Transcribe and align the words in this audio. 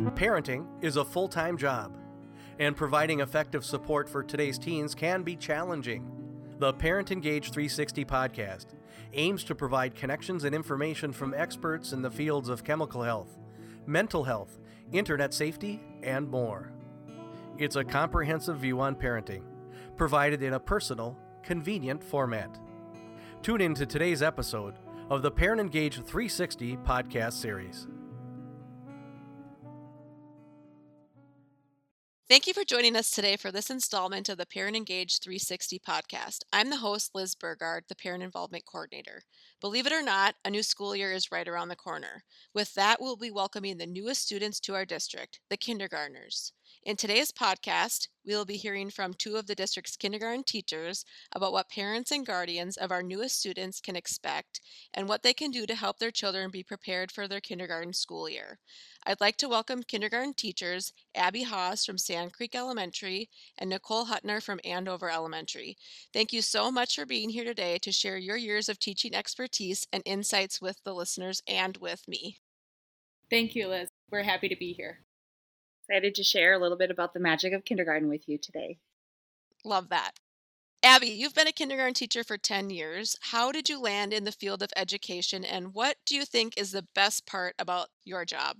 Parenting 0.00 0.66
is 0.82 0.96
a 0.96 1.04
full 1.04 1.28
time 1.28 1.56
job, 1.56 1.96
and 2.58 2.76
providing 2.76 3.20
effective 3.20 3.64
support 3.64 4.08
for 4.08 4.24
today's 4.24 4.58
teens 4.58 4.94
can 4.94 5.22
be 5.22 5.36
challenging. 5.36 6.10
The 6.58 6.72
Parent 6.72 7.12
Engage 7.12 7.50
360 7.52 8.04
podcast 8.04 8.66
aims 9.12 9.44
to 9.44 9.54
provide 9.54 9.94
connections 9.94 10.42
and 10.42 10.54
information 10.54 11.12
from 11.12 11.32
experts 11.32 11.92
in 11.92 12.02
the 12.02 12.10
fields 12.10 12.48
of 12.48 12.64
chemical 12.64 13.02
health, 13.02 13.38
mental 13.86 14.24
health, 14.24 14.58
internet 14.90 15.32
safety, 15.32 15.80
and 16.02 16.28
more. 16.28 16.72
It's 17.56 17.76
a 17.76 17.84
comprehensive 17.84 18.58
view 18.58 18.80
on 18.80 18.96
parenting, 18.96 19.44
provided 19.96 20.42
in 20.42 20.54
a 20.54 20.60
personal, 20.60 21.16
convenient 21.44 22.02
format. 22.02 22.58
Tune 23.42 23.60
in 23.60 23.74
to 23.74 23.86
today's 23.86 24.22
episode 24.22 24.74
of 25.08 25.22
the 25.22 25.30
Parent 25.30 25.60
Engage 25.60 25.94
360 25.94 26.78
podcast 26.78 27.34
series. 27.34 27.86
Thank 32.26 32.46
you 32.46 32.54
for 32.54 32.64
joining 32.64 32.96
us 32.96 33.10
today 33.10 33.36
for 33.36 33.52
this 33.52 33.68
installment 33.68 34.30
of 34.30 34.38
the 34.38 34.46
Parent 34.46 34.76
Engage 34.76 35.20
360 35.20 35.78
podcast. 35.78 36.38
I'm 36.54 36.70
the 36.70 36.78
host, 36.78 37.10
Liz 37.14 37.34
Burgard, 37.34 37.84
the 37.88 37.94
Parent 37.94 38.22
Involvement 38.22 38.64
Coordinator. 38.64 39.22
Believe 39.60 39.86
it 39.86 39.92
or 39.92 40.02
not, 40.02 40.34
a 40.42 40.48
new 40.48 40.62
school 40.62 40.96
year 40.96 41.12
is 41.12 41.30
right 41.30 41.46
around 41.46 41.68
the 41.68 41.76
corner. 41.76 42.24
With 42.54 42.72
that, 42.74 42.98
we'll 42.98 43.16
be 43.16 43.30
welcoming 43.30 43.76
the 43.76 43.86
newest 43.86 44.22
students 44.22 44.58
to 44.60 44.74
our 44.74 44.86
district, 44.86 45.40
the 45.50 45.58
kindergartners. 45.58 46.52
In 46.84 46.96
today's 46.96 47.32
podcast, 47.32 48.08
we 48.26 48.34
will 48.34 48.44
be 48.44 48.58
hearing 48.58 48.90
from 48.90 49.14
two 49.14 49.36
of 49.36 49.46
the 49.46 49.54
district's 49.54 49.96
kindergarten 49.96 50.44
teachers 50.44 51.06
about 51.32 51.54
what 51.54 51.70
parents 51.70 52.10
and 52.10 52.26
guardians 52.26 52.76
of 52.76 52.90
our 52.90 53.02
newest 53.02 53.38
students 53.38 53.80
can 53.80 53.96
expect 53.96 54.60
and 54.92 55.08
what 55.08 55.22
they 55.22 55.32
can 55.32 55.50
do 55.50 55.64
to 55.64 55.74
help 55.74 55.98
their 55.98 56.10
children 56.10 56.50
be 56.50 56.62
prepared 56.62 57.10
for 57.10 57.26
their 57.26 57.40
kindergarten 57.40 57.94
school 57.94 58.28
year. 58.28 58.58
I'd 59.06 59.22
like 59.22 59.38
to 59.38 59.48
welcome 59.48 59.82
kindergarten 59.82 60.34
teachers 60.34 60.92
Abby 61.14 61.44
Haas 61.44 61.86
from 61.86 61.96
Sand 61.96 62.34
Creek 62.34 62.54
Elementary 62.54 63.30
and 63.56 63.70
Nicole 63.70 64.04
Huttner 64.04 64.42
from 64.42 64.60
Andover 64.62 65.08
Elementary. 65.08 65.78
Thank 66.12 66.34
you 66.34 66.42
so 66.42 66.70
much 66.70 66.96
for 66.96 67.06
being 67.06 67.30
here 67.30 67.44
today 67.44 67.78
to 67.78 67.92
share 67.92 68.18
your 68.18 68.36
years 68.36 68.68
of 68.68 68.78
teaching 68.78 69.14
expertise 69.14 69.86
and 69.90 70.02
insights 70.04 70.60
with 70.60 70.84
the 70.84 70.92
listeners 70.94 71.42
and 71.48 71.78
with 71.78 72.06
me. 72.06 72.36
Thank 73.30 73.54
you, 73.54 73.68
Liz. 73.68 73.88
We're 74.10 74.22
happy 74.22 74.50
to 74.50 74.56
be 74.56 74.74
here 74.74 75.03
excited 75.88 76.14
to 76.14 76.24
share 76.24 76.54
a 76.54 76.58
little 76.58 76.78
bit 76.78 76.90
about 76.90 77.14
the 77.14 77.20
magic 77.20 77.52
of 77.52 77.64
kindergarten 77.64 78.08
with 78.08 78.28
you 78.28 78.38
today. 78.38 78.78
Love 79.64 79.88
that. 79.90 80.12
Abby, 80.82 81.08
you've 81.08 81.34
been 81.34 81.46
a 81.46 81.52
kindergarten 81.52 81.94
teacher 81.94 82.22
for 82.22 82.36
10 82.36 82.68
years. 82.68 83.16
How 83.20 83.50
did 83.52 83.68
you 83.68 83.80
land 83.80 84.12
in 84.12 84.24
the 84.24 84.32
field 84.32 84.62
of 84.62 84.70
education, 84.76 85.44
and 85.44 85.72
what 85.72 85.96
do 86.04 86.14
you 86.14 86.24
think 86.24 86.54
is 86.56 86.72
the 86.72 86.86
best 86.94 87.26
part 87.26 87.54
about 87.58 87.88
your 88.04 88.24
job? 88.26 88.58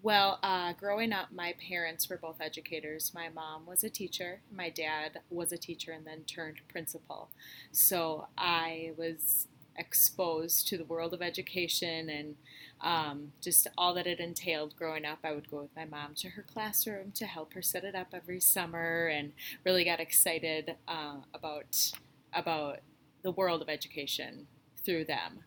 Well, 0.00 0.38
uh, 0.44 0.74
growing 0.74 1.12
up, 1.12 1.32
my 1.32 1.54
parents 1.68 2.08
were 2.08 2.18
both 2.18 2.40
educators. 2.40 3.10
My 3.12 3.28
mom 3.28 3.66
was 3.66 3.82
a 3.82 3.90
teacher, 3.90 4.42
my 4.52 4.70
dad 4.70 5.18
was 5.28 5.50
a 5.50 5.58
teacher, 5.58 5.90
and 5.90 6.06
then 6.06 6.22
turned 6.22 6.58
principal. 6.68 7.30
So 7.72 8.28
I 8.38 8.92
was 8.96 9.48
exposed 9.78 10.68
to 10.68 10.76
the 10.76 10.84
world 10.84 11.14
of 11.14 11.22
education 11.22 12.10
and 12.10 12.36
um, 12.80 13.32
just 13.40 13.66
all 13.76 13.94
that 13.94 14.06
it 14.06 14.20
entailed 14.20 14.76
growing 14.76 15.04
up. 15.04 15.18
I 15.24 15.32
would 15.32 15.50
go 15.50 15.62
with 15.62 15.76
my 15.76 15.84
mom 15.84 16.14
to 16.16 16.30
her 16.30 16.42
classroom 16.42 17.12
to 17.12 17.26
help 17.26 17.54
her 17.54 17.62
set 17.62 17.84
it 17.84 17.94
up 17.94 18.08
every 18.12 18.40
summer, 18.40 19.06
and 19.06 19.32
really 19.64 19.84
got 19.84 20.00
excited 20.00 20.76
uh, 20.86 21.16
about 21.34 21.92
about 22.32 22.78
the 23.22 23.30
world 23.32 23.62
of 23.62 23.68
education 23.68 24.46
through 24.84 25.04
them. 25.04 25.40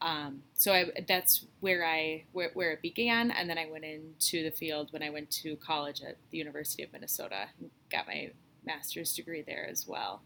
Um, 0.00 0.42
so 0.54 0.72
I, 0.72 0.86
that's 1.06 1.44
where 1.60 1.84
I 1.84 2.24
where, 2.32 2.50
where 2.54 2.72
it 2.72 2.82
began, 2.82 3.30
and 3.30 3.48
then 3.50 3.58
I 3.58 3.70
went 3.70 3.84
into 3.84 4.42
the 4.42 4.50
field 4.50 4.92
when 4.92 5.02
I 5.02 5.10
went 5.10 5.30
to 5.42 5.56
college 5.56 6.02
at 6.02 6.16
the 6.30 6.38
University 6.38 6.82
of 6.82 6.92
Minnesota, 6.92 7.48
got 7.90 8.06
my 8.06 8.30
master's 8.64 9.14
degree 9.14 9.42
there 9.42 9.66
as 9.68 9.86
well. 9.86 10.22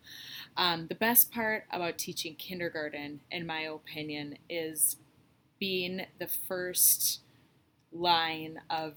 Um, 0.57 0.87
the 0.89 0.95
best 0.95 1.31
part 1.33 1.65
about 1.71 1.99
teaching 1.99 2.35
kindergarten, 2.35 3.21
in 3.31 3.47
my 3.47 3.61
opinion, 3.61 4.39
is 4.49 4.97
being 5.59 6.07
the 6.19 6.29
first 6.29 7.21
line 7.93 8.61
of 8.69 8.95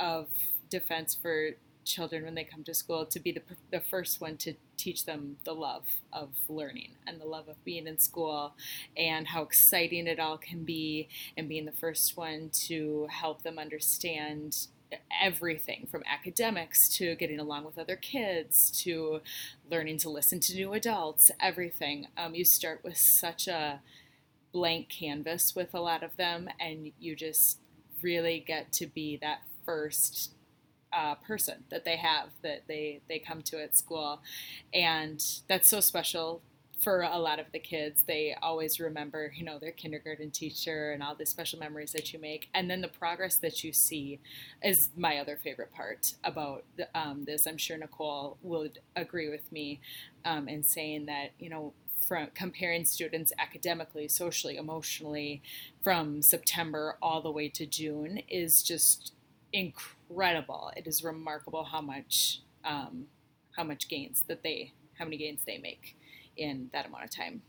of 0.00 0.28
defense 0.70 1.14
for 1.14 1.50
children 1.84 2.24
when 2.24 2.34
they 2.34 2.44
come 2.44 2.64
to 2.64 2.74
school 2.74 3.04
to 3.04 3.20
be 3.20 3.32
the, 3.32 3.42
the 3.70 3.80
first 3.80 4.20
one 4.20 4.36
to 4.36 4.54
teach 4.76 5.04
them 5.04 5.36
the 5.44 5.52
love 5.52 5.84
of 6.12 6.30
learning 6.48 6.92
and 7.06 7.20
the 7.20 7.24
love 7.24 7.48
of 7.48 7.62
being 7.64 7.86
in 7.86 7.98
school 7.98 8.54
and 8.96 9.28
how 9.28 9.42
exciting 9.42 10.06
it 10.06 10.18
all 10.18 10.38
can 10.38 10.64
be 10.64 11.08
and 11.36 11.48
being 11.48 11.64
the 11.64 11.72
first 11.72 12.16
one 12.16 12.50
to 12.52 13.06
help 13.10 13.42
them 13.42 13.58
understand 13.58 14.66
everything 15.22 15.86
from 15.90 16.02
academics 16.10 16.88
to 16.96 17.14
getting 17.16 17.38
along 17.38 17.64
with 17.64 17.78
other 17.78 17.96
kids 17.96 18.70
to 18.82 19.20
learning 19.70 19.98
to 19.98 20.08
listen 20.10 20.40
to 20.40 20.54
new 20.54 20.72
adults, 20.72 21.30
everything. 21.40 22.08
Um, 22.16 22.34
you 22.34 22.44
start 22.44 22.80
with 22.84 22.96
such 22.96 23.48
a 23.48 23.80
blank 24.52 24.88
canvas 24.88 25.54
with 25.54 25.74
a 25.74 25.80
lot 25.80 26.02
of 26.02 26.16
them, 26.16 26.48
and 26.60 26.92
you 27.00 27.16
just 27.16 27.58
really 28.02 28.42
get 28.46 28.72
to 28.72 28.86
be 28.86 29.16
that 29.18 29.42
first 29.64 30.32
uh, 30.92 31.14
person 31.14 31.64
that 31.70 31.84
they 31.84 31.96
have 31.96 32.28
that 32.42 32.64
they 32.68 33.00
they 33.08 33.18
come 33.18 33.42
to 33.42 33.62
at 33.62 33.76
school, 33.76 34.20
and 34.74 35.24
that's 35.48 35.68
so 35.68 35.80
special 35.80 36.42
for 36.82 37.02
a 37.02 37.18
lot 37.18 37.38
of 37.38 37.46
the 37.52 37.58
kids, 37.60 38.02
they 38.06 38.36
always 38.42 38.80
remember, 38.80 39.32
you 39.36 39.44
know, 39.44 39.58
their 39.58 39.70
kindergarten 39.70 40.30
teacher 40.30 40.90
and 40.92 41.02
all 41.02 41.14
the 41.14 41.24
special 41.24 41.58
memories 41.58 41.92
that 41.92 42.12
you 42.12 42.18
make. 42.18 42.48
And 42.54 42.68
then 42.68 42.80
the 42.80 42.88
progress 42.88 43.36
that 43.36 43.62
you 43.62 43.72
see 43.72 44.18
is 44.62 44.90
my 44.96 45.18
other 45.18 45.36
favorite 45.36 45.72
part 45.72 46.14
about 46.24 46.64
the, 46.76 46.88
um, 46.98 47.24
this. 47.24 47.46
I'm 47.46 47.56
sure 47.56 47.78
Nicole 47.78 48.36
would 48.42 48.80
agree 48.96 49.28
with 49.28 49.50
me 49.52 49.80
um, 50.24 50.48
in 50.48 50.64
saying 50.64 51.06
that, 51.06 51.32
you 51.38 51.50
know, 51.50 51.72
from 52.00 52.28
comparing 52.34 52.84
students 52.84 53.32
academically, 53.38 54.08
socially, 54.08 54.56
emotionally 54.56 55.40
from 55.82 56.20
September 56.20 56.96
all 57.00 57.22
the 57.22 57.30
way 57.30 57.48
to 57.48 57.64
June 57.64 58.22
is 58.28 58.62
just 58.62 59.12
incredible. 59.52 60.72
It 60.76 60.88
is 60.88 61.04
remarkable 61.04 61.64
how 61.64 61.80
much 61.80 62.40
um, 62.64 63.06
how 63.56 63.64
much 63.64 63.88
gains 63.88 64.24
that 64.28 64.42
they 64.42 64.72
how 64.98 65.04
many 65.04 65.16
gains 65.16 65.42
they 65.44 65.58
make 65.58 65.96
in 66.36 66.68
that 66.72 66.86
amount 66.86 67.04
of 67.04 67.10
time. 67.10 67.42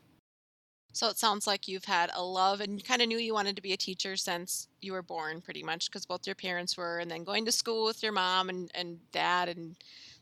So 0.95 1.07
it 1.09 1.17
sounds 1.17 1.47
like 1.47 1.67
you've 1.67 1.85
had 1.85 2.11
a 2.13 2.23
love 2.23 2.61
and 2.61 2.77
you 2.77 2.83
kind 2.83 3.01
of 3.01 3.07
knew 3.07 3.17
you 3.17 3.33
wanted 3.33 3.55
to 3.55 3.63
be 3.63 3.73
a 3.73 3.77
teacher 3.77 4.15
since 4.15 4.67
you 4.79 4.93
were 4.93 5.01
born, 5.01 5.41
pretty 5.41 5.63
much, 5.63 5.89
because 5.89 6.05
both 6.05 6.27
your 6.27 6.35
parents 6.35 6.77
were, 6.77 6.99
and 6.99 7.09
then 7.09 7.23
going 7.23 7.45
to 7.45 7.51
school 7.51 7.85
with 7.85 8.03
your 8.03 8.11
mom 8.11 8.49
and, 8.49 8.69
and 8.75 8.99
dad. 9.11 9.49
And 9.49 9.75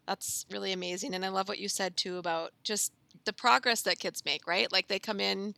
that's 0.07 0.45
really 0.49 0.71
amazing. 0.71 1.13
And 1.13 1.25
I 1.25 1.29
love 1.29 1.49
what 1.49 1.59
you 1.59 1.67
said 1.67 1.97
too 1.97 2.17
about 2.17 2.51
just 2.63 2.93
the 3.25 3.33
progress 3.33 3.81
that 3.81 3.99
kids 3.99 4.23
make, 4.23 4.47
right? 4.47 4.71
Like 4.71 4.87
they 4.87 4.97
come 4.97 5.19
in 5.19 5.55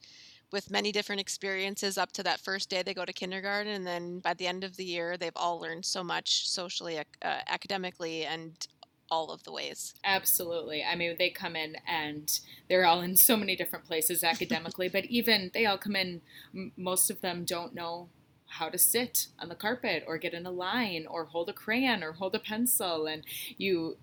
with 0.51 0.71
many 0.71 0.91
different 0.91 1.21
experiences 1.21 1.97
up 1.97 2.11
to 2.13 2.23
that 2.23 2.39
first 2.39 2.69
day 2.69 2.81
they 2.81 2.93
go 2.93 3.05
to 3.05 3.13
kindergarten. 3.13 3.73
And 3.73 3.85
then 3.85 4.19
by 4.19 4.33
the 4.33 4.47
end 4.47 4.63
of 4.63 4.75
the 4.77 4.85
year, 4.85 5.15
they've 5.17 5.31
all 5.35 5.59
learned 5.59 5.85
so 5.85 6.03
much 6.03 6.49
socially, 6.49 6.97
uh, 6.97 7.03
academically, 7.21 8.25
and 8.25 8.67
all 9.13 9.29
of 9.29 9.43
the 9.43 9.51
ways. 9.51 9.93
Absolutely. 10.03 10.83
I 10.83 10.95
mean, 10.95 11.15
they 11.19 11.29
come 11.29 11.55
in 11.55 11.77
and 11.87 12.39
they're 12.67 12.85
all 12.85 13.01
in 13.01 13.15
so 13.15 13.37
many 13.37 13.55
different 13.55 13.85
places 13.85 14.23
academically, 14.33 14.89
but 14.89 15.05
even 15.05 15.51
they 15.53 15.67
all 15.67 15.77
come 15.77 15.95
in, 15.95 16.21
most 16.75 17.11
of 17.11 17.21
them 17.21 17.45
don't 17.45 17.75
know 17.75 18.09
how 18.47 18.69
to 18.69 18.77
sit 18.77 19.27
on 19.39 19.49
the 19.49 19.55
carpet 19.55 20.03
or 20.07 20.17
get 20.17 20.33
in 20.33 20.47
a 20.47 20.51
line 20.51 21.05
or 21.07 21.25
hold 21.25 21.49
a 21.49 21.53
crayon 21.53 22.03
or 22.03 22.13
hold 22.13 22.33
a 22.33 22.39
pencil. 22.39 23.05
And 23.05 23.23
you 23.57 23.97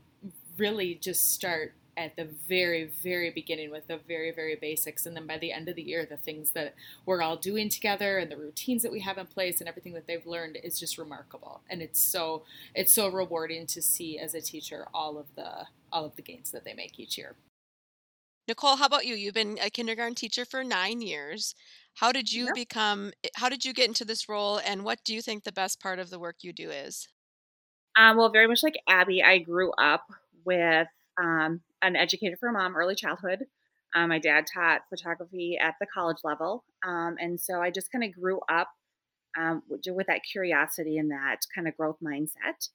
really 0.56 0.94
just 0.94 1.32
start 1.32 1.72
at 2.00 2.16
the 2.16 2.24
very, 2.48 2.90
very 3.02 3.30
beginning 3.30 3.70
with 3.70 3.86
the 3.86 3.98
very, 4.08 4.30
very 4.30 4.56
basics. 4.56 5.04
And 5.04 5.14
then 5.14 5.26
by 5.26 5.36
the 5.36 5.52
end 5.52 5.68
of 5.68 5.76
the 5.76 5.82
year, 5.82 6.06
the 6.06 6.16
things 6.16 6.52
that 6.52 6.74
we're 7.04 7.20
all 7.20 7.36
doing 7.36 7.68
together 7.68 8.16
and 8.16 8.30
the 8.30 8.38
routines 8.38 8.82
that 8.82 8.90
we 8.90 9.00
have 9.00 9.18
in 9.18 9.26
place 9.26 9.60
and 9.60 9.68
everything 9.68 9.92
that 9.92 10.06
they've 10.06 10.26
learned 10.26 10.56
is 10.64 10.80
just 10.80 10.96
remarkable. 10.96 11.60
And 11.68 11.82
it's 11.82 12.00
so 12.00 12.44
it's 12.74 12.90
so 12.90 13.08
rewarding 13.08 13.66
to 13.66 13.82
see 13.82 14.18
as 14.18 14.34
a 14.34 14.40
teacher 14.40 14.86
all 14.94 15.18
of 15.18 15.26
the 15.36 15.66
all 15.92 16.06
of 16.06 16.16
the 16.16 16.22
gains 16.22 16.50
that 16.52 16.64
they 16.64 16.72
make 16.72 16.98
each 16.98 17.18
year. 17.18 17.36
Nicole, 18.48 18.76
how 18.76 18.86
about 18.86 19.04
you? 19.04 19.14
You've 19.14 19.34
been 19.34 19.58
a 19.62 19.68
kindergarten 19.68 20.14
teacher 20.14 20.46
for 20.46 20.64
nine 20.64 21.02
years. 21.02 21.54
How 21.94 22.12
did 22.12 22.32
you 22.32 22.46
yep. 22.46 22.54
become 22.54 23.12
how 23.34 23.50
did 23.50 23.66
you 23.66 23.74
get 23.74 23.88
into 23.88 24.06
this 24.06 24.26
role 24.26 24.58
and 24.64 24.84
what 24.84 25.00
do 25.04 25.14
you 25.14 25.20
think 25.20 25.44
the 25.44 25.52
best 25.52 25.80
part 25.80 25.98
of 25.98 26.08
the 26.08 26.18
work 26.18 26.36
you 26.40 26.54
do 26.54 26.70
is? 26.70 27.08
Um, 27.94 28.16
well, 28.16 28.30
very 28.30 28.46
much 28.48 28.62
like 28.62 28.76
Abby, 28.88 29.22
I 29.22 29.38
grew 29.38 29.72
up 29.72 30.06
with 30.44 30.88
um, 31.18 31.60
an 31.82 31.96
educator 31.96 32.36
for 32.36 32.52
mom, 32.52 32.76
early 32.76 32.94
childhood. 32.94 33.46
Um, 33.94 34.10
my 34.10 34.18
dad 34.18 34.46
taught 34.52 34.82
photography 34.88 35.58
at 35.60 35.74
the 35.80 35.86
college 35.86 36.18
level. 36.22 36.64
Um, 36.86 37.16
and 37.18 37.40
so 37.40 37.60
I 37.60 37.70
just 37.70 37.90
kind 37.90 38.04
of 38.04 38.12
grew 38.12 38.40
up 38.48 38.68
um, 39.38 39.62
with 39.68 40.06
that 40.06 40.22
curiosity 40.30 40.98
and 40.98 41.10
that 41.10 41.38
kind 41.54 41.66
of 41.66 41.76
growth 41.76 41.96
mindset. 42.02 42.68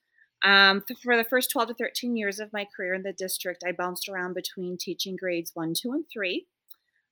Um, 0.44 0.84
for 1.02 1.18
the 1.18 1.24
first 1.24 1.52
12 1.52 1.70
to 1.70 1.74
13 1.76 2.18
years 2.18 2.40
of 2.40 2.54
my 2.54 2.68
career 2.76 2.94
in 2.94 3.04
the 3.04 3.14
district, 3.14 3.64
I 3.66 3.72
bounced 3.72 4.10
around 4.10 4.34
between 4.34 4.78
teaching 4.78 5.16
grades 5.16 5.52
one, 5.54 5.74
two, 5.74 5.94
and 5.94 6.06
three. 6.12 6.48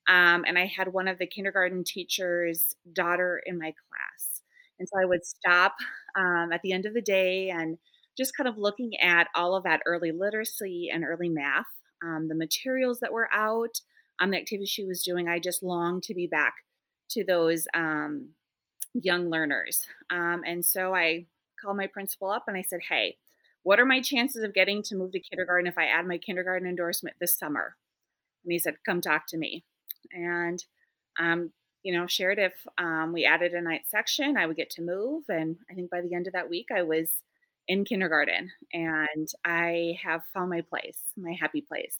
Um, 0.07 0.44
and 0.46 0.57
I 0.57 0.66
had 0.66 0.94
one 0.94 1.07
of 1.07 1.18
the 1.18 1.25
kindergarten 1.25 1.84
teachers' 1.84 2.75
daughter 2.92 3.42
in 3.46 3.57
my 3.57 3.74
class. 3.89 4.42
And 4.80 4.88
so 4.88 5.00
I 5.01 5.06
would 5.06 5.25
stop 5.25 5.75
um, 6.16 6.51
at 6.51 6.62
the 6.62 6.74
end 6.74 6.86
of 6.86 6.94
the 6.94 7.01
day 7.01 7.50
and 7.50 7.78
just 8.18 8.36
kind 8.36 8.48
of 8.48 8.57
looking 8.57 9.00
at 9.00 9.28
all 9.36 9.56
of 9.56 9.63
that 9.63 9.81
early 9.86 10.12
literacy 10.12 10.89
and 10.94 11.04
early 11.04 11.30
math, 11.30 11.66
um, 12.04 12.28
the 12.28 12.36
materials 12.36 13.00
that 13.00 13.14
were 13.14 13.30
out, 13.34 13.80
um, 14.20 14.32
the 14.32 14.38
activities 14.38 14.70
she 14.70 14.86
was 14.86 15.04
doing. 15.04 15.28
I 15.28 15.40
just 15.40 15.64
longed 15.64 16.04
to 16.04 16.14
be 16.14 16.28
back 16.28 16.54
to 17.12 17.24
those 17.24 17.68
um, 17.74 18.30
young 18.94 19.30
learners. 19.30 19.88
Um, 20.10 20.44
and 20.46 20.64
so 20.64 20.94
I 20.94 21.26
called 21.62 21.78
my 21.78 21.88
principal 21.88 22.30
up 22.30 22.46
and 22.48 22.58
I 22.58 22.62
said, 22.62 22.82
Hey, 22.90 23.18
what 23.64 23.80
are 23.80 23.86
my 23.86 24.02
chances 24.02 24.44
of 24.44 24.54
getting 24.54 24.84
to 24.84 24.96
move 24.96 25.12
to 25.14 25.20
kindergarten 25.20 25.68
if 25.68 25.78
I 25.78 25.86
add 25.86 26.06
my 26.06 26.18
kindergarten 26.18 26.68
endorsement 26.68 27.16
this 27.20 27.38
summer? 27.38 27.76
And 28.44 28.52
he 28.52 28.60
said, 28.60 28.76
Come 28.86 29.02
talk 29.02 29.28
to 29.30 29.38
me. 29.38 29.64
And, 30.12 30.64
um, 31.20 31.52
you 31.82 31.94
know, 31.94 32.08
shared 32.08 32.40
if 32.40 32.54
um, 32.78 33.12
we 33.14 33.26
added 33.26 33.54
a 33.54 33.62
night 33.62 33.84
section, 33.88 34.38
I 34.38 34.46
would 34.46 34.58
get 34.58 34.70
to 34.72 34.82
move. 34.82 35.24
And 35.30 35.58
I 35.70 35.74
think 35.74 35.90
by 35.90 36.02
the 36.02 36.14
end 36.14 36.28
of 36.28 36.34
that 36.34 36.50
week, 36.50 36.68
I 36.76 36.84
was 36.84 37.10
in 37.68 37.86
kindergarten 37.86 38.51
and 38.71 39.27
I 39.45 39.98
have 40.04 40.21
found 40.33 40.50
my 40.50 40.62
place, 40.62 41.00
my 41.18 41.36
happy 41.39 41.62
place. 41.62 41.98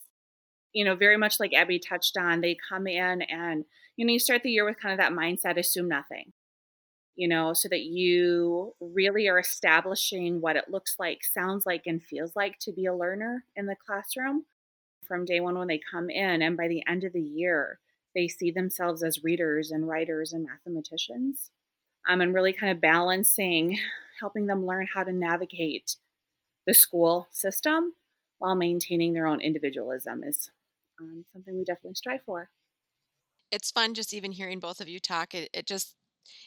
You 0.74 0.86
know, 0.86 0.95
very 0.95 1.18
much 1.18 1.39
like 1.39 1.54
Abby 1.54 1.80
touched 1.80 2.18
on, 2.18 2.42
they 2.42 2.57
come 2.68 2.88
in 2.88 3.21
and, 3.24 3.65
you 3.95 4.06
know, 4.06 4.13
you 4.13 4.19
start 4.19 4.44
the 4.44 4.51
year 4.51 4.65
with 4.65 4.80
kind 4.80 4.92
of 4.92 5.00
that 5.00 5.13
mindset 5.13 5.57
assume 5.57 5.88
nothing 5.88 6.33
you 7.15 7.27
know, 7.27 7.54
so 7.54 7.69
that 7.69 7.83
you 7.83 8.74
really 8.80 9.27
are 9.27 9.39
establishing 9.39 10.42
what 10.42 10.56
it 10.56 10.69
looks 10.69 10.95
like, 10.98 11.24
sounds 11.24 11.65
like, 11.65 11.83
and 11.86 12.01
feels 12.01 12.36
like 12.36 12.57
to 12.60 12.71
be 12.71 12.86
a 12.86 12.95
learner 12.95 13.45
in 13.56 13.68
the 13.68 13.75
classroom 13.75 14.45
from 15.07 15.25
day 15.25 15.39
one 15.39 15.57
when 15.57 15.68
they 15.68 15.80
come 15.92 16.10
in. 16.10 16.42
And 16.42 16.57
by 16.57 16.68
the 16.68 16.83
end 16.88 17.04
of 17.04 17.13
the 17.13 17.21
year, 17.21 17.80
they 18.15 18.27
see 18.27 18.51
themselves 18.51 19.04
as 19.04 19.24
readers 19.24 19.71
and 19.71 19.88
writers 19.88 20.33
and 20.33 20.45
mathematicians. 20.45 21.51
Um, 22.10 22.19
and 22.19 22.33
really 22.33 22.51
kind 22.51 22.71
of 22.71 22.81
balancing, 22.81 23.77
helping 24.19 24.48
them 24.48 24.65
learn 24.65 24.88
how 24.88 25.04
to 25.04 25.12
navigate 25.13 25.98
the 26.68 26.74
school 26.74 27.27
system 27.31 27.95
while 28.39 28.56
maintaining 28.56 29.13
their 29.13 29.27
own 29.27 29.42
individualism 29.42 30.24
is 30.24 30.51
um, 31.00 31.25
something 31.33 31.57
we 31.57 31.65
definitely 31.65 31.95
strive 31.95 32.24
for. 32.24 32.51
It's 33.51 33.71
fun 33.71 33.94
just 33.94 34.13
even 34.13 34.31
hearing 34.31 34.60
both 34.60 34.81
of 34.81 34.89
you 34.89 35.00
talk. 35.00 35.33
It, 35.36 35.50
it 35.54 35.68
just 35.68 35.95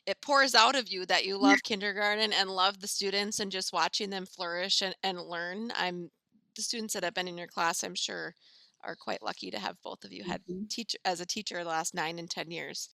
it 0.06 0.20
pours 0.22 0.54
out 0.54 0.76
of 0.76 0.88
you 0.88 1.06
that 1.06 1.26
you 1.26 1.38
love 1.38 1.62
kindergarten 1.64 2.32
and 2.32 2.50
love 2.50 2.80
the 2.80 2.88
students 2.88 3.40
and 3.40 3.52
just 3.52 3.72
watching 3.72 4.10
them 4.10 4.26
flourish 4.26 4.82
and, 4.82 4.96
and 5.02 5.20
learn. 5.22 5.72
I'm 5.74 6.10
the 6.56 6.62
students 6.62 6.94
that 6.94 7.04
have 7.04 7.14
been 7.14 7.28
in 7.28 7.38
your 7.38 7.48
class, 7.48 7.84
I'm 7.84 7.94
sure, 7.96 8.34
are 8.82 8.96
quite 8.96 9.22
lucky 9.22 9.50
to 9.52 9.58
have 9.60 9.82
both 9.82 10.04
of 10.04 10.12
you 10.12 10.24
had 10.24 10.44
Mhm. 10.46 10.68
teach 10.70 10.96
as 11.04 11.20
a 11.20 11.26
teacher 11.26 11.62
the 11.64 11.70
last 11.70 11.94
nine 11.94 12.18
and 12.18 12.30
ten 12.30 12.50
years. 12.50 12.90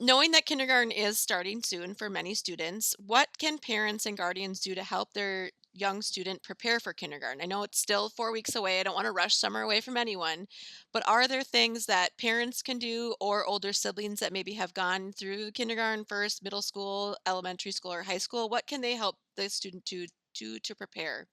Knowing 0.00 0.30
that 0.32 0.46
kindergarten 0.46 0.90
is 0.92 1.18
starting 1.18 1.62
soon 1.62 1.94
for 1.94 2.08
many 2.08 2.34
students, 2.34 2.94
what 2.98 3.36
can 3.38 3.58
parents 3.58 4.06
and 4.06 4.16
guardians 4.16 4.60
do 4.60 4.74
to 4.74 4.82
help 4.84 5.12
their 5.12 5.50
young 5.72 6.02
student 6.02 6.42
prepare 6.42 6.78
for 6.80 6.92
kindergarten? 6.92 7.40
I 7.40 7.46
know 7.46 7.62
it's 7.64 7.78
still 7.80 8.08
four 8.08 8.32
weeks 8.32 8.54
away. 8.54 8.78
I 8.80 8.82
don't 8.84 8.94
want 8.94 9.06
to 9.06 9.12
rush 9.12 9.34
summer 9.36 9.62
away 9.62 9.80
from 9.80 9.96
anyone, 9.96 10.46
but 10.92 11.06
are 11.06 11.26
there 11.28 11.42
things 11.42 11.86
that 11.86 12.16
parents 12.18 12.62
can 12.62 12.78
do 12.78 13.14
or 13.20 13.44
older 13.46 13.72
siblings 13.72 14.20
that 14.20 14.32
maybe 14.32 14.54
have 14.54 14.74
gone 14.74 15.12
through 15.12 15.52
kindergarten 15.52 16.04
first, 16.04 16.42
middle 16.42 16.62
school, 16.62 17.16
elementary 17.26 17.72
school, 17.72 17.92
or 17.92 18.02
high 18.04 18.18
school? 18.18 18.48
What 18.48 18.66
can 18.66 18.80
they 18.80 18.94
help 18.94 19.16
the 19.36 19.48
student 19.50 19.84
to 19.86 20.06
do 20.34 20.58
to 20.60 20.74
prepare? 20.74 21.26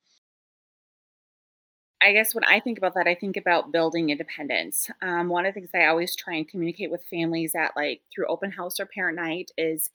I 2.02 2.12
guess 2.14 2.36
when 2.36 2.44
I 2.44 2.60
think 2.60 2.78
about 2.78 2.94
that, 2.96 3.08
I 3.08 3.16
think 3.16 3.38
about 3.38 3.72
building 3.72 4.10
independence. 4.10 4.90
Um, 5.02 5.30
one 5.30 5.46
of 5.46 5.54
the 5.54 5.60
things 5.62 5.72
I 5.74 5.88
always 5.88 6.16
try 6.16 6.36
and 6.36 6.48
communicate 6.48 6.92
with 6.92 7.04
families 7.06 7.56
at 7.56 7.76
like 7.76 8.02
through 8.14 8.28
open 8.28 8.52
house 8.52 8.80
or 8.80 8.86
parent 8.86 9.16
night 9.16 9.52
is 9.58 9.90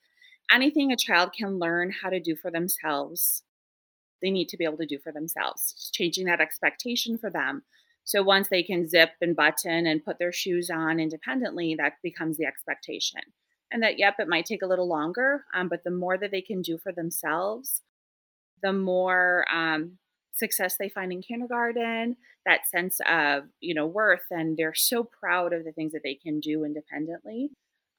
anything 0.51 0.91
a 0.91 0.97
child 0.97 1.33
can 1.33 1.59
learn 1.59 1.93
how 2.03 2.11
to 2.11 2.19
do 2.21 2.35
for 2.35 2.51
themselves, 2.51 3.43
they 4.23 4.31
need 4.31 4.49
to 4.49 4.57
be 4.57 4.65
able 4.65 4.79
to 4.79 4.87
do 4.87 4.99
for 4.99 5.13
themselves. 5.13 5.91
Changing 5.95 6.27
that 6.27 6.41
expectation 6.41 7.19
for 7.19 7.31
them. 7.31 7.63
So 8.05 8.23
once 8.23 8.49
they 8.49 8.63
can 8.63 8.89
zip 8.89 9.11
and 9.21 9.37
button 9.37 9.87
and 9.87 10.05
put 10.05 10.19
their 10.19 10.33
shoes 10.33 10.71
on 10.71 10.99
independently, 10.99 11.77
that 11.77 11.95
becomes 12.03 12.37
the 12.37 12.47
expectation. 12.47 13.21
And 13.71 13.83
that, 13.83 13.99
yep, 13.99 14.17
it 14.19 14.29
might 14.29 14.47
take 14.47 14.63
a 14.63 14.67
little 14.67 14.89
longer, 14.89 15.45
um, 15.55 15.69
but 15.69 15.85
the 15.85 15.93
more 15.93 16.19
that 16.19 16.33
they 16.33 16.41
can 16.41 16.61
do 16.61 16.77
for 16.77 16.91
themselves, 16.93 17.83
the 18.63 18.73
more 18.73 19.47
um, 19.55 19.99
success 20.41 20.75
they 20.77 20.89
find 20.89 21.13
in 21.13 21.23
kindergarten, 21.23 22.17
that 22.45 22.67
sense 22.67 22.99
of, 23.09 23.45
you 23.61 23.75
know, 23.75 23.87
worth, 23.87 24.27
and 24.31 24.57
they're 24.57 24.75
so 24.75 25.05
proud 25.05 25.53
of 25.53 25.65
the 25.65 25.73
things 25.73 25.93
that 25.93 26.03
they 26.03 26.15
can 26.15 26.41
do 26.41 26.65
independently. 26.65 27.51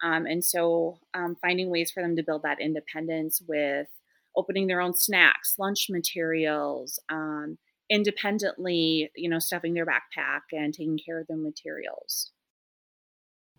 Um, 0.04 0.26
and 0.26 0.44
so 0.44 1.00
um, 1.14 1.38
finding 1.42 1.70
ways 1.70 1.92
for 1.92 2.04
them 2.04 2.16
to 2.18 2.24
build 2.24 2.44
that 2.44 2.60
independence 2.60 3.42
with 3.48 3.88
opening 4.36 4.68
their 4.68 4.82
own 4.82 4.94
snacks, 4.94 5.56
lunch 5.58 5.88
materials, 5.90 7.00
um, 7.10 7.58
independently, 7.90 9.12
you 9.16 9.30
know, 9.30 9.40
stuffing 9.40 9.74
their 9.74 9.86
backpack 9.86 10.42
and 10.52 10.74
taking 10.74 10.98
care 10.98 11.20
of 11.20 11.28
their 11.28 11.38
materials. 11.38 12.32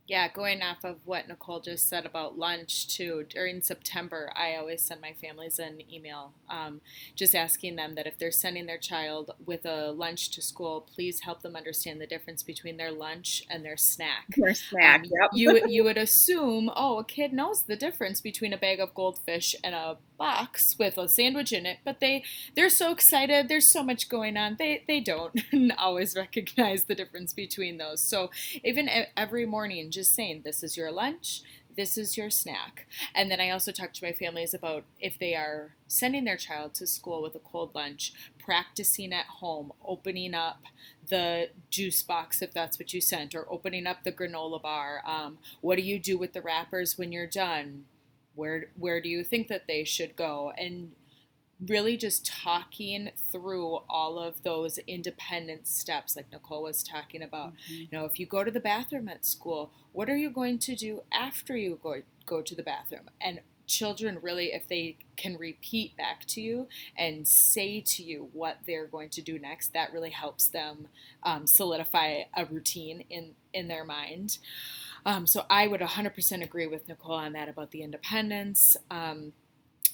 Yeah, 0.09 0.29
going 0.29 0.63
off 0.63 0.85
of 0.85 0.99
what 1.05 1.29
Nicole 1.29 1.61
just 1.61 1.89
said 1.89 2.05
about 2.05 2.37
lunch 2.37 2.89
too, 2.89 3.25
during 3.29 3.63
September, 3.63 4.33
I 4.37 4.57
always 4.57 4.83
send 4.85 5.01
my 5.01 5.13
families 5.15 5.59
an 5.59 5.81
email 5.91 6.35
um, 6.51 6.81
just 7.15 7.35
asking 7.35 7.77
them 7.77 7.95
that 7.95 8.07
if 8.07 8.19
they're 8.19 8.33
sending 8.33 8.67
their 8.67 8.79
child 8.79 9.31
with 9.45 9.65
a 9.65 9.93
lunch 9.93 10.31
to 10.33 10.43
school, 10.43 10.87
please 10.95 11.21
help 11.21 11.43
them 11.43 11.55
understand 11.57 12.01
the 12.01 12.07
difference 12.07 12.43
between 12.43 12.77
their 12.77 12.91
lunch 12.91 13.43
and 13.49 13.65
their 13.65 13.77
snack. 13.77 14.27
Their 14.37 14.55
snack, 14.55 15.05
Um, 15.05 15.05
yep. 15.11 15.31
you 15.31 15.61
you 15.65 15.85
would 15.85 15.97
assume, 15.97 16.71
oh, 16.75 16.99
a 16.99 17.05
kid 17.05 17.33
knows 17.33 17.63
the 17.63 17.77
difference 17.77 18.21
between 18.21 18.53
a 18.53 18.59
bag 18.59 18.81
of 18.81 18.95
goldfish 18.95 19.55
and 19.63 19.75
a 19.75 19.99
box 20.23 20.77
with 20.79 20.97
a 20.99 21.09
sandwich 21.09 21.53
in 21.53 21.67
it, 21.67 21.79
but 21.85 21.99
they 21.99 22.23
they're 22.55 22.71
so 22.71 22.93
excited. 22.93 23.49
There's 23.49 23.67
so 23.67 23.83
much 23.83 24.09
going 24.09 24.37
on. 24.37 24.55
They 24.57 24.85
they 24.87 25.01
don't 25.01 25.35
always 25.79 26.15
recognize 26.15 26.85
the 26.85 26.95
difference 26.95 27.33
between 27.33 27.79
those. 27.79 28.01
So 28.01 28.31
even 28.63 28.89
every 29.17 29.47
morning, 29.47 29.91
just 29.91 30.15
saying, 30.15 30.43
this 30.45 30.63
is 30.63 30.77
your 30.77 30.93
lunch. 30.93 31.43
This 31.75 31.97
is 31.97 32.17
your 32.19 32.31
snack. 32.31 32.87
And 33.15 33.31
then 33.31 33.41
I 33.41 33.51
also 33.51 33.73
talk 33.73 33.93
to 33.95 34.05
my 34.05 34.13
families 34.13 34.53
about 34.55 34.85
if 35.01 35.19
they 35.19 35.35
are 35.35 35.75
sending 35.89 36.25
their 36.25 36.37
child 36.37 36.75
to 36.75 36.87
school 36.87 37.23
with 37.23 37.35
a 37.35 37.39
cold 37.39 37.75
lunch, 37.75 38.13
practicing 38.39 39.13
at 39.13 39.27
home, 39.41 39.73
opening 39.85 40.35
up 40.35 40.63
the 41.09 41.49
juice 41.71 42.03
box 42.03 42.43
if 42.43 42.53
that's 42.53 42.79
what 42.79 42.93
you 42.93 43.01
sent, 43.01 43.35
or 43.35 43.51
opening 43.51 43.87
up 43.87 44.05
the 44.05 44.13
granola 44.13 44.61
bar. 44.61 45.03
Um, 45.07 45.39
what 45.63 45.77
do 45.77 45.83
you 45.83 45.99
do 45.99 46.19
with 46.19 46.33
the 46.35 46.43
wrappers 46.43 46.99
when 46.99 47.11
you're 47.11 47.27
done? 47.27 47.87
Where 48.35 48.67
where 48.77 49.01
do 49.01 49.09
you 49.09 49.25
think 49.25 49.49
that 49.49 49.67
they 49.67 49.85
should 49.85 50.17
go? 50.17 50.53
And 50.57 50.93
really 51.69 51.97
just 51.97 52.27
talking 52.27 53.11
through 53.31 53.81
all 53.89 54.19
of 54.19 54.43
those 54.43 54.79
independent 54.87 55.67
steps 55.67 56.17
like 56.17 56.31
Nicole 56.33 56.65
was 56.65 56.83
talking 56.83 57.23
about. 57.23 57.53
You 57.69 57.89
know, 57.93 58.05
if 58.05 58.19
you 58.19 58.27
go 58.27 58.43
to 58.43 58.51
the 58.51 58.61
bathroom 58.61 59.09
at 59.09 59.25
school, 59.25 59.71
what 59.93 60.09
are 60.09 60.17
you 60.17 60.31
going 60.31 60.59
to 60.61 60.75
do 60.75 61.03
after 61.13 61.57
you 61.57 61.79
go 61.83 62.03
go 62.27 62.43
to 62.43 62.55
the 62.55 62.63
bathroom? 62.63 63.11
And 63.21 63.41
children 63.67 64.19
really 64.21 64.53
if 64.53 64.67
they 64.69 64.97
can 65.17 65.37
repeat 65.39 65.97
back 65.97 66.25
to 66.27 66.41
you 66.41 66.67
and 66.97 67.27
say 67.27 67.81
to 67.81 68.03
you 68.03 68.29
what 68.33 68.59
they're 68.67 68.87
going 68.87 69.09
to 69.09 69.23
do 69.23 69.39
next 69.39 69.73
that 69.73 69.93
really 69.93 70.11
helps 70.11 70.49
them 70.49 70.89
um, 71.23 71.47
solidify 71.47 72.23
a 72.37 72.45
routine 72.47 73.05
in 73.09 73.31
in 73.55 73.69
their 73.69 73.85
mind 73.85 74.39
um, 75.05 75.27
so 75.27 75.45
i 75.51 75.67
would 75.67 75.81
100% 75.81 76.43
agree 76.43 76.67
with 76.67 76.89
nicole 76.89 77.15
on 77.15 77.33
that 77.33 77.49
about 77.49 77.71
the 77.71 77.83
independence 77.83 78.77
um, 78.91 79.33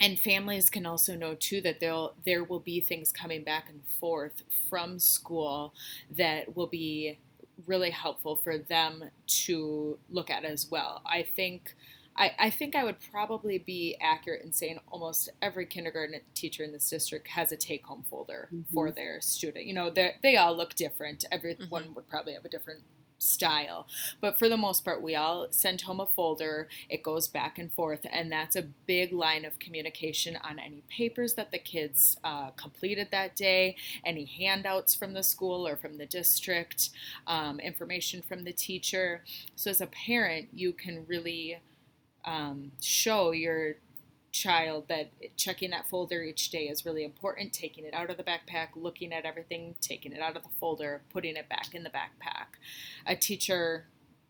and 0.00 0.18
families 0.18 0.70
can 0.70 0.86
also 0.86 1.14
know 1.14 1.34
too 1.34 1.60
that 1.60 1.80
there 1.80 2.08
there 2.24 2.44
will 2.44 2.60
be 2.60 2.80
things 2.80 3.10
coming 3.10 3.42
back 3.42 3.68
and 3.68 3.80
forth 4.00 4.42
from 4.68 4.98
school 4.98 5.74
that 6.10 6.54
will 6.54 6.66
be 6.66 7.18
really 7.66 7.90
helpful 7.90 8.36
for 8.36 8.58
them 8.58 9.04
to 9.26 9.98
look 10.10 10.30
at 10.30 10.44
as 10.44 10.70
well. 10.70 11.02
I 11.04 11.22
think 11.22 11.74
I, 12.16 12.32
I 12.36 12.50
think 12.50 12.74
I 12.74 12.82
would 12.82 12.96
probably 13.12 13.58
be 13.58 13.96
accurate 14.00 14.42
in 14.42 14.52
saying 14.52 14.80
almost 14.90 15.28
every 15.40 15.66
kindergarten 15.66 16.20
teacher 16.34 16.64
in 16.64 16.72
this 16.72 16.90
district 16.90 17.28
has 17.28 17.52
a 17.52 17.56
take 17.56 17.86
home 17.86 18.04
folder 18.10 18.48
for 18.74 18.90
their 18.90 19.20
student. 19.20 19.66
You 19.66 19.74
know, 19.74 19.90
they 19.90 20.16
they 20.22 20.36
all 20.36 20.56
look 20.56 20.74
different. 20.74 21.24
Everyone 21.30 21.94
would 21.94 22.08
probably 22.08 22.34
have 22.34 22.44
a 22.44 22.48
different 22.48 22.82
style. 23.18 23.86
But 24.20 24.38
for 24.38 24.48
the 24.48 24.56
most 24.56 24.84
part, 24.84 25.02
we 25.02 25.14
all 25.14 25.48
send 25.50 25.82
home 25.82 26.00
a 26.00 26.06
folder. 26.06 26.68
It 26.88 27.02
goes 27.02 27.28
back 27.28 27.58
and 27.58 27.72
forth, 27.72 28.06
and 28.10 28.30
that's 28.30 28.56
a 28.56 28.62
big 28.86 29.12
line 29.12 29.44
of 29.44 29.58
communication 29.58 30.36
on 30.42 30.58
any 30.58 30.82
papers 30.88 31.34
that 31.34 31.50
the 31.50 31.58
kids 31.58 32.16
uh, 32.24 32.50
completed 32.50 33.08
that 33.10 33.36
day, 33.36 33.76
any 34.04 34.24
handouts 34.24 34.94
from 34.94 35.12
the 35.14 35.22
school 35.22 35.66
or 35.66 35.76
from 35.76 35.98
the 35.98 36.06
district, 36.06 36.90
um, 37.26 37.60
information 37.60 38.22
from 38.22 38.44
the 38.44 38.52
teacher. 38.52 39.22
So 39.56 39.70
as 39.70 39.80
a 39.80 39.86
parent, 39.86 40.48
you 40.52 40.72
can 40.72 41.04
really 41.06 41.58
um, 42.24 42.72
show 42.80 43.32
your 43.32 43.76
child 44.30 44.84
that 44.88 45.10
checking 45.36 45.70
that 45.70 45.86
folder 45.86 46.22
each 46.22 46.50
day 46.50 46.68
is 46.68 46.84
really 46.84 47.04
important 47.04 47.52
taking 47.52 47.84
it 47.84 47.94
out 47.94 48.10
of 48.10 48.16
the 48.16 48.22
backpack 48.22 48.68
looking 48.76 49.12
at 49.12 49.24
everything 49.24 49.74
taking 49.80 50.12
it 50.12 50.20
out 50.20 50.36
of 50.36 50.42
the 50.42 50.48
folder 50.60 51.02
putting 51.10 51.36
it 51.36 51.48
back 51.48 51.74
in 51.74 51.82
the 51.82 51.90
backpack 51.90 52.58
a 53.06 53.16
teacher 53.16 53.86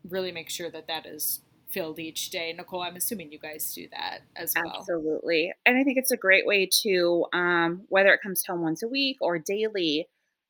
really 0.07 0.31
makes 0.31 0.53
sure 0.53 0.69
that 0.69 0.87
that 0.87 1.05
is 1.05 1.41
filled 1.69 1.99
each 1.99 2.29
day. 2.29 2.53
Nicole, 2.53 2.81
I'm 2.81 2.95
assuming 2.95 3.31
you 3.31 3.39
guys 3.39 3.73
do 3.73 3.87
that 3.91 4.21
as 4.35 4.53
well. 4.55 4.77
Absolutely. 4.79 5.53
And 5.65 5.77
I 5.77 5.83
think 5.83 5.97
it's 5.97 6.11
a 6.11 6.17
great 6.17 6.45
way 6.45 6.67
to, 6.83 7.25
um, 7.33 7.83
whether 7.89 8.11
it 8.13 8.21
comes 8.21 8.43
home 8.45 8.61
once 8.61 8.83
a 8.83 8.87
week 8.87 9.17
or 9.21 9.37
daily, 9.37 10.07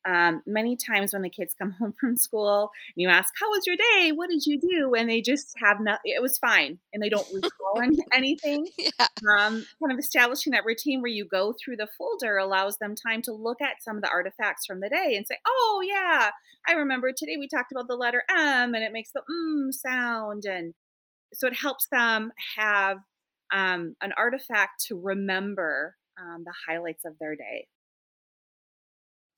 um, 0.08 0.42
many 0.46 0.76
times 0.76 1.12
when 1.12 1.22
the 1.22 1.30
kids 1.30 1.54
come 1.58 1.72
home 1.78 1.94
from 1.98 2.16
school 2.16 2.70
and 2.96 3.02
you 3.02 3.08
ask, 3.08 3.32
How 3.38 3.48
was 3.50 3.66
your 3.66 3.76
day? 3.76 4.12
What 4.12 4.30
did 4.30 4.46
you 4.46 4.58
do? 4.58 4.94
And 4.94 5.08
they 5.08 5.20
just 5.20 5.54
have 5.58 5.80
nothing, 5.80 6.00
it 6.04 6.22
was 6.22 6.38
fine. 6.38 6.78
And 6.92 7.02
they 7.02 7.08
don't 7.08 7.26
recall 7.34 7.82
anything. 8.12 8.68
Yeah. 8.78 9.06
Um, 9.38 9.64
kind 9.80 9.92
of 9.92 9.98
establishing 9.98 10.52
that 10.52 10.64
routine 10.64 11.02
where 11.02 11.10
you 11.10 11.24
go 11.24 11.54
through 11.62 11.76
the 11.76 11.88
folder 11.98 12.36
allows 12.36 12.78
them 12.78 12.94
time 12.94 13.22
to 13.22 13.32
look 13.32 13.60
at 13.60 13.82
some 13.82 13.96
of 13.96 14.02
the 14.02 14.10
artifacts 14.10 14.66
from 14.66 14.80
the 14.80 14.88
day 14.88 15.16
and 15.16 15.26
say, 15.26 15.36
Oh, 15.46 15.82
yeah, 15.86 16.30
I 16.68 16.72
remember 16.72 17.12
today 17.12 17.36
we 17.38 17.48
talked 17.48 17.72
about 17.72 17.88
the 17.88 17.96
letter 17.96 18.22
M 18.30 18.74
and 18.74 18.84
it 18.84 18.92
makes 18.92 19.10
the 19.12 19.20
mm 19.20 19.72
sound. 19.72 20.44
And 20.44 20.74
so 21.32 21.46
it 21.46 21.54
helps 21.54 21.86
them 21.92 22.32
have 22.56 22.98
um, 23.52 23.96
an 24.00 24.12
artifact 24.16 24.84
to 24.86 24.98
remember 24.98 25.96
um, 26.20 26.44
the 26.44 26.54
highlights 26.66 27.04
of 27.04 27.14
their 27.18 27.36
day 27.36 27.66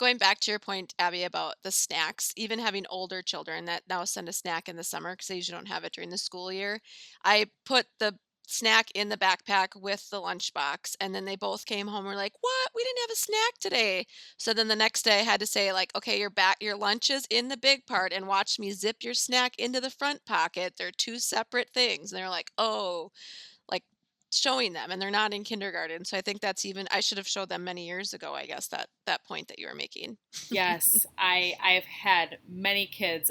going 0.02 0.18
back 0.18 0.40
to 0.40 0.50
your 0.50 0.58
point, 0.58 0.94
Abby, 0.98 1.22
about 1.22 1.54
the 1.62 1.70
snacks, 1.70 2.32
even 2.36 2.58
having 2.58 2.84
older 2.90 3.22
children 3.22 3.66
that 3.66 3.84
now 3.88 4.04
send 4.04 4.28
a 4.28 4.32
snack 4.32 4.68
in 4.68 4.74
the 4.74 4.82
summer 4.82 5.12
because 5.12 5.28
they 5.28 5.36
usually 5.36 5.56
don't 5.56 5.68
have 5.68 5.84
it 5.84 5.92
during 5.92 6.10
the 6.10 6.18
school 6.18 6.52
year, 6.52 6.80
I 7.24 7.46
put 7.64 7.86
the 8.00 8.16
snack 8.48 8.88
in 8.96 9.08
the 9.08 9.16
backpack 9.16 9.68
with 9.80 10.10
the 10.10 10.20
lunchbox 10.20 10.96
and 11.00 11.14
then 11.14 11.24
they 11.24 11.36
both 11.36 11.64
came 11.64 11.86
home 11.86 11.98
and 12.00 12.06
were 12.08 12.16
like 12.16 12.32
what? 12.40 12.70
We 12.74 12.82
didn't 12.82 12.98
have 13.08 13.12
a 13.12 13.16
snack 13.16 13.58
today. 13.60 14.06
So 14.36 14.52
then 14.52 14.66
the 14.66 14.74
next 14.74 15.04
day 15.04 15.20
i 15.20 15.22
had 15.22 15.38
to 15.40 15.46
say 15.46 15.72
like 15.72 15.92
okay 15.96 16.18
your 16.18 16.30
back 16.30 16.56
your 16.60 16.76
lunch 16.76 17.08
is 17.08 17.24
in 17.30 17.46
the 17.48 17.56
big 17.56 17.86
part 17.86 18.12
and 18.12 18.26
watch 18.26 18.58
me 18.58 18.72
zip 18.72 18.96
your 19.04 19.14
snack 19.14 19.54
into 19.58 19.80
the 19.80 19.88
front 19.90 20.24
pocket. 20.26 20.74
They're 20.76 20.90
two 20.90 21.20
separate 21.20 21.70
things. 21.72 22.12
And 22.12 22.20
they're 22.20 22.28
like 22.28 22.50
oh 22.58 23.12
showing 24.32 24.72
them 24.72 24.90
and 24.90 25.00
they're 25.00 25.10
not 25.10 25.32
in 25.32 25.44
kindergarten 25.44 26.04
so 26.04 26.16
i 26.16 26.20
think 26.20 26.40
that's 26.40 26.64
even 26.64 26.86
i 26.90 27.00
should 27.00 27.18
have 27.18 27.26
showed 27.26 27.48
them 27.48 27.64
many 27.64 27.86
years 27.86 28.12
ago 28.12 28.34
i 28.34 28.46
guess 28.46 28.68
that 28.68 28.88
that 29.06 29.24
point 29.24 29.48
that 29.48 29.58
you 29.58 29.66
were 29.66 29.74
making. 29.74 30.16
Yes 30.50 31.06
i 31.18 31.54
i 31.62 31.72
have 31.72 31.84
had 31.84 32.38
many 32.48 32.86
kids 32.86 33.30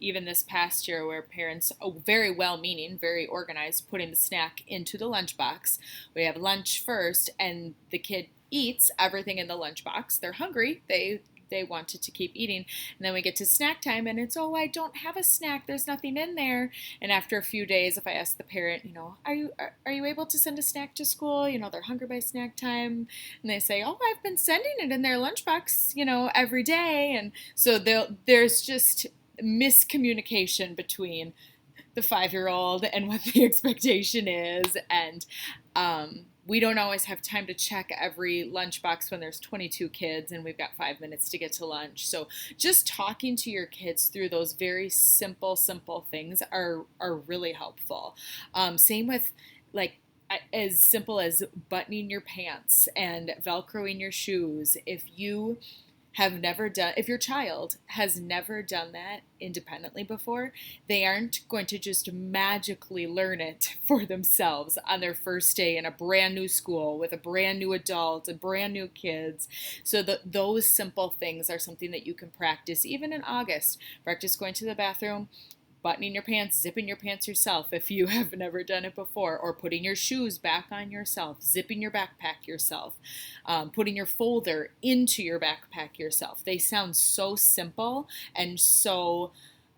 even 0.00 0.24
this 0.24 0.42
past 0.42 0.88
year 0.88 1.06
where 1.06 1.22
parents 1.22 1.72
oh, 1.80 2.02
very 2.04 2.30
well 2.30 2.56
meaning 2.56 2.98
very 2.98 3.26
organized 3.26 3.88
putting 3.88 4.10
the 4.10 4.16
snack 4.16 4.62
into 4.66 4.98
the 4.98 5.06
lunchbox. 5.06 5.78
We 6.14 6.24
have 6.24 6.36
lunch 6.36 6.84
first 6.84 7.30
and 7.38 7.74
the 7.90 7.98
kid 7.98 8.26
eats 8.50 8.90
everything 8.98 9.38
in 9.38 9.48
the 9.48 9.54
lunchbox. 9.56 10.20
They're 10.20 10.32
hungry 10.32 10.82
they 10.88 11.22
they 11.52 11.62
wanted 11.64 12.02
to 12.02 12.10
keep 12.10 12.32
eating. 12.34 12.64
And 12.98 13.06
then 13.06 13.14
we 13.14 13.22
get 13.22 13.36
to 13.36 13.46
snack 13.46 13.80
time 13.80 14.06
and 14.06 14.18
it's, 14.18 14.36
oh, 14.36 14.54
I 14.54 14.66
don't 14.66 14.96
have 14.98 15.16
a 15.16 15.22
snack. 15.22 15.66
There's 15.66 15.86
nothing 15.86 16.16
in 16.16 16.34
there. 16.34 16.72
And 17.00 17.12
after 17.12 17.38
a 17.38 17.42
few 17.42 17.66
days, 17.66 17.96
if 17.96 18.06
I 18.06 18.12
ask 18.12 18.36
the 18.36 18.44
parent, 18.44 18.84
you 18.84 18.92
know, 18.92 19.16
are 19.24 19.34
you 19.34 19.50
are, 19.58 19.74
are 19.86 19.92
you 19.92 20.04
able 20.04 20.26
to 20.26 20.38
send 20.38 20.58
a 20.58 20.62
snack 20.62 20.94
to 20.96 21.04
school? 21.04 21.48
You 21.48 21.58
know, 21.58 21.70
they're 21.70 21.82
hungry 21.82 22.06
by 22.06 22.18
snack 22.18 22.56
time. 22.56 23.06
And 23.42 23.50
they 23.50 23.60
say, 23.60 23.82
oh, 23.84 23.98
I've 24.10 24.22
been 24.22 24.38
sending 24.38 24.74
it 24.78 24.90
in 24.90 25.02
their 25.02 25.16
lunchbox, 25.16 25.94
you 25.94 26.04
know, 26.04 26.30
every 26.34 26.62
day. 26.62 27.14
And 27.14 27.32
so 27.54 27.78
there's 27.78 28.62
just 28.62 29.06
miscommunication 29.42 30.76
between 30.76 31.32
the 31.94 32.02
five 32.02 32.32
year 32.32 32.48
old 32.48 32.84
and 32.84 33.08
what 33.08 33.22
the 33.24 33.44
expectation 33.44 34.28
is. 34.28 34.76
And 34.88 35.26
um, 35.76 36.26
we 36.46 36.58
don't 36.58 36.78
always 36.78 37.04
have 37.04 37.22
time 37.22 37.46
to 37.46 37.54
check 37.54 37.90
every 37.98 38.50
lunchbox 38.52 39.10
when 39.10 39.20
there's 39.20 39.38
22 39.38 39.88
kids 39.90 40.32
and 40.32 40.42
we've 40.42 40.58
got 40.58 40.74
five 40.76 41.00
minutes 41.00 41.28
to 41.30 41.38
get 41.38 41.52
to 41.52 41.66
lunch. 41.66 42.06
So 42.06 42.28
just 42.56 42.86
talking 42.86 43.36
to 43.36 43.50
your 43.50 43.66
kids 43.66 44.08
through 44.08 44.30
those 44.30 44.52
very 44.52 44.88
simple, 44.88 45.54
simple 45.56 46.06
things 46.10 46.42
are 46.50 46.84
are 47.00 47.14
really 47.14 47.52
helpful. 47.52 48.16
Um, 48.54 48.76
same 48.76 49.06
with 49.06 49.30
like 49.72 49.98
as 50.52 50.80
simple 50.80 51.20
as 51.20 51.42
buttoning 51.68 52.10
your 52.10 52.20
pants 52.20 52.88
and 52.96 53.34
velcroing 53.44 54.00
your 54.00 54.12
shoes. 54.12 54.76
If 54.86 55.04
you 55.14 55.58
have 56.12 56.40
never 56.40 56.68
done, 56.68 56.92
if 56.96 57.08
your 57.08 57.18
child 57.18 57.76
has 57.86 58.20
never 58.20 58.62
done 58.62 58.92
that 58.92 59.20
independently 59.40 60.04
before, 60.04 60.52
they 60.88 61.04
aren't 61.04 61.46
going 61.48 61.66
to 61.66 61.78
just 61.78 62.12
magically 62.12 63.06
learn 63.06 63.40
it 63.40 63.76
for 63.86 64.04
themselves 64.04 64.78
on 64.88 65.00
their 65.00 65.14
first 65.14 65.56
day 65.56 65.76
in 65.76 65.86
a 65.86 65.90
brand 65.90 66.34
new 66.34 66.48
school 66.48 66.98
with 66.98 67.12
a 67.12 67.16
brand 67.16 67.58
new 67.58 67.72
adult 67.72 68.28
and 68.28 68.40
brand 68.40 68.72
new 68.72 68.88
kids. 68.88 69.48
So 69.82 70.02
the, 70.02 70.20
those 70.24 70.68
simple 70.68 71.10
things 71.18 71.48
are 71.48 71.58
something 71.58 71.90
that 71.90 72.06
you 72.06 72.14
can 72.14 72.30
practice 72.30 72.84
even 72.84 73.12
in 73.12 73.22
August. 73.24 73.78
Practice 74.04 74.36
going 74.36 74.54
to 74.54 74.64
the 74.64 74.74
bathroom, 74.74 75.28
buttoning 75.82 76.14
your 76.14 76.22
pants, 76.22 76.60
zipping 76.60 76.88
your 76.88 76.96
pants 76.96 77.26
yourself 77.28 77.72
if 77.72 77.90
you 77.90 78.06
have 78.08 78.32
never 78.32 78.62
done 78.62 78.84
it 78.84 78.94
before, 78.94 79.38
or 79.38 79.52
putting 79.52 79.84
your 79.84 79.96
shoes 79.96 80.38
back 80.38 80.66
on 80.70 80.90
yourself, 80.90 81.42
zipping 81.42 81.82
your 81.82 81.90
backpack 81.90 82.46
yourself, 82.46 82.96
um, 83.46 83.70
putting 83.70 83.96
your 83.96 84.06
folder 84.06 84.70
into 84.82 85.22
your 85.22 85.40
backpack 85.40 85.98
yourself. 85.98 86.44
They 86.44 86.58
sound 86.58 86.96
so 86.96 87.36
simple 87.36 88.08
and 88.34 88.58
so. 88.58 89.32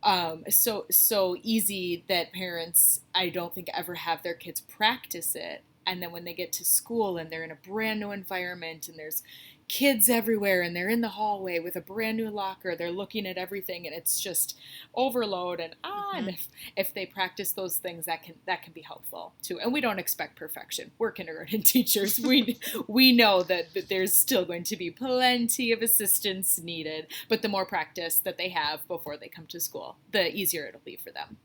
Um, 0.06 0.44
so 0.50 0.84
so 0.90 1.38
easy 1.42 2.04
that 2.08 2.30
parents 2.30 3.00
I 3.14 3.30
don't 3.30 3.54
think 3.54 3.70
ever 3.72 3.94
have 3.94 4.22
their 4.22 4.34
kids 4.34 4.60
practice 4.60 5.34
it 5.34 5.62
and 5.86 6.02
then 6.02 6.12
when 6.12 6.24
they 6.24 6.32
get 6.32 6.52
to 6.52 6.64
school 6.64 7.16
and 7.16 7.30
they're 7.30 7.44
in 7.44 7.50
a 7.50 7.56
brand 7.56 8.00
new 8.00 8.10
environment 8.10 8.88
and 8.88 8.98
there's 8.98 9.22
kids 9.68 10.08
everywhere 10.08 10.62
and 10.62 10.74
they're 10.74 10.88
in 10.88 11.00
the 11.00 11.08
hallway 11.08 11.58
with 11.58 11.76
a 11.76 11.80
brand 11.80 12.16
new 12.16 12.28
locker. 12.28 12.76
They're 12.76 12.90
looking 12.90 13.26
at 13.26 13.36
everything 13.36 13.86
and 13.86 13.94
it's 13.94 14.20
just 14.20 14.56
overload. 14.94 15.60
And 15.60 15.74
ah 15.82 16.14
mm-hmm. 16.16 16.28
if, 16.28 16.48
if 16.76 16.94
they 16.94 17.06
practice 17.06 17.52
those 17.52 17.76
things 17.76 18.06
that 18.06 18.22
can 18.22 18.34
that 18.46 18.62
can 18.62 18.72
be 18.72 18.82
helpful 18.82 19.34
too. 19.42 19.58
And 19.58 19.72
we 19.72 19.80
don't 19.80 19.98
expect 19.98 20.36
perfection. 20.36 20.92
We're 20.98 21.12
kindergarten 21.12 21.62
teachers. 21.64 22.20
We 22.20 22.58
we 22.88 23.12
know 23.12 23.42
that, 23.42 23.74
that 23.74 23.88
there's 23.88 24.14
still 24.14 24.44
going 24.44 24.64
to 24.64 24.76
be 24.76 24.90
plenty 24.90 25.72
of 25.72 25.82
assistance 25.82 26.58
needed 26.58 27.06
but 27.28 27.42
the 27.42 27.48
more 27.48 27.66
practice 27.66 28.18
that 28.20 28.38
they 28.38 28.50
have 28.50 28.86
before 28.88 29.16
they 29.16 29.28
come 29.28 29.46
to 29.46 29.60
school 29.60 29.96
the 30.12 30.34
easier 30.34 30.66
it'll 30.66 30.80
be 30.84 30.96
for 30.96 31.10
them. 31.10 31.38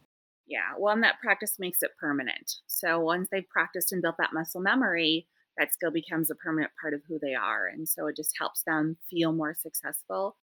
Yeah. 0.48 0.74
Well 0.78 0.94
and 0.94 1.04
that 1.04 1.20
practice 1.22 1.58
makes 1.60 1.84
it 1.84 1.92
permanent. 2.00 2.56
So 2.68 3.00
once 3.00 3.30
they've 3.32 3.48
practiced 3.50 3.92
and 3.92 4.02
built 4.02 4.16
that 4.18 4.34
muscle 4.34 4.62
memory 4.62 5.28
that 5.60 5.74
skill 5.74 5.92
becomes 5.92 6.32
a 6.32 6.36
permanent 6.36 6.72
part 6.82 6.94
of 6.94 7.02
who 7.08 7.20
they 7.20 7.36
are. 7.36 7.68
And 7.68 7.88
so 7.88 8.08
it 8.08 8.16
just 8.16 8.34
helps 8.40 8.64
them 8.64 8.98
feel 9.10 9.34
more 9.34 9.54
successful. 9.54 10.38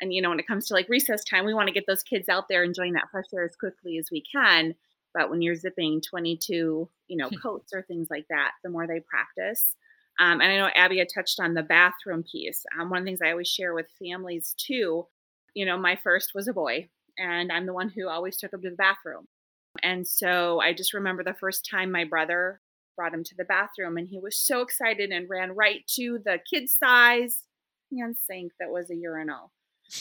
And, 0.00 0.14
you 0.14 0.22
know, 0.22 0.30
when 0.30 0.40
it 0.40 0.46
comes 0.46 0.66
to 0.68 0.74
like 0.74 0.88
recess 0.88 1.24
time, 1.24 1.44
we 1.44 1.52
want 1.52 1.68
to 1.68 1.74
get 1.74 1.84
those 1.86 2.02
kids 2.02 2.28
out 2.28 2.48
there 2.48 2.64
enjoying 2.64 2.94
that 2.94 3.10
fresh 3.10 3.26
air 3.34 3.44
as 3.44 3.56
quickly 3.56 3.98
as 3.98 4.08
we 4.10 4.22
can. 4.32 4.74
But 5.12 5.28
when 5.28 5.42
you're 5.42 5.56
zipping 5.56 6.00
22, 6.00 6.88
you 7.08 7.16
know, 7.16 7.28
hmm. 7.28 7.36
coats 7.36 7.72
or 7.74 7.82
things 7.82 8.08
like 8.10 8.26
that, 8.30 8.52
the 8.62 8.70
more 8.70 8.86
they 8.86 9.00
practice. 9.00 9.74
Um, 10.20 10.40
and 10.40 10.52
I 10.52 10.56
know 10.56 10.70
Abby 10.74 10.98
had 10.98 11.08
touched 11.12 11.40
on 11.40 11.54
the 11.54 11.62
bathroom 11.62 12.22
piece. 12.22 12.64
Um, 12.78 12.90
one 12.90 13.00
of 13.00 13.04
the 13.04 13.10
things 13.10 13.20
I 13.22 13.32
always 13.32 13.48
share 13.48 13.74
with 13.74 13.86
families 14.02 14.54
too, 14.56 15.06
you 15.54 15.66
know, 15.66 15.76
my 15.76 15.96
first 15.96 16.32
was 16.34 16.46
a 16.46 16.52
boy, 16.52 16.88
and 17.18 17.50
I'm 17.50 17.66
the 17.66 17.72
one 17.72 17.88
who 17.88 18.08
always 18.08 18.36
took 18.36 18.52
him 18.52 18.62
to 18.62 18.70
the 18.70 18.76
bathroom. 18.76 19.26
And 19.82 20.06
so 20.06 20.60
I 20.60 20.72
just 20.72 20.94
remember 20.94 21.24
the 21.24 21.34
first 21.34 21.68
time 21.68 21.90
my 21.90 22.04
brother 22.04 22.60
brought 22.96 23.14
him 23.14 23.24
to 23.24 23.34
the 23.36 23.44
bathroom 23.44 23.96
and 23.96 24.08
he 24.08 24.18
was 24.18 24.36
so 24.36 24.60
excited 24.60 25.10
and 25.10 25.28
ran 25.28 25.52
right 25.52 25.86
to 25.96 26.18
the 26.24 26.38
kid 26.50 26.68
size 26.68 27.44
hand 27.96 28.16
sink 28.26 28.52
that 28.60 28.70
was 28.70 28.90
a 28.90 28.94
urinal. 28.94 29.52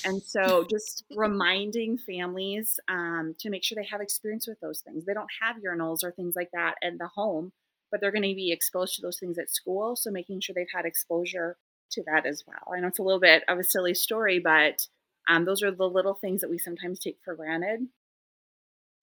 And 0.05 0.22
so 0.22 0.63
just 0.69 1.03
reminding 1.15 1.98
families 1.98 2.79
um, 2.89 3.36
to 3.39 3.50
make 3.50 3.63
sure 3.63 3.75
they 3.75 3.88
have 3.89 4.01
experience 4.01 4.48
with 4.48 4.60
those 4.60 4.81
things. 4.81 5.05
They 5.05 5.13
don't 5.13 5.29
have 5.41 5.58
urinals 5.58 6.03
or 6.03 6.12
things 6.12 6.36
like 6.36 6.50
that 6.53 6.75
in 6.81 6.98
the 6.98 7.08
home, 7.08 7.51
but 7.91 8.01
they're 8.01 8.12
going 8.12 8.24
to 8.24 8.36
be 8.36 8.51
exposed 8.51 8.96
to 8.96 9.01
those 9.01 9.19
things 9.19 9.38
at 9.38 9.50
school. 9.50 9.96
So 9.96 10.12
making 10.12 10.41
sure 10.41 10.53
they've 10.53 10.67
had 10.74 10.86
exposure 10.86 11.58
to 11.91 12.03
that 12.05 12.25
as 12.25 12.43
well. 12.46 12.75
I 12.75 12.79
know 12.79 12.88
it's 12.88 13.00
a 13.00 13.03
little 13.03 13.19
bit 13.19 13.43
of 13.48 13.58
a 13.58 13.63
silly 13.63 13.96
story, 13.96 14.39
but 14.39 14.86
um, 15.27 15.46
those 15.46 15.63
are 15.63 15.72
the 15.72 15.89
little 15.89 16.13
things 16.13 16.41
that 16.41 16.50
we 16.50 16.60
sometimes 16.60 17.00
take 17.00 17.17
for 17.24 17.36
granted 17.36 17.88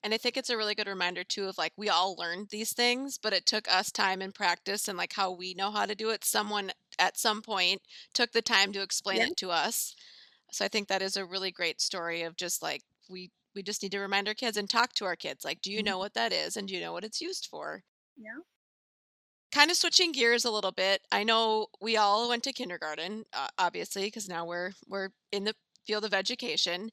and 0.06 0.14
I 0.14 0.18
think 0.18 0.36
it's 0.36 0.50
a 0.50 0.56
really 0.56 0.76
good 0.76 0.86
reminder 0.86 1.24
too 1.24 1.48
of 1.48 1.58
like 1.58 1.72
we 1.76 1.88
all 1.88 2.14
learned 2.14 2.50
these 2.50 2.72
things, 2.72 3.18
but 3.20 3.32
it 3.32 3.44
took 3.44 3.66
us 3.66 3.90
time 3.90 4.22
and 4.22 4.32
practice 4.32 4.86
and 4.86 4.96
like 4.96 5.14
how 5.14 5.32
we 5.32 5.52
know 5.52 5.72
how 5.72 5.84
to 5.84 5.96
do 5.96 6.10
it. 6.10 6.24
Someone 6.24 6.70
at 6.96 7.18
some 7.18 7.42
point 7.42 7.82
took 8.14 8.30
the 8.30 8.40
time 8.40 8.72
to 8.74 8.82
explain 8.82 9.16
yeah. 9.16 9.26
it 9.26 9.36
to 9.38 9.50
us. 9.50 9.96
So 10.52 10.64
I 10.64 10.68
think 10.68 10.86
that 10.86 11.02
is 11.02 11.16
a 11.16 11.26
really 11.26 11.50
great 11.50 11.80
story 11.80 12.22
of 12.22 12.36
just 12.36 12.62
like 12.62 12.82
we 13.10 13.32
we 13.56 13.64
just 13.64 13.82
need 13.82 13.90
to 13.90 13.98
remind 13.98 14.28
our 14.28 14.34
kids 14.34 14.56
and 14.56 14.70
talk 14.70 14.92
to 14.92 15.06
our 15.06 15.16
kids 15.16 15.44
like 15.44 15.60
do 15.60 15.72
you 15.72 15.78
mm-hmm. 15.78 15.86
know 15.86 15.98
what 15.98 16.14
that 16.14 16.32
is 16.32 16.56
and 16.56 16.68
do 16.68 16.74
you 16.74 16.80
know 16.80 16.92
what 16.92 17.02
it's 17.02 17.20
used 17.20 17.48
for? 17.50 17.82
Yeah. 18.16 18.42
Kind 19.50 19.72
of 19.72 19.76
switching 19.76 20.12
gears 20.12 20.44
a 20.44 20.52
little 20.52 20.70
bit. 20.70 21.00
I 21.10 21.24
know 21.24 21.66
we 21.80 21.96
all 21.96 22.28
went 22.28 22.44
to 22.44 22.52
kindergarten, 22.52 23.24
uh, 23.32 23.48
obviously, 23.58 24.04
because 24.04 24.28
now 24.28 24.46
we're 24.46 24.70
we're 24.86 25.08
in 25.32 25.42
the 25.42 25.56
field 25.84 26.04
of 26.04 26.14
education 26.14 26.90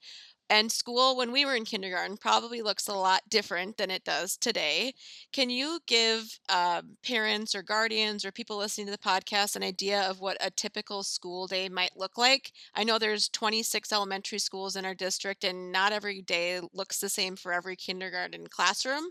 And 0.53 0.71
school, 0.71 1.15
when 1.17 1.31
we 1.31 1.45
were 1.45 1.55
in 1.55 1.65
kindergarten, 1.65 2.15
probably 2.15 2.61
looks 2.61 2.87
a 2.87 2.93
lot 2.93 3.27
different 3.27 3.77
than 3.77 3.89
it 3.89 4.03
does 4.03 4.37
today. 4.37 4.93
Can 5.31 5.49
you 5.49 5.79
give 5.87 6.39
um, 6.47 6.95
parents 7.03 7.55
or 7.55 7.63
guardians 7.63 8.23
or 8.23 8.31
people 8.31 8.57
listening 8.57 8.85
to 8.85 8.91
the 8.91 8.99
podcast 8.99 9.55
an 9.55 9.63
idea 9.63 10.03
of 10.03 10.19
what 10.19 10.37
a 10.39 10.51
typical 10.51 11.01
school 11.01 11.47
day 11.47 11.69
might 11.69 11.97
look 11.97 12.19
like? 12.19 12.51
I 12.75 12.83
know 12.83 12.99
there's 12.99 13.29
26 13.29 13.91
elementary 13.91 14.37
schools 14.37 14.75
in 14.75 14.85
our 14.85 14.93
district, 14.93 15.43
and 15.43 15.71
not 15.71 15.91
every 15.91 16.21
day 16.21 16.61
looks 16.71 16.99
the 16.99 17.09
same 17.09 17.35
for 17.35 17.51
every 17.51 17.75
kindergarten 17.75 18.45
classroom. 18.45 19.05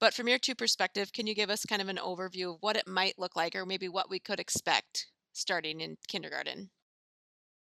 But 0.00 0.14
from 0.14 0.26
your 0.26 0.38
two 0.40 0.56
perspective, 0.56 1.12
can 1.12 1.28
you 1.28 1.34
give 1.36 1.48
us 1.48 1.64
kind 1.64 1.80
of 1.80 1.88
an 1.88 1.98
overview 1.98 2.54
of 2.54 2.60
what 2.60 2.76
it 2.76 2.88
might 2.88 3.20
look 3.20 3.36
like, 3.36 3.54
or 3.54 3.64
maybe 3.64 3.88
what 3.88 4.10
we 4.10 4.18
could 4.18 4.40
expect 4.40 5.06
starting 5.32 5.80
in 5.80 5.96
kindergarten? 6.08 6.70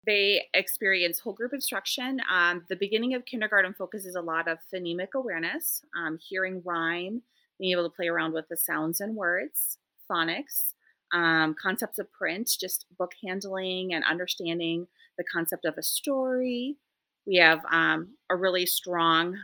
They 0.04 0.42
experience 0.52 1.20
whole 1.20 1.32
group 1.32 1.52
instruction. 1.52 2.20
Um, 2.32 2.64
the 2.68 2.76
beginning 2.76 3.14
of 3.14 3.24
kindergarten 3.24 3.72
focuses 3.72 4.16
a 4.16 4.20
lot 4.20 4.48
of 4.48 4.58
phonemic 4.72 5.08
awareness, 5.14 5.82
um, 5.96 6.18
hearing 6.20 6.60
rhyme, 6.64 7.22
being 7.58 7.72
able 7.72 7.88
to 7.88 7.94
play 7.94 8.08
around 8.08 8.32
with 8.32 8.48
the 8.48 8.56
sounds 8.56 9.00
and 9.00 9.14
words, 9.14 9.78
phonics, 10.10 10.72
um, 11.12 11.54
concepts 11.60 11.98
of 11.98 12.10
print, 12.12 12.50
just 12.58 12.86
book 12.98 13.12
handling 13.24 13.94
and 13.94 14.04
understanding 14.04 14.86
the 15.18 15.24
concept 15.32 15.64
of 15.64 15.74
a 15.78 15.82
story. 15.82 16.76
We 17.26 17.36
have 17.36 17.60
um, 17.70 18.16
a 18.28 18.34
really 18.34 18.66
strong 18.66 19.36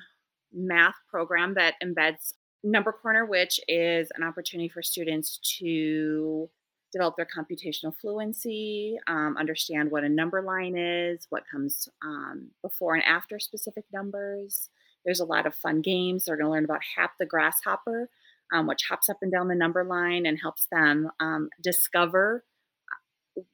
math 0.53 0.97
program 1.09 1.55
that 1.55 1.75
embeds 1.85 2.33
Number 2.65 2.91
Corner, 2.91 3.25
which 3.25 3.61
is 3.69 4.11
an 4.17 4.25
opportunity 4.25 4.69
for 4.69 4.83
students 4.83 5.39
to 5.59 6.51
develop 6.93 7.17
their 7.17 7.27
computational 7.27 7.95
fluency, 7.95 8.99
um, 9.07 9.37
understand 9.39 9.91
what 9.91 10.05
a 10.05 10.09
number 10.09 10.43
line 10.43 10.77
is, 10.77 11.27
what 11.31 11.45
comes 11.51 11.89
um, 12.03 12.51
before 12.63 12.95
and 12.95 13.05
after 13.05 13.39
specific 13.39 13.85
numbers. 13.93 14.71
There's 15.05 15.21
a 15.21 15.25
lot 15.25 15.47
of 15.47 15.55
fun 15.55 15.81
games. 15.81 16.25
They're 16.25 16.37
going 16.37 16.47
to 16.47 16.51
learn 16.51 16.65
about 16.65 16.81
Hap 16.97 17.13
the 17.19 17.27
grasshopper, 17.27 18.09
um, 18.53 18.67
which 18.67 18.85
hops 18.89 19.09
up 19.09 19.19
and 19.23 19.31
down 19.31 19.49
the 19.49 19.55
number 19.55 19.85
line 19.85 20.27
and 20.27 20.39
helps 20.41 20.67
them 20.71 21.11
um, 21.21 21.51
discover 21.63 22.45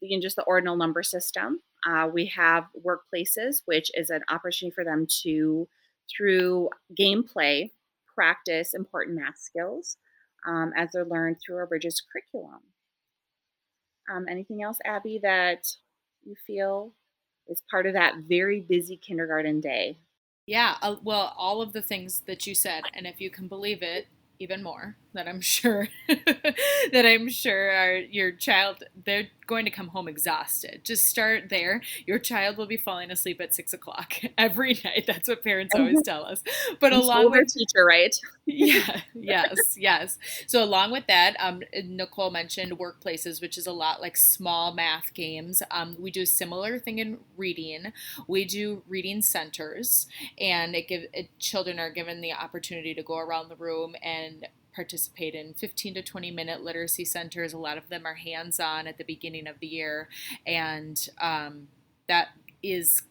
in 0.01 0.19
uh, 0.19 0.23
just 0.23 0.37
the 0.37 0.43
ordinal 0.45 0.77
number 0.77 1.03
system. 1.03 1.61
Uh, 1.87 2.09
we 2.13 2.27
have 2.27 2.65
workplaces, 2.85 3.63
which 3.67 3.91
is 3.95 4.11
an 4.11 4.23
opportunity 4.31 4.75
for 4.75 4.85
them 4.85 5.07
to, 5.23 5.69
through 6.11 6.71
gameplay, 6.99 7.71
practice 8.15 8.75
important 8.75 9.17
math 9.17 9.39
skills 9.39 9.97
um, 10.47 10.73
as 10.77 10.91
they're 10.93 11.05
learned 11.05 11.37
through 11.45 11.57
our 11.57 11.67
Bridges 11.67 12.01
curriculum. 12.01 12.61
Um, 14.13 14.27
anything 14.29 14.63
else, 14.63 14.79
Abby, 14.85 15.19
that 15.23 15.67
you 16.25 16.35
feel 16.47 16.93
is 17.49 17.63
part 17.71 17.87
of 17.87 17.95
that 17.95 18.17
very 18.29 18.61
busy 18.61 18.97
kindergarten 18.97 19.61
day? 19.61 19.99
Yeah, 20.47 20.77
uh, 20.83 20.97
well, 21.03 21.35
all 21.37 21.63
of 21.63 21.73
the 21.73 21.83
things 21.83 22.23
that 22.27 22.47
you 22.47 22.55
said, 22.55 22.85
and 22.95 23.07
if 23.07 23.21
you 23.21 23.31
can 23.31 23.49
believe 23.49 23.83
it, 23.83 24.09
even 24.39 24.63
more 24.63 24.97
that 25.15 25.29
I'm 25.29 25.41
sure 25.43 25.89
that 26.09 27.05
I'm 27.07 27.29
sure 27.29 27.71
our, 27.71 27.97
your 27.97 28.33
child 28.33 28.85
they're 29.05 29.29
going 29.47 29.65
to 29.65 29.71
come 29.71 29.89
home 29.89 30.09
exhausted. 30.09 30.81
Just 30.85 31.07
start 31.07 31.49
there. 31.49 31.83
Your 32.07 32.19
child 32.19 32.57
will 32.57 32.67
be 32.67 32.77
falling 32.77 33.11
asleep 33.11 33.41
at 33.41 33.55
six 33.55 33.73
o'clock 33.73 34.15
every 34.39 34.81
night. 34.85 35.05
That's 35.07 35.29
what 35.29 35.45
parents 35.45 35.75
always 35.75 36.03
tell 36.05 36.25
us. 36.25 36.43
But 36.81 36.93
along 36.93 37.31
with 37.31 37.53
teacher, 37.53 37.85
right? 37.85 38.15
yeah, 38.47 39.01
yes, 39.15 39.77
yes. 39.77 40.19
So 40.47 40.63
along 40.63 40.93
with 40.93 41.07
that, 41.09 41.37
um, 41.39 41.63
Nicole 41.85 42.31
mentioned 42.31 42.79
workplaces, 42.79 43.41
which 43.41 43.59
is 43.59 43.67
a 43.67 43.73
lot 43.73 44.01
like 44.01 44.17
small 44.17 44.73
math 44.73 45.15
games. 45.15 45.63
Um, 45.71 45.97
we 45.99 46.11
do 46.11 46.23
a 46.23 46.27
similar 46.27 46.79
thing 46.79 46.99
in 46.99 47.19
reading. 47.37 47.93
We 48.27 48.45
do 48.45 48.83
reading 48.89 49.23
centers, 49.23 50.07
and 50.39 50.75
it 50.75 50.89
give 50.89 51.05
it, 51.13 51.39
children 51.39 51.79
are 51.79 51.91
given 51.91 52.21
the 52.21 52.33
opportunity 52.33 52.95
to 52.95 53.03
go 53.03 53.19
around 53.19 53.49
the 53.49 53.57
room 53.57 53.95
and 54.03 54.47
participate 54.75 55.35
in 55.35 55.55
15 55.55 55.95
to 55.95 56.03
20 56.03 56.31
minute 56.31 56.63
literacy 56.63 57.05
centers. 57.05 57.53
A 57.53 57.59
lot 57.59 57.79
of 57.79 57.89
them 57.89 58.07
are 58.07 58.15
hands 58.15 58.59
on 58.59 58.87
at 58.87 58.99
the 58.99 59.05
beginning 59.05 59.47
of 59.47 59.61
the 59.61 59.67
year, 59.67 60.09
and 60.47 61.09
um, 61.21 61.69
that 62.09 62.29
is 62.63 63.03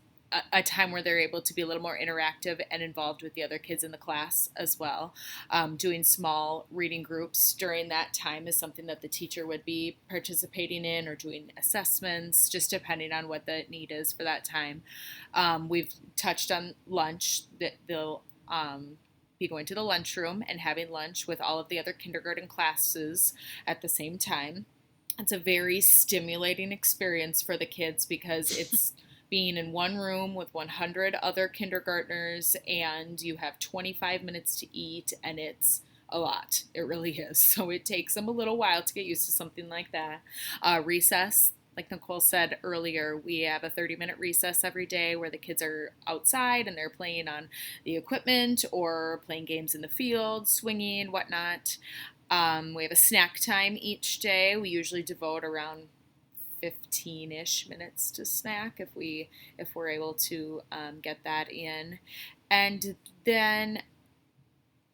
a, 0.51 0.63
time 0.63 0.91
where 0.91 1.03
they're 1.03 1.19
able 1.19 1.41
to 1.41 1.53
be 1.53 1.61
a 1.61 1.65
little 1.65 1.81
more 1.81 1.97
interactive 1.97 2.61
and 2.71 2.81
involved 2.81 3.21
with 3.21 3.33
the 3.33 3.43
other 3.43 3.57
kids 3.57 3.83
in 3.83 3.91
the 3.91 3.97
class 3.97 4.49
as 4.55 4.79
well. 4.79 5.13
Um, 5.49 5.75
doing 5.75 6.03
small 6.03 6.65
reading 6.71 7.03
groups 7.03 7.53
during 7.53 7.89
that 7.89 8.13
time 8.13 8.47
is 8.47 8.55
something 8.55 8.85
that 8.87 9.01
the 9.01 9.07
teacher 9.07 9.45
would 9.45 9.65
be 9.65 9.97
participating 10.09 10.85
in 10.85 11.07
or 11.07 11.15
doing 11.15 11.51
assessments, 11.57 12.49
just 12.49 12.69
depending 12.69 13.11
on 13.11 13.27
what 13.27 13.45
the 13.45 13.63
need 13.69 13.91
is 13.91 14.13
for 14.13 14.23
that 14.23 14.43
time. 14.43 14.83
Um, 15.33 15.69
we've 15.69 15.93
touched 16.15 16.51
on 16.51 16.75
lunch 16.87 17.43
that 17.59 17.73
they'll 17.87 18.23
um, 18.47 18.97
be 19.43 19.47
going 19.47 19.65
to 19.65 19.75
the 19.75 19.83
lunchroom 19.83 20.43
and 20.47 20.61
having 20.61 20.89
lunch 20.89 21.27
with 21.27 21.41
all 21.41 21.59
of 21.59 21.67
the 21.67 21.77
other 21.77 21.91
kindergarten 21.91 22.47
classes 22.47 23.33
at 23.67 23.81
the 23.81 23.89
same 23.89 24.17
time. 24.17 24.65
It's 25.19 25.33
a 25.33 25.37
very 25.37 25.81
stimulating 25.81 26.71
experience 26.71 27.41
for 27.41 27.57
the 27.57 27.65
kids 27.65 28.05
because 28.05 28.57
it's 28.57 28.93
being 29.29 29.57
in 29.57 29.71
one 29.71 29.97
room 29.97 30.33
with 30.33 30.53
100 30.53 31.15
other 31.15 31.47
kindergartners 31.47 32.55
and 32.67 33.21
you 33.21 33.37
have 33.37 33.59
25 33.59 34.23
minutes 34.23 34.59
to 34.59 34.77
eat 34.77 35.11
and 35.23 35.39
it's 35.39 35.81
a 36.09 36.19
lot. 36.19 36.63
It 36.73 36.81
really 36.81 37.11
is. 37.11 37.39
So 37.53 37.69
it 37.69 37.85
takes 37.85 38.13
them 38.13 38.27
a 38.27 38.31
little 38.31 38.57
while 38.57 38.83
to 38.83 38.93
get 38.93 39.05
used 39.05 39.25
to 39.25 39.31
something 39.31 39.67
like 39.67 39.91
that. 39.91 40.21
Uh, 40.61 40.81
recess, 40.85 41.51
like 41.75 41.89
Nicole 41.91 42.21
said 42.21 42.57
earlier, 42.63 43.17
we 43.17 43.41
have 43.41 43.63
a 43.63 43.69
30 43.69 43.95
minute 43.95 44.17
recess 44.19 44.63
every 44.63 44.85
day 44.85 45.15
where 45.15 45.29
the 45.29 45.37
kids 45.37 45.61
are 45.61 45.91
outside 46.07 46.67
and 46.67 46.77
they're 46.77 46.89
playing 46.89 47.27
on 47.27 47.49
the 47.83 47.95
equipment 47.95 48.63
or 48.71 49.21
playing 49.25 49.45
games 49.45 49.73
in 49.75 49.81
the 49.81 49.87
field, 49.87 50.47
swinging, 50.47 51.11
whatnot. 51.11 51.77
Um, 52.29 52.73
we 52.73 52.83
have 52.83 52.91
a 52.91 52.95
snack 52.95 53.39
time 53.39 53.77
each 53.79 54.19
day. 54.19 54.55
We 54.55 54.69
usually 54.69 55.03
devote 55.03 55.43
around 55.43 55.87
15-ish 56.61 57.67
minutes 57.67 58.09
to 58.11 58.25
snack 58.25 58.75
if 58.79 58.95
we 58.95 59.29
if 59.57 59.75
we're 59.75 59.89
able 59.89 60.13
to 60.13 60.61
um, 60.71 60.99
get 61.01 61.17
that 61.25 61.51
in 61.51 61.99
and 62.49 62.95
then 63.25 63.81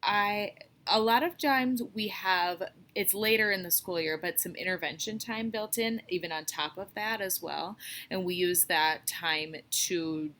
i 0.02 0.52
a 0.86 1.00
lot 1.00 1.22
of 1.22 1.38
times 1.38 1.80
we 1.94 2.08
have 2.08 2.62
it's 2.94 3.14
later 3.14 3.50
in 3.50 3.62
the 3.62 3.70
school 3.70 4.00
year, 4.00 4.18
but 4.20 4.40
some 4.40 4.54
intervention 4.54 5.18
time 5.18 5.50
built 5.50 5.78
in, 5.78 6.02
even 6.08 6.32
on 6.32 6.44
top 6.44 6.78
of 6.78 6.94
that 6.94 7.20
as 7.20 7.42
well. 7.42 7.76
And 8.10 8.24
we 8.24 8.34
use 8.34 8.64
that 8.66 9.06
time 9.06 9.56
to 9.70 10.30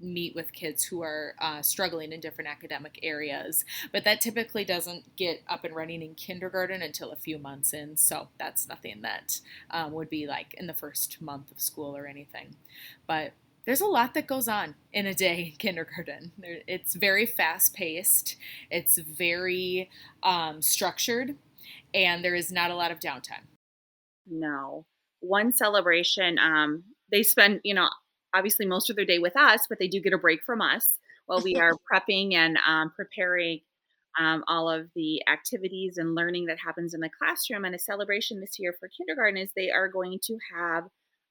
meet 0.00 0.34
with 0.34 0.52
kids 0.52 0.84
who 0.84 1.02
are 1.02 1.34
uh, 1.38 1.62
struggling 1.62 2.12
in 2.12 2.20
different 2.20 2.50
academic 2.50 2.98
areas. 3.02 3.64
But 3.92 4.04
that 4.04 4.20
typically 4.20 4.64
doesn't 4.64 5.16
get 5.16 5.42
up 5.48 5.64
and 5.64 5.74
running 5.74 6.02
in 6.02 6.14
kindergarten 6.14 6.82
until 6.82 7.12
a 7.12 7.16
few 7.16 7.38
months 7.38 7.72
in. 7.72 7.96
So 7.96 8.28
that's 8.38 8.68
nothing 8.68 9.02
that 9.02 9.40
um, 9.70 9.92
would 9.92 10.10
be 10.10 10.26
like 10.26 10.54
in 10.54 10.66
the 10.66 10.74
first 10.74 11.20
month 11.22 11.50
of 11.50 11.60
school 11.60 11.96
or 11.96 12.06
anything. 12.06 12.56
But 13.06 13.32
there's 13.64 13.80
a 13.80 13.86
lot 13.86 14.14
that 14.14 14.26
goes 14.26 14.46
on 14.46 14.74
in 14.92 15.06
a 15.06 15.14
day 15.14 15.52
in 15.52 15.56
kindergarten. 15.56 16.32
It's 16.66 16.94
very 16.94 17.24
fast 17.24 17.74
paced, 17.74 18.36
it's 18.70 18.98
very 18.98 19.90
um, 20.22 20.60
structured, 20.60 21.36
and 21.94 22.24
there 22.24 22.34
is 22.34 22.52
not 22.52 22.70
a 22.70 22.76
lot 22.76 22.90
of 22.90 22.98
downtime. 22.98 23.46
No. 24.26 24.84
One 25.20 25.52
celebration, 25.52 26.38
um, 26.38 26.84
they 27.10 27.22
spend, 27.22 27.60
you 27.62 27.74
know, 27.74 27.88
obviously 28.34 28.66
most 28.66 28.90
of 28.90 28.96
their 28.96 29.04
day 29.04 29.18
with 29.18 29.36
us, 29.36 29.66
but 29.68 29.78
they 29.78 29.88
do 29.88 30.00
get 30.00 30.12
a 30.12 30.18
break 30.18 30.42
from 30.42 30.60
us 30.60 30.98
while 31.26 31.40
we 31.40 31.54
are 31.56 31.72
prepping 31.92 32.34
and 32.34 32.58
um, 32.66 32.92
preparing 32.94 33.60
um, 34.18 34.44
all 34.46 34.70
of 34.70 34.88
the 34.94 35.22
activities 35.26 35.98
and 35.98 36.14
learning 36.14 36.46
that 36.46 36.58
happens 36.58 36.94
in 36.94 37.00
the 37.00 37.10
classroom. 37.10 37.64
And 37.64 37.74
a 37.74 37.78
celebration 37.78 38.40
this 38.40 38.58
year 38.58 38.74
for 38.78 38.88
kindergarten 38.88 39.36
is 39.36 39.50
they 39.56 39.70
are 39.70 39.88
going 39.88 40.18
to 40.24 40.38
have 40.54 40.84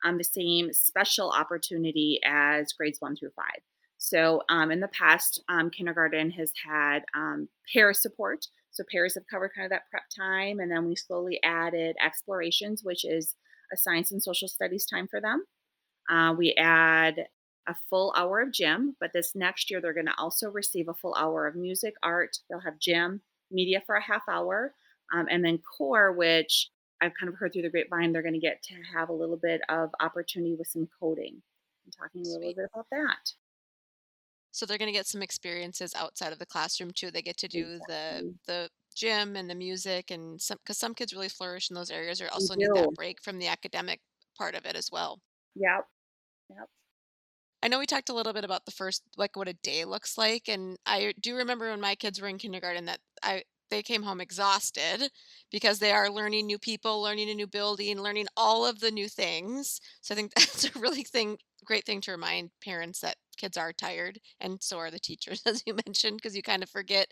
um, 0.04 0.18
the 0.18 0.24
same 0.24 0.74
special 0.74 1.32
opportunity 1.32 2.20
as 2.26 2.74
grades 2.74 3.00
one 3.00 3.16
through 3.16 3.32
five. 3.36 3.62
So 3.98 4.42
um, 4.50 4.70
in 4.70 4.82
the 4.82 4.90
past, 4.90 5.42
um, 5.48 5.70
kindergarten 5.70 6.30
has 6.32 6.52
had 6.66 7.06
um, 7.16 7.48
para 7.72 7.94
support. 7.94 8.48
So 8.74 8.84
paras 8.92 9.16
have 9.16 9.28
covered 9.30 9.52
kind 9.56 9.66
of 9.66 9.70
that 9.72 9.90
prep 9.90 10.04
time, 10.16 10.60
and 10.60 10.72
then 10.72 10.86
we 10.86 10.96
slowly 10.96 11.40
added 11.44 11.96
explorations, 12.04 12.82
which 12.84 13.06
is 13.06 13.36
a 13.72 13.78
science 13.78 14.12
and 14.12 14.22
social 14.22 14.48
studies 14.48 14.86
time 14.86 15.08
for 15.08 15.22
them. 15.22 15.44
Uh, 16.10 16.34
we 16.38 16.54
add 16.54 17.28
a 17.68 17.76
full 17.90 18.14
hour 18.18 18.42
of 18.42 18.52
gym, 18.52 18.96
but 19.00 19.12
this 19.14 19.36
next 19.36 19.72
year 19.72 19.80
they're 19.80 19.94
going 19.94 20.08
to 20.08 20.18
also 20.18 20.50
receive 20.50 20.90
a 20.90 20.94
full 20.94 21.16
hour 21.16 21.48
of 21.48 21.56
music, 21.56 21.94
art. 22.04 22.38
They'll 22.50 22.60
have 22.60 22.80
gym, 22.80 23.22
media 23.52 23.82
for 23.86 23.96
a 23.96 24.04
half 24.04 24.24
hour, 24.30 24.74
um, 25.14 25.28
and 25.30 25.46
then 25.46 25.60
core, 25.60 26.12
which 26.12 26.70
I've 27.02 27.14
kind 27.20 27.32
of 27.32 27.38
heard 27.38 27.54
through 27.54 27.64
the 27.64 27.70
grapevine, 27.70 28.12
they're 28.12 28.22
going 28.22 28.34
to 28.34 28.40
get 28.40 28.64
to 28.64 28.76
have 28.96 29.10
a 29.10 29.14
little 29.14 29.38
bit 29.38 29.62
of 29.70 29.90
opportunity 30.00 30.56
with 30.56 30.68
some 30.68 30.88
coding. 31.00 31.42
I'm 31.86 31.92
talking 31.92 32.22
a 32.26 32.30
little 32.30 32.54
bit 32.54 32.70
about 32.74 32.88
that. 32.92 33.34
So 34.54 34.66
they're 34.66 34.78
going 34.78 34.92
to 34.92 34.98
get 34.98 35.08
some 35.08 35.22
experiences 35.22 35.94
outside 35.96 36.32
of 36.32 36.40
the 36.40 36.46
classroom 36.46 36.92
too. 36.92 37.12
They 37.12 37.22
get 37.22 37.38
to 37.38 37.48
do 37.48 37.74
exactly. 37.74 37.96
the 37.96 38.36
the 38.48 38.70
gym 38.96 39.36
and 39.36 39.50
the 39.50 39.56
music 39.56 40.12
and 40.12 40.40
some 40.40 40.60
because 40.60 40.78
some 40.78 40.94
kids 40.94 41.12
really 41.12 41.28
flourish 41.28 41.70
in 41.70 41.76
those 41.76 41.90
areas 41.90 42.22
or 42.22 42.30
also 42.32 42.56
need 42.56 42.70
that 42.76 42.94
break 42.96 43.22
from 43.22 43.40
the 43.40 43.48
academic 43.48 44.00
part 44.38 44.56
of 44.56 44.66
it 44.66 44.76
as 44.76 44.90
well. 44.92 45.20
Yep. 45.56 45.86
Yep. 46.52 46.70
I 47.64 47.68
know 47.68 47.80
we 47.80 47.86
talked 47.86 48.10
a 48.10 48.14
little 48.14 48.34
bit 48.34 48.44
about 48.44 48.66
the 48.66 48.72
first, 48.72 49.04
like 49.18 49.36
what 49.36 49.48
a 49.48 49.54
day 49.54 49.86
looks 49.86 50.18
like, 50.18 50.50
and 50.50 50.78
I 50.86 51.14
do 51.20 51.36
remember 51.36 51.70
when 51.70 51.82
my 51.82 51.96
kids 51.96 52.22
were 52.22 52.28
in 52.28 52.38
kindergarten 52.38 52.86
that 52.86 53.00
I 53.24 53.44
they 53.70 53.82
came 53.82 54.04
home 54.04 54.22
exhausted 54.22 55.10
because 55.52 55.80
they 55.80 55.92
are 55.92 56.10
learning 56.10 56.46
new 56.46 56.60
people, 56.60 57.02
learning 57.02 57.32
a 57.32 57.34
new 57.34 57.48
building, 57.48 58.00
learning 58.00 58.28
all 58.38 58.68
of 58.68 58.80
the 58.82 58.92
new 58.92 59.10
things. 59.10 59.80
So 60.02 60.14
I 60.14 60.16
think 60.16 60.34
that's 60.36 60.66
a 60.66 60.80
really 60.80 61.04
thing, 61.04 61.38
great 61.66 61.84
thing 61.84 62.00
to 62.02 62.12
remind 62.12 62.52
parents 62.64 63.00
that 63.00 63.16
kids 63.38 63.58
are 63.58 63.74
tired, 63.74 64.20
and 64.40 64.62
so 64.62 64.78
are 64.78 64.92
the 64.92 65.00
teachers, 65.00 65.42
as 65.46 65.64
you 65.66 65.76
mentioned, 65.86 66.18
because 66.18 66.36
you 66.36 66.44
kind 66.44 66.64
of 66.64 66.70
forget 66.70 67.08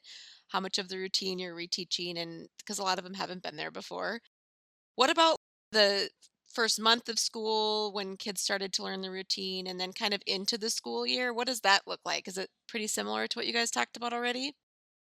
how 0.50 0.60
much 0.60 0.78
of 0.78 0.90
the 0.90 0.98
routine 0.98 1.40
you're 1.40 1.56
reteaching, 1.56 2.22
and 2.22 2.48
because 2.58 2.80
a 2.80 2.84
lot 2.84 2.98
of 2.98 3.04
them 3.04 3.14
haven't 3.14 3.44
been 3.44 3.58
there 3.58 3.72
before. 3.72 4.20
What 4.96 5.10
about 5.10 5.38
the 5.72 6.10
first 6.54 6.80
month 6.80 7.10
of 7.10 7.18
school 7.18 7.94
when 7.94 8.18
kids 8.18 8.42
started 8.42 8.74
to 8.74 8.84
learn 8.84 9.02
the 9.02 9.12
routine 9.12 9.68
and 9.68 9.80
then 9.80 9.94
kind 9.94 10.14
of 10.14 10.22
into 10.28 10.58
the 10.58 10.70
school 10.70 11.06
year? 11.06 11.34
What 11.34 11.48
does 11.48 11.62
that 11.62 11.84
look 11.88 12.02
like? 12.06 12.28
Is 12.28 12.38
it 12.38 12.50
pretty 12.68 12.88
similar 12.88 13.28
to 13.28 13.40
what 13.40 13.48
you 13.48 13.54
guys 13.54 13.72
talked 13.72 13.98
about 13.98 14.14
already? 14.14 14.56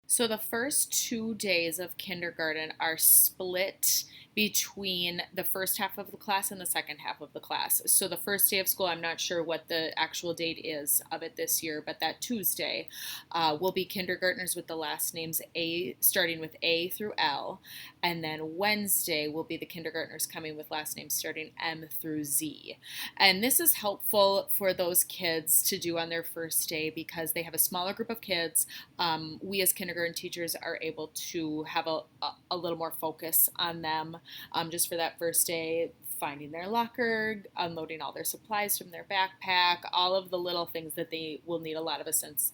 So 0.08 0.28
the 0.28 0.38
first 0.38 0.92
two 0.92 1.36
days 1.36 1.80
of 1.80 1.98
kindergarten 1.98 2.74
are 2.80 2.98
split 2.98 4.04
between 4.34 5.22
the 5.34 5.44
first 5.44 5.78
half 5.78 5.98
of 5.98 6.10
the 6.12 6.18
class 6.18 6.52
and 6.52 6.62
the 6.62 6.66
second 6.66 6.98
half 7.00 7.20
of 7.20 7.34
the 7.34 7.40
class. 7.40 7.82
So 7.86 8.08
the 8.08 8.16
first 8.16 8.50
day 8.50 8.60
of 8.60 8.68
school, 8.68 8.86
I'm 8.86 9.02
not 9.02 9.20
sure 9.20 9.44
what 9.44 9.68
the 9.68 9.98
actual 10.00 10.34
date 10.34 10.62
is 10.64 11.02
of 11.12 11.22
it 11.22 11.36
this 11.36 11.62
year, 11.62 11.84
but 11.86 12.00
that 12.00 12.22
Tuesday 12.22 12.88
uh, 13.32 13.58
will 13.60 13.74
be 13.74 13.84
kindergartners 13.84 14.56
with 14.56 14.68
the 14.68 14.76
last 14.76 15.14
names 15.14 15.42
A, 15.56 15.98
starting 16.00 16.40
with 16.40 16.56
A 16.62 16.90
through 16.90 17.14
L, 17.18 17.62
and 18.02 18.24
then 18.24 18.56
Wednesday 18.56 19.28
will 19.28 19.44
be 19.44 19.58
the 19.58 19.66
kindergartners 19.66 20.26
coming 20.26 20.56
with 20.56 20.72
last 20.72 20.96
names 20.96 21.14
starting 21.14 21.52
M 21.62 21.86
through 22.02 22.24
Z. 22.24 22.78
And 23.18 23.44
this 23.44 23.60
is 23.60 23.74
helpful 23.74 24.50
for 24.56 24.74
those 24.74 25.04
kids 25.04 25.62
to 25.64 25.78
do 25.78 25.98
on 25.98 26.10
their 26.10 26.24
first 26.24 26.70
day 26.70 26.90
because 26.90 27.34
they 27.34 27.44
have 27.44 27.54
a 27.54 27.60
smaller 27.60 27.94
group 27.94 28.10
of 28.10 28.22
kids. 28.22 28.66
Um, 28.98 29.40
we 29.44 29.62
as 29.62 29.74
kindergarten 29.74 30.14
teachers 30.14 30.56
are 30.56 30.80
able 30.82 31.12
to 31.32 31.64
have 31.64 31.88
a, 31.88 32.02
a, 32.22 32.32
a 32.52 32.58
little 32.58 32.78
more 32.78 32.92
focus 32.92 33.50
on 33.58 33.82
them 33.82 34.18
um, 34.52 34.70
just 34.70 34.88
for 34.90 34.96
that 34.96 35.18
first 35.20 35.48
day, 35.48 35.92
finding 36.22 36.52
their 36.52 36.68
locker, 36.68 37.42
unloading 37.58 38.00
all 38.00 38.14
their 38.14 38.24
supplies 38.24 38.78
from 38.78 38.92
their 38.92 39.06
backpack, 39.10 39.78
all 39.92 40.14
of 40.14 40.30
the 40.30 40.38
little 40.38 40.68
things 40.68 40.94
that 40.94 41.10
they 41.10 41.42
will 41.48 41.60
need 41.60 41.74
a 41.74 41.82
lot 41.82 42.00
of 42.00 42.08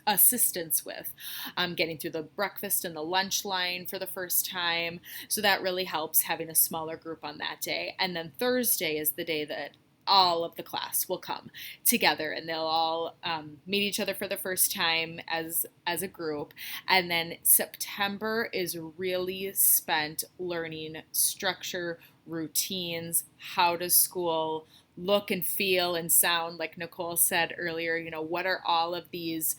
assistance 0.07 0.85
with. 0.85 1.13
Um, 1.57 1.75
getting 1.75 1.97
through 1.97 2.11
the 2.11 2.23
breakfast 2.23 2.85
and 2.85 2.95
the 2.95 3.01
lunch 3.01 3.43
line 3.43 3.85
for 3.85 3.99
the 3.99 4.07
first 4.07 4.49
time. 4.49 5.01
So 5.27 5.41
that 5.41 5.61
really 5.61 5.83
helps 5.83 6.21
having 6.21 6.49
a 6.49 6.55
smaller 6.55 6.95
group 6.95 7.25
on 7.25 7.39
that 7.39 7.59
day. 7.59 7.95
And 7.99 8.15
then 8.15 8.31
Thursday 8.39 8.97
is 8.97 9.11
the 9.11 9.25
day 9.25 9.43
that 9.43 9.71
all 10.07 10.43
of 10.43 10.55
the 10.55 10.63
class 10.63 11.07
will 11.07 11.17
come 11.17 11.49
together 11.85 12.31
and 12.31 12.47
they'll 12.47 12.59
all 12.59 13.15
um, 13.23 13.57
meet 13.65 13.83
each 13.83 13.99
other 13.99 14.13
for 14.13 14.27
the 14.27 14.37
first 14.37 14.73
time 14.73 15.19
as 15.27 15.65
as 15.85 16.01
a 16.01 16.07
group. 16.07 16.53
And 16.87 17.09
then 17.11 17.37
september 17.43 18.49
is 18.53 18.77
really 18.97 19.51
spent 19.53 20.23
learning 20.39 20.97
structure 21.11 21.99
routines 22.25 23.23
how 23.37 23.75
does 23.75 23.95
school 23.95 24.67
look 24.97 25.29
and 25.29 25.45
feel 25.45 25.95
and 25.95 26.11
sound 26.11 26.57
like 26.57 26.77
nicole 26.77 27.15
said 27.15 27.53
earlier 27.57 27.97
you 27.97 28.09
know 28.09 28.21
what 28.21 28.45
are 28.45 28.61
all 28.65 28.95
of 28.95 29.09
these 29.11 29.55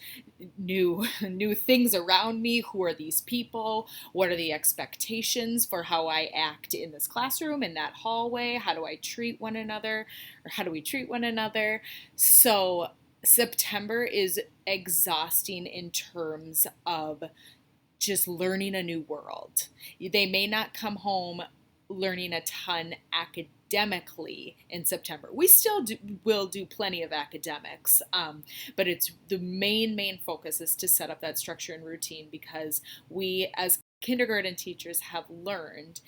new 0.57 1.05
new 1.23 1.55
things 1.55 1.95
around 1.95 2.43
me? 2.43 2.63
Who 2.73 2.83
are 2.85 2.95
these 2.95 3.21
people? 3.23 3.89
What 4.13 4.31
are 4.31 4.37
the 4.37 4.53
expectations 4.53 5.65
for 5.67 5.85
how 5.85 6.07
i 6.09 6.31
act 6.35 6.75
in 6.75 6.93
this 6.93 7.07
classroom 7.07 7.63
in 7.63 7.75
that 7.75 7.95
hallway? 7.95 8.55
How 8.57 8.75
do 8.75 8.85
i 8.85 8.97
treat 8.97 9.41
one 9.41 9.57
another? 9.57 10.07
Or 10.45 10.51
how 10.51 10.63
do 10.63 10.71
we 10.71 10.81
treat 10.81 11.09
one 11.09 11.25
another? 11.25 11.83
So 12.17 12.89
september 13.25 14.05
is 14.05 14.41
exhausting 14.67 15.67
in 15.67 15.91
terms 15.91 16.67
of 16.87 17.25
just 17.99 18.29
learning 18.29 18.77
a 18.77 18.83
new 18.83 19.05
world. 19.09 19.69
They 20.01 20.27
may 20.27 20.47
not 20.47 20.73
come 20.73 20.97
home 20.97 21.43
learning 21.89 22.33
a 22.33 22.41
ton 22.43 22.95
academically 23.13 23.58
academically 23.69 24.57
in 24.71 24.85
September. 24.85 25.29
We 25.33 25.47
still 25.47 25.83
do, 25.83 25.97
will 26.25 26.47
do 26.47 26.65
plenty 26.65 27.03
of 27.03 27.13
academics, 27.13 28.03
um, 28.13 28.45
but 28.77 28.89
it's 28.89 29.13
the 29.29 29.39
main 29.39 29.95
main 29.95 30.19
focus 30.19 30.61
is 30.61 30.75
to 30.77 30.89
set 30.89 31.11
up 31.11 31.21
that 31.21 31.39
structure 31.39 31.75
and 31.75 31.85
routine 31.85 32.29
because 32.31 32.81
we 33.09 33.53
as 33.57 33.81
kindergarten 34.01 34.55
teachers 34.55 35.01
have 35.01 35.25
learned 35.29 36.01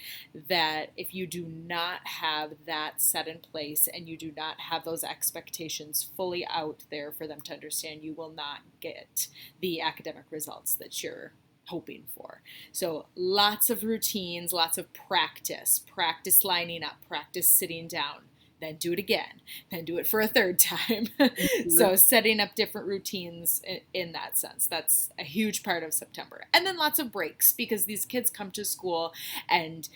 that 0.48 0.90
if 0.96 1.12
you 1.12 1.26
do 1.26 1.44
not 1.44 2.00
have 2.04 2.52
that 2.64 3.00
set 3.00 3.26
in 3.26 3.38
place 3.38 3.88
and 3.92 4.08
you 4.08 4.16
do 4.16 4.32
not 4.36 4.60
have 4.60 4.84
those 4.84 5.02
expectations 5.02 6.08
fully 6.16 6.46
out 6.46 6.84
there 6.90 7.10
for 7.10 7.26
them 7.26 7.40
to 7.40 7.52
understand, 7.52 8.02
you 8.02 8.14
will 8.14 8.30
not 8.30 8.60
get 8.80 9.26
the 9.60 9.80
academic 9.80 10.24
results 10.30 10.76
that 10.76 11.02
you're 11.02 11.32
hoping 11.66 12.04
for. 12.14 12.42
So, 12.72 13.06
lots 13.14 13.70
of 13.70 13.84
routines, 13.84 14.52
lots 14.52 14.78
of 14.78 14.92
practice, 14.92 15.78
practice 15.78 16.44
lining 16.44 16.82
up, 16.82 16.96
practice 17.06 17.48
sitting 17.48 17.88
down, 17.88 18.22
then 18.60 18.76
do 18.76 18.92
it 18.92 18.98
again, 18.98 19.40
then 19.70 19.84
do 19.84 19.96
it 19.98 20.06
for 20.06 20.20
a 20.20 20.26
third 20.26 20.58
time. 20.58 21.06
Mm-hmm. 21.18 21.70
so, 21.70 21.96
setting 21.96 22.40
up 22.40 22.54
different 22.54 22.86
routines 22.86 23.60
in, 23.64 23.80
in, 23.92 24.12
that 24.12 24.36
sense, 24.38 24.66
that's 24.66 25.10
a 25.18 25.24
huge 25.24 25.62
part 25.62 25.82
of 25.82 25.94
September. 25.94 26.44
And 26.52 26.66
then 26.66 26.76
lots 26.76 26.98
of 26.98 27.12
breaks 27.12 27.52
because 27.52 27.84
these 27.84 28.04
kids 28.04 28.30
come 28.30 28.50
to 28.52 28.64
school 28.64 29.12
and 29.48 29.88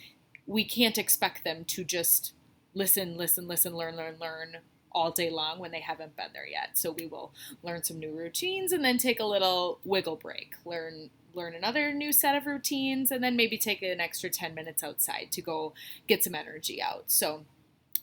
we 0.47 0.65
can't 0.65 0.99
expect 0.99 1.45
them 1.45 1.65
to 1.65 1.85
just 1.85 2.35
listen, 2.75 3.17
listen, 3.17 3.49
listen, 3.49 3.75
learn, 3.77 3.97
learn, 3.97 4.17
learn 4.21 4.59
all 4.95 5.11
day 5.11 5.31
long 5.31 5.59
when 5.59 5.73
they 5.73 5.81
haven't 5.81 6.17
been 6.17 6.31
there 6.33 6.47
yet. 6.47 6.71
So 6.75 6.93
we 6.93 7.07
will 7.07 7.33
learn 7.63 7.83
some 7.83 7.99
new 7.99 8.13
routines 8.13 8.73
and 8.73 8.85
then 8.85 8.99
take 8.99 9.21
a 9.21 9.25
little 9.25 9.81
wiggle 9.85 10.17
break, 10.17 10.55
learn 10.65 11.11
learn 11.35 11.55
another 11.55 11.93
new 11.93 12.13
set 12.13 12.37
of 12.37 12.47
routines, 12.47 13.11
and 13.11 13.23
then 13.23 13.35
maybe 13.35 13.59
take 13.59 13.83
an 13.83 14.01
extra 14.01 14.31
10 14.31 14.55
minutes 14.55 14.85
outside 14.85 15.29
to 15.33 15.43
go 15.43 15.73
get 16.07 16.23
some 16.23 16.35
energy 16.35 16.81
out. 16.81 17.05
So, 17.09 17.45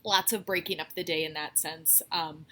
lots 0.03 0.33
of 0.33 0.45
breaking 0.45 0.81
up 0.81 0.93
the 0.95 1.03
day 1.03 1.23
in 1.23 1.33
that 1.33 1.57
sense. 1.57 2.01
Um, 2.11 2.45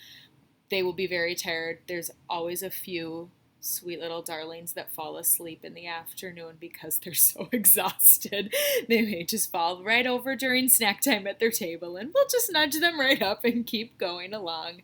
they 0.69 0.81
will 0.83 0.93
be 0.93 1.07
very 1.07 1.35
tired. 1.35 1.79
There's 1.87 2.11
always 2.29 2.63
a 2.63 2.69
few 2.69 3.29
sweet 3.59 3.99
little 3.99 4.21
darlings 4.21 4.73
that 4.73 4.93
fall 4.93 5.17
asleep 5.17 5.63
in 5.63 5.73
the 5.73 5.87
afternoon 5.87 6.55
because 6.59 6.99
they're 6.99 7.13
so 7.13 7.49
exhausted. 7.51 8.53
They 8.87 9.01
may 9.01 9.23
just 9.23 9.51
fall 9.51 9.83
right 9.83 10.07
over 10.07 10.35
during 10.35 10.69
snack 10.69 11.01
time 11.01 11.27
at 11.27 11.39
their 11.39 11.51
table, 11.51 11.97
and 11.97 12.11
we'll 12.13 12.27
just 12.29 12.51
nudge 12.51 12.79
them 12.79 12.99
right 12.99 13.21
up 13.21 13.43
and 13.43 13.65
keep 13.65 13.97
going 13.97 14.33
along. 14.33 14.81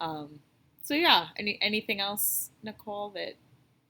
Um, 0.00 0.40
so 0.82 0.94
yeah, 0.94 1.28
any 1.36 1.58
anything 1.60 2.00
else, 2.00 2.50
Nicole, 2.62 3.10
that 3.10 3.34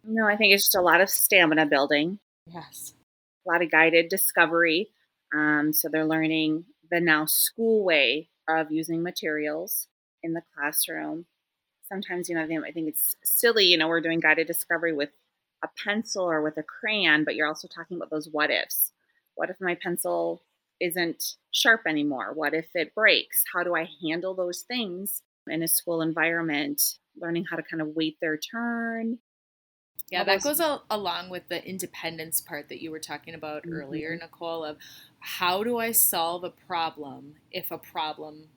no, 0.04 0.26
I 0.26 0.36
think 0.36 0.54
it's 0.54 0.64
just 0.64 0.76
a 0.76 0.80
lot 0.80 1.00
of 1.00 1.10
stamina 1.10 1.66
building. 1.66 2.18
Yes. 2.46 2.94
A 3.46 3.50
lot 3.50 3.62
of 3.62 3.70
guided 3.70 4.08
discovery. 4.08 4.88
Um, 5.34 5.72
so 5.72 5.88
they're 5.88 6.06
learning 6.06 6.64
the 6.90 7.00
now 7.00 7.26
school 7.26 7.84
way 7.84 8.28
of 8.48 8.70
using 8.70 9.02
materials 9.02 9.88
in 10.22 10.32
the 10.32 10.42
classroom. 10.54 11.26
Sometimes, 11.88 12.28
you 12.28 12.34
know, 12.34 12.42
I 12.42 12.72
think 12.72 12.88
it's 12.88 13.16
silly, 13.22 13.66
you 13.66 13.78
know, 13.78 13.88
we're 13.88 14.00
doing 14.00 14.20
guided 14.20 14.46
discovery 14.46 14.92
with 14.92 15.10
a 15.62 15.68
pencil 15.84 16.24
or 16.24 16.42
with 16.42 16.56
a 16.56 16.62
crayon, 16.62 17.24
but 17.24 17.34
you're 17.34 17.46
also 17.46 17.68
talking 17.68 17.96
about 17.96 18.10
those 18.10 18.28
what 18.30 18.50
ifs. 18.50 18.92
What 19.34 19.50
if 19.50 19.56
my 19.60 19.76
pencil 19.76 20.42
isn't 20.80 21.36
sharp 21.52 21.82
anymore? 21.86 22.32
What 22.34 22.54
if 22.54 22.66
it 22.74 22.94
breaks? 22.94 23.44
How 23.54 23.62
do 23.62 23.74
I 23.74 23.88
handle 24.02 24.34
those 24.34 24.62
things 24.62 25.22
in 25.46 25.62
a 25.62 25.68
school 25.68 26.02
environment? 26.02 26.82
Learning 27.18 27.44
how 27.48 27.56
to 27.56 27.62
kind 27.62 27.80
of 27.80 27.88
wait 27.94 28.18
their 28.20 28.36
turn, 28.36 29.18
yeah, 30.10 30.22
that 30.22 30.42
goes 30.42 30.60
a- 30.60 30.82
along 30.88 31.30
with 31.30 31.48
the 31.48 31.64
independence 31.64 32.40
part 32.40 32.68
that 32.68 32.80
you 32.80 32.90
were 32.90 33.00
talking 33.00 33.34
about 33.34 33.62
mm-hmm. 33.62 33.74
earlier, 33.74 34.16
Nicole, 34.16 34.64
of 34.64 34.78
how 35.18 35.64
do 35.64 35.78
I 35.78 35.90
solve 35.92 36.44
a 36.44 36.50
problem 36.50 37.34
if 37.50 37.70
a 37.70 37.78
problem 37.78 38.48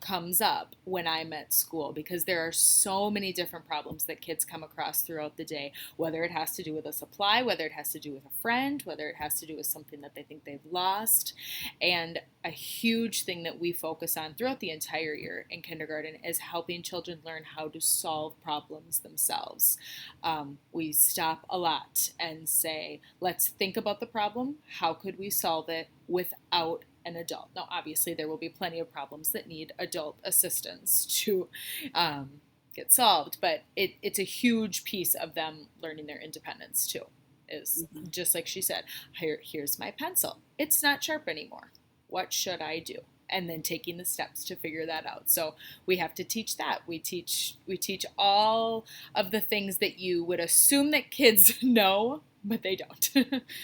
comes 0.00 0.40
up 0.40 0.74
when 0.84 1.06
I'm 1.06 1.32
at 1.32 1.52
school 1.52 1.92
because 1.92 2.24
there 2.24 2.46
are 2.46 2.52
so 2.52 3.10
many 3.10 3.32
different 3.32 3.66
problems 3.66 4.04
that 4.04 4.20
kids 4.20 4.44
come 4.44 4.62
across 4.62 5.02
throughout 5.02 5.36
the 5.36 5.44
day, 5.44 5.72
whether 5.96 6.24
it 6.24 6.30
has 6.30 6.56
to 6.56 6.62
do 6.62 6.74
with 6.74 6.86
a 6.86 6.92
supply, 6.92 7.42
whether 7.42 7.64
it 7.66 7.72
has 7.72 7.90
to 7.92 7.98
do 7.98 8.12
with 8.12 8.24
a 8.24 8.42
friend, 8.42 8.82
whether 8.84 9.08
it 9.08 9.16
has 9.16 9.38
to 9.40 9.46
do 9.46 9.56
with 9.56 9.66
something 9.66 10.00
that 10.00 10.14
they 10.14 10.22
think 10.22 10.44
they've 10.44 10.60
lost. 10.70 11.34
And 11.80 12.20
a 12.44 12.50
huge 12.50 13.24
thing 13.24 13.42
that 13.42 13.60
we 13.60 13.72
focus 13.72 14.16
on 14.16 14.34
throughout 14.34 14.60
the 14.60 14.70
entire 14.70 15.14
year 15.14 15.46
in 15.50 15.62
kindergarten 15.62 16.16
is 16.24 16.38
helping 16.38 16.82
children 16.82 17.20
learn 17.24 17.42
how 17.56 17.68
to 17.68 17.80
solve 17.80 18.40
problems 18.42 19.00
themselves. 19.00 19.76
Um, 20.22 20.58
we 20.72 20.92
stop 20.92 21.44
a 21.50 21.58
lot 21.58 22.10
and 22.18 22.48
say, 22.48 23.00
let's 23.20 23.48
think 23.48 23.76
about 23.76 24.00
the 24.00 24.06
problem. 24.06 24.56
How 24.78 24.94
could 24.94 25.18
we 25.18 25.30
solve 25.30 25.68
it 25.68 25.88
without 26.08 26.84
an 27.04 27.16
adult. 27.16 27.48
Now, 27.54 27.66
obviously, 27.70 28.14
there 28.14 28.28
will 28.28 28.36
be 28.36 28.48
plenty 28.48 28.80
of 28.80 28.92
problems 28.92 29.30
that 29.32 29.46
need 29.46 29.72
adult 29.78 30.16
assistance 30.24 31.06
to 31.24 31.48
um, 31.94 32.40
get 32.74 32.92
solved, 32.92 33.38
but 33.40 33.62
it, 33.76 33.94
it's 34.02 34.18
a 34.18 34.24
huge 34.24 34.84
piece 34.84 35.14
of 35.14 35.34
them 35.34 35.68
learning 35.82 36.06
their 36.06 36.20
independence 36.20 36.86
too. 36.86 37.06
Is 37.48 37.86
mm-hmm. 37.94 38.10
just 38.10 38.34
like 38.34 38.46
she 38.46 38.62
said, 38.62 38.84
Here, 39.12 39.40
here's 39.42 39.78
my 39.78 39.90
pencil. 39.90 40.38
It's 40.58 40.82
not 40.82 41.02
sharp 41.02 41.28
anymore. 41.28 41.72
What 42.08 42.32
should 42.32 42.60
I 42.60 42.78
do? 42.78 42.98
and 43.30 43.48
then 43.48 43.62
taking 43.62 43.96
the 43.96 44.04
steps 44.04 44.44
to 44.44 44.56
figure 44.56 44.84
that 44.84 45.06
out. 45.06 45.30
So 45.30 45.54
we 45.86 45.96
have 45.96 46.14
to 46.14 46.24
teach 46.24 46.56
that. 46.56 46.80
We 46.86 46.98
teach 46.98 47.54
we 47.66 47.76
teach 47.76 48.04
all 48.18 48.84
of 49.14 49.30
the 49.30 49.40
things 49.40 49.78
that 49.78 49.98
you 49.98 50.24
would 50.24 50.40
assume 50.40 50.90
that 50.90 51.10
kids 51.10 51.54
know, 51.62 52.22
but 52.44 52.62
they 52.62 52.76
don't. 52.76 53.10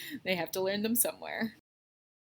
they 0.24 0.34
have 0.36 0.52
to 0.52 0.60
learn 0.60 0.82
them 0.82 0.94
somewhere. 0.94 1.56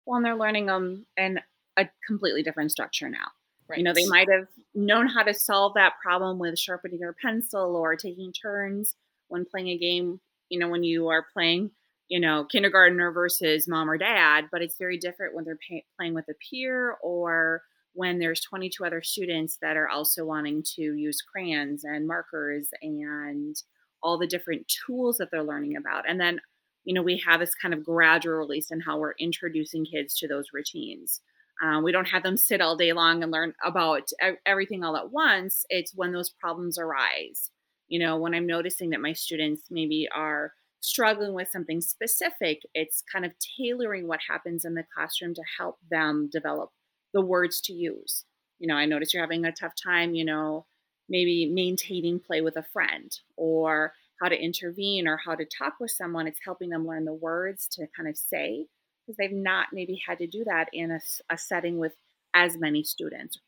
Well, 0.05 0.17
and 0.17 0.25
they're 0.25 0.35
learning 0.35 0.67
them 0.67 1.05
in 1.17 1.39
a 1.77 1.89
completely 2.07 2.43
different 2.43 2.71
structure 2.71 3.09
now. 3.09 3.27
Right. 3.67 3.79
You 3.79 3.83
know, 3.83 3.93
they 3.93 4.05
might 4.05 4.29
have 4.31 4.47
known 4.75 5.07
how 5.07 5.23
to 5.23 5.33
solve 5.33 5.73
that 5.73 5.93
problem 6.01 6.37
with 6.37 6.57
sharpening 6.59 6.99
your 6.99 7.15
pencil 7.19 7.75
or 7.75 7.95
taking 7.95 8.31
turns 8.31 8.95
when 9.27 9.45
playing 9.45 9.69
a 9.69 9.77
game, 9.77 10.19
you 10.49 10.59
know, 10.59 10.69
when 10.69 10.83
you 10.83 11.07
are 11.07 11.25
playing, 11.33 11.71
you 12.07 12.19
know, 12.19 12.45
kindergartner 12.45 13.11
versus 13.11 13.67
mom 13.67 13.89
or 13.89 13.97
dad, 13.97 14.45
but 14.51 14.61
it's 14.61 14.77
very 14.77 14.99
different 14.99 15.33
when 15.33 15.45
they're 15.45 15.57
pay- 15.67 15.85
playing 15.97 16.13
with 16.13 16.25
a 16.29 16.35
peer 16.49 16.95
or 17.01 17.63
when 17.93 18.19
there's 18.19 18.41
22 18.41 18.85
other 18.85 19.01
students 19.01 19.57
that 19.61 19.77
are 19.77 19.89
also 19.89 20.25
wanting 20.25 20.63
to 20.75 20.93
use 20.93 21.21
crayons 21.21 21.83
and 21.83 22.05
markers 22.05 22.67
and 22.81 23.55
all 24.03 24.19
the 24.19 24.27
different 24.27 24.71
tools 24.85 25.17
that 25.17 25.31
they're 25.31 25.43
learning 25.43 25.75
about. 25.75 26.07
And 26.07 26.19
then, 26.19 26.39
you 26.85 26.93
know, 26.93 27.01
we 27.01 27.21
have 27.27 27.39
this 27.39 27.55
kind 27.55 27.73
of 27.73 27.83
gradual 27.83 28.35
release 28.35 28.71
in 28.71 28.79
how 28.79 28.97
we're 28.97 29.15
introducing 29.19 29.85
kids 29.85 30.17
to 30.19 30.27
those 30.27 30.47
routines. 30.53 31.21
Um, 31.63 31.83
we 31.83 31.91
don't 31.91 32.09
have 32.09 32.23
them 32.23 32.37
sit 32.37 32.61
all 32.61 32.77
day 32.77 32.93
long 32.93 33.23
and 33.23 33.31
learn 33.31 33.53
about 33.63 34.09
everything 34.45 34.83
all 34.83 34.95
at 34.95 35.11
once. 35.11 35.65
It's 35.69 35.93
when 35.95 36.11
those 36.11 36.29
problems 36.29 36.77
arise. 36.77 37.49
You 37.87 37.99
know, 37.99 38.17
when 38.17 38.33
I'm 38.33 38.47
noticing 38.47 38.91
that 38.91 39.01
my 39.01 39.13
students 39.13 39.63
maybe 39.71 40.07
are 40.13 40.53
struggling 40.81 41.33
with 41.33 41.49
something 41.49 41.81
specific, 41.81 42.61
it's 42.73 43.03
kind 43.11 43.25
of 43.25 43.31
tailoring 43.57 44.07
what 44.07 44.19
happens 44.27 44.65
in 44.65 44.75
the 44.75 44.83
classroom 44.95 45.33
to 45.33 45.43
help 45.57 45.77
them 45.89 46.29
develop 46.31 46.69
the 47.13 47.21
words 47.21 47.61
to 47.61 47.73
use. 47.73 48.25
You 48.59 48.67
know, 48.67 48.75
I 48.75 48.85
notice 48.85 49.13
you're 49.13 49.23
having 49.23 49.45
a 49.45 49.51
tough 49.51 49.73
time, 49.81 50.13
you 50.13 50.25
know, 50.25 50.65
maybe 51.09 51.51
maintaining 51.51 52.19
play 52.19 52.41
with 52.41 52.57
a 52.57 52.65
friend 52.73 53.11
or 53.37 53.93
how 54.21 54.29
to 54.29 54.39
intervene 54.39 55.07
or 55.07 55.17
how 55.17 55.35
to 55.35 55.45
talk 55.45 55.75
with 55.79 55.91
someone. 55.91 56.27
It's 56.27 56.39
helping 56.43 56.69
them 56.69 56.87
learn 56.87 57.05
the 57.05 57.13
words 57.13 57.67
to 57.73 57.87
kind 57.95 58.09
of 58.09 58.17
say 58.17 58.65
because 59.05 59.17
they've 59.17 59.31
not 59.31 59.67
maybe 59.71 60.01
had 60.07 60.17
to 60.19 60.27
do 60.27 60.43
that 60.45 60.69
in 60.73 60.91
a, 60.91 60.99
a 61.29 61.37
setting 61.37 61.77
with 61.77 61.93
as 62.33 62.57
many 62.57 62.83
students 62.83 63.39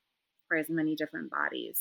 or 0.51 0.57
as 0.57 0.69
many 0.69 0.95
different 0.95 1.31
bodies. 1.31 1.79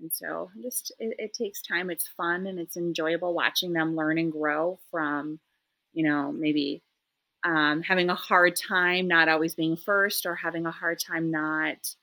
And 0.00 0.10
so 0.12 0.50
just 0.62 0.92
it, 0.98 1.14
it, 1.18 1.34
takes 1.34 1.60
time. 1.60 1.90
It's 1.90 2.08
fun 2.08 2.46
and 2.46 2.58
it's 2.58 2.76
enjoyable 2.76 3.34
watching 3.34 3.72
them 3.72 3.94
learn 3.96 4.18
and 4.18 4.32
grow 4.32 4.78
from, 4.90 5.38
you 5.92 6.08
know, 6.08 6.32
maybe 6.32 6.82
um, 7.44 7.82
having 7.82 8.08
a 8.08 8.14
hard 8.14 8.56
time 8.56 9.08
not 9.08 9.28
always 9.28 9.54
being 9.54 9.76
first 9.76 10.26
or 10.26 10.34
having 10.34 10.66
a 10.66 10.70
hard 10.70 10.98
time 10.98 11.30
not 11.30 11.94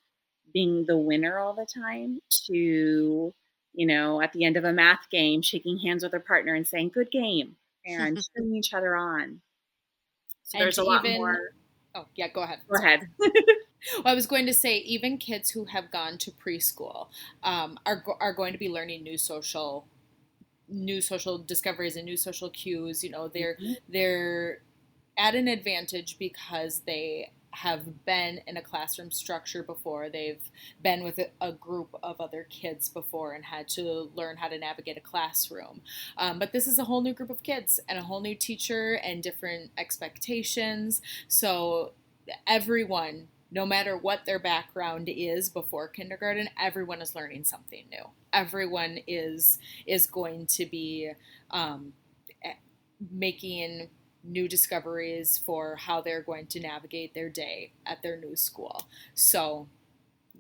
being 0.53 0.85
the 0.85 0.97
winner 0.97 1.39
all 1.39 1.53
the 1.53 1.65
time 1.65 2.19
to, 2.47 3.33
you 3.77 3.85
know, 3.85 4.21
at 4.21 4.33
the 4.33 4.43
end 4.43 4.57
of 4.57 4.63
a 4.63 4.73
math 4.73 5.07
game, 5.11 5.43
shaking 5.43 5.77
hands 5.77 6.01
with 6.01 6.11
their 6.11 6.19
partner 6.19 6.55
and 6.55 6.67
saying, 6.67 6.89
good 6.93 7.11
game 7.11 7.55
and 7.85 8.19
cheering 8.35 8.55
each 8.55 8.73
other 8.73 8.95
on. 8.95 9.39
So 10.43 10.57
there's 10.57 10.79
a 10.79 10.83
lot 10.83 11.05
even, 11.05 11.17
more. 11.17 11.51
Oh, 11.93 12.05
yeah, 12.15 12.27
go 12.27 12.41
ahead. 12.41 12.59
Go 12.67 12.83
ahead. 12.83 13.07
well, 13.19 14.03
I 14.05 14.15
was 14.15 14.25
going 14.25 14.47
to 14.47 14.53
say, 14.53 14.77
even 14.79 15.19
kids 15.19 15.51
who 15.51 15.65
have 15.65 15.91
gone 15.91 16.17
to 16.19 16.31
preschool 16.31 17.09
um, 17.43 17.77
are, 17.85 18.03
are 18.19 18.33
going 18.33 18.51
to 18.51 18.59
be 18.59 18.67
learning 18.67 19.03
new 19.03 19.17
social 19.17 19.87
new 20.69 20.99
social 20.99 21.37
discoveries 21.37 21.95
and 21.95 22.03
new 22.03 22.17
social 22.17 22.49
cues 22.49 23.01
you 23.01 23.09
know 23.09 23.29
they're 23.29 23.53
mm-hmm. 23.53 23.71
they're 23.87 24.59
at 25.17 25.33
an 25.33 25.47
advantage 25.47 26.19
because 26.19 26.79
they 26.79 27.31
have 27.61 28.05
been 28.05 28.39
in 28.45 28.55
a 28.55 28.61
classroom 28.61 29.09
structure 29.09 29.63
before. 29.63 30.09
They've 30.09 30.41
been 30.83 31.03
with 31.03 31.19
a, 31.41 31.51
group 31.53 31.95
of 32.03 32.21
other 32.21 32.45
kids 32.49 32.87
before 32.87 33.33
and 33.33 33.43
had 33.43 33.67
to 33.69 34.11
learn 34.13 34.37
how 34.37 34.47
to 34.47 34.59
navigate 34.59 34.95
a 34.95 35.01
classroom. 35.01 35.81
Um, 36.17 36.37
but 36.37 36.51
this 36.51 36.67
is 36.67 36.77
a 36.77 36.83
whole 36.83 37.01
new 37.01 37.13
group 37.13 37.31
of 37.31 37.41
kids 37.41 37.79
and 37.89 37.97
a 37.97 38.03
whole 38.03 38.21
new 38.21 38.35
teacher 38.35 38.93
and 39.03 39.23
different 39.23 39.71
expectations. 39.75 41.01
So 41.27 41.93
everyone, 42.45 43.29
no 43.49 43.65
matter 43.65 43.97
what 43.97 44.25
their 44.25 44.39
background 44.39 45.09
is 45.09 45.49
before 45.49 45.87
kindergarten, 45.87 46.49
everyone 46.61 47.01
is 47.01 47.15
learning 47.15 47.45
something 47.45 47.85
new. 47.89 48.05
Everyone 48.31 48.99
is 49.07 49.57
is 49.87 50.05
going 50.05 50.45
to 50.47 50.65
be 50.67 51.11
um, 51.49 51.93
making 53.11 53.89
new 54.27 54.47
discoveries 54.47 55.37
for 55.37 55.75
how 55.75 56.01
they're 56.01 56.21
going 56.21 56.47
to 56.47 56.59
navigate 56.59 57.13
their 57.13 57.29
day 57.29 57.73
at 57.85 58.01
their 58.01 58.19
new 58.19 58.35
school. 58.35 58.87
So 59.13 59.67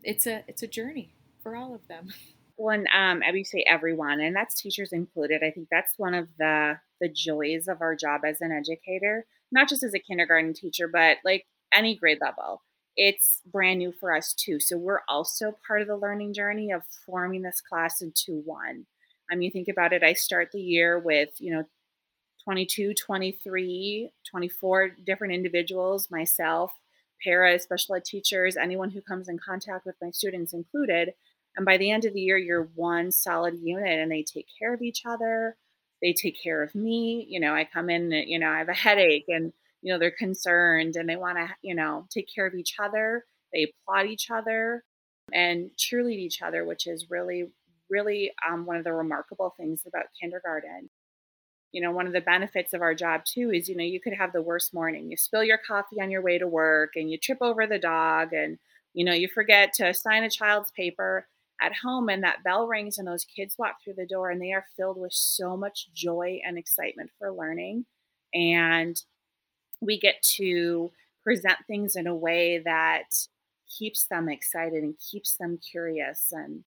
it's 0.03 0.27
a 0.27 0.43
it's 0.47 0.63
a 0.63 0.67
journey 0.67 1.13
for 1.41 1.55
all 1.55 1.73
of 1.73 1.87
them. 1.87 2.09
When 2.59 2.87
um, 2.91 3.21
you 3.35 3.45
say 3.45 3.63
everyone, 3.67 4.19
and 4.19 4.35
that's 4.35 4.59
teachers 4.59 4.91
included, 4.91 5.43
I 5.43 5.51
think 5.51 5.67
that's 5.69 5.93
one 5.97 6.15
of 6.15 6.27
the 6.39 6.79
the 6.99 7.07
joys 7.07 7.67
of 7.67 7.81
our 7.81 7.95
job 7.95 8.21
as 8.25 8.41
an 8.41 8.51
educator, 8.51 9.27
not 9.51 9.69
just 9.69 9.83
as 9.83 9.93
a 9.93 9.99
kindergarten 9.99 10.55
teacher, 10.55 10.87
but 10.87 11.17
like 11.23 11.45
any 11.71 11.95
grade 11.95 12.17
level. 12.19 12.63
It's 12.95 13.43
brand 13.45 13.77
new 13.77 13.91
for 13.91 14.11
us 14.11 14.33
too. 14.33 14.59
So 14.59 14.75
we're 14.75 15.01
also 15.07 15.55
part 15.67 15.83
of 15.83 15.87
the 15.87 15.95
learning 15.95 16.33
journey 16.33 16.71
of 16.71 16.81
forming 17.05 17.43
this 17.43 17.61
class 17.61 18.01
into 18.01 18.41
one. 18.43 18.87
I 19.31 19.35
mean, 19.35 19.51
think 19.51 19.67
about 19.67 19.93
it, 19.93 20.01
I 20.01 20.13
start 20.13 20.49
the 20.51 20.59
year 20.59 20.97
with, 20.97 21.29
you 21.37 21.53
know, 21.53 21.63
22, 22.47 22.93
23, 22.93 24.09
24 24.31 24.89
different 25.05 25.33
individuals, 25.33 26.09
myself, 26.09 26.71
para, 27.21 27.59
special 27.59 27.95
ed 27.95 28.05
teachers, 28.05 28.55
anyone 28.55 28.89
who 28.89 29.01
comes 29.01 29.27
in 29.27 29.37
contact 29.37 29.85
with 29.85 29.97
my 30.01 30.09
students 30.11 30.53
included. 30.53 31.11
And 31.57 31.65
by 31.65 31.75
the 31.75 31.91
end 31.91 32.05
of 32.05 32.13
the 32.13 32.21
year, 32.21 32.37
you're 32.37 32.69
one 32.73 33.11
solid 33.11 33.55
unit 33.61 33.99
and 33.99 34.09
they 34.09 34.23
take 34.23 34.45
care 34.57 34.73
of 34.73 34.81
each 34.81 35.01
other. 35.05 35.57
They 36.01 36.13
take 36.13 36.41
care 36.41 36.63
of 36.63 36.73
me. 36.73 37.25
You 37.27 37.41
know, 37.41 37.53
I 37.53 37.65
come 37.65 37.89
in, 37.89 38.11
you 38.11 38.39
know, 38.39 38.49
I 38.49 38.59
have 38.59 38.69
a 38.69 38.73
headache 38.73 39.25
and, 39.27 39.51
you 39.81 39.91
know, 39.91 39.99
they're 39.99 40.09
concerned 40.09 40.95
and 40.95 41.09
they 41.09 41.17
want 41.17 41.37
to, 41.37 41.49
you 41.63 41.75
know, 41.75 42.07
take 42.09 42.33
care 42.33 42.47
of 42.47 42.55
each 42.55 42.75
other. 42.81 43.25
They 43.51 43.73
applaud 43.85 44.05
each 44.05 44.31
other 44.31 44.85
and 45.33 45.69
cheerlead 45.77 46.17
each 46.19 46.41
other, 46.41 46.63
which 46.63 46.87
is 46.87 47.09
really, 47.09 47.49
really 47.89 48.31
um, 48.49 48.65
one 48.65 48.77
of 48.77 48.85
the 48.85 48.93
remarkable 48.93 49.53
things 49.57 49.81
about 49.85 50.05
kindergarten 50.17 50.89
you 51.77 51.83
know, 51.83 51.91
one 51.91 52.07
of 52.07 52.13
the 52.13 52.21
benefits 52.21 52.73
of 52.73 52.81
our 52.81 52.95
job 52.95 53.23
too 53.23 53.51
is, 53.51 53.69
you 53.69 53.75
know, 53.75 53.83
you 53.83 53.99
could 53.99 54.13
have 54.13 54.33
the 54.33 54.41
worst 54.41 54.73
morning. 54.73 55.11
You 55.11 55.15
spill 55.15 55.43
your 55.43 55.59
coffee 55.59 56.01
on 56.01 56.09
your 56.09 56.23
way 56.23 56.39
to 56.39 56.47
work 56.47 56.93
and 56.95 57.11
you 57.11 57.19
trip 57.19 57.37
over 57.39 57.67
the 57.67 57.77
dog 57.77 58.33
and, 58.33 58.57
you 58.95 59.05
know, 59.05 59.13
you 59.13 59.27
forget 59.27 59.73
to 59.73 59.93
sign 59.93 60.23
a 60.23 60.29
child's 60.31 60.71
paper 60.71 61.27
at 61.61 61.75
home 61.75 62.09
and 62.09 62.23
that 62.23 62.43
bell 62.43 62.65
rings 62.65 62.97
and 62.97 63.07
those 63.07 63.25
kids 63.25 63.57
walk 63.59 63.75
through 63.83 63.93
the 63.93 64.07
door 64.07 64.31
and 64.31 64.41
they 64.41 64.53
are 64.53 64.65
filled 64.75 64.97
with 64.97 65.13
so 65.13 65.55
much 65.55 65.93
joy 65.93 66.39
and 66.43 66.57
excitement 66.57 67.11
for 67.19 67.31
learning. 67.31 67.85
And 68.33 68.99
we 69.79 69.99
get 69.99 70.23
to 70.37 70.91
present 71.23 71.59
things 71.67 71.95
in 71.95 72.07
a 72.07 72.15
way 72.15 72.57
that 72.57 73.27
keeps 73.69 74.05
them 74.05 74.29
excited 74.29 74.81
and 74.81 74.95
keeps 74.97 75.35
them 75.35 75.59
curious. 75.59 76.29
And 76.31 76.63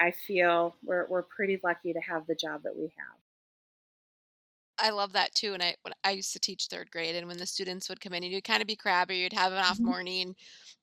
I 0.00 0.10
feel 0.10 0.74
we're, 0.82 1.06
we're 1.08 1.22
pretty 1.22 1.60
lucky 1.62 1.92
to 1.92 2.00
have 2.00 2.26
the 2.26 2.34
job 2.34 2.64
that 2.64 2.76
we 2.76 2.92
have. 2.98 3.21
I 4.78 4.90
love 4.90 5.12
that 5.12 5.34
too. 5.34 5.54
And 5.54 5.62
I 5.62 5.76
when 5.82 5.94
I 6.04 6.12
used 6.12 6.32
to 6.32 6.40
teach 6.40 6.66
third 6.66 6.90
grade, 6.90 7.16
and 7.16 7.28
when 7.28 7.38
the 7.38 7.46
students 7.46 7.88
would 7.88 8.00
come 8.00 8.12
in, 8.14 8.24
and 8.24 8.32
you'd 8.32 8.44
kind 8.44 8.62
of 8.62 8.66
be 8.66 8.76
crabby, 8.76 9.18
you'd 9.18 9.32
have 9.32 9.52
an 9.52 9.58
off 9.58 9.74
mm-hmm. 9.74 9.86
morning, 9.86 10.36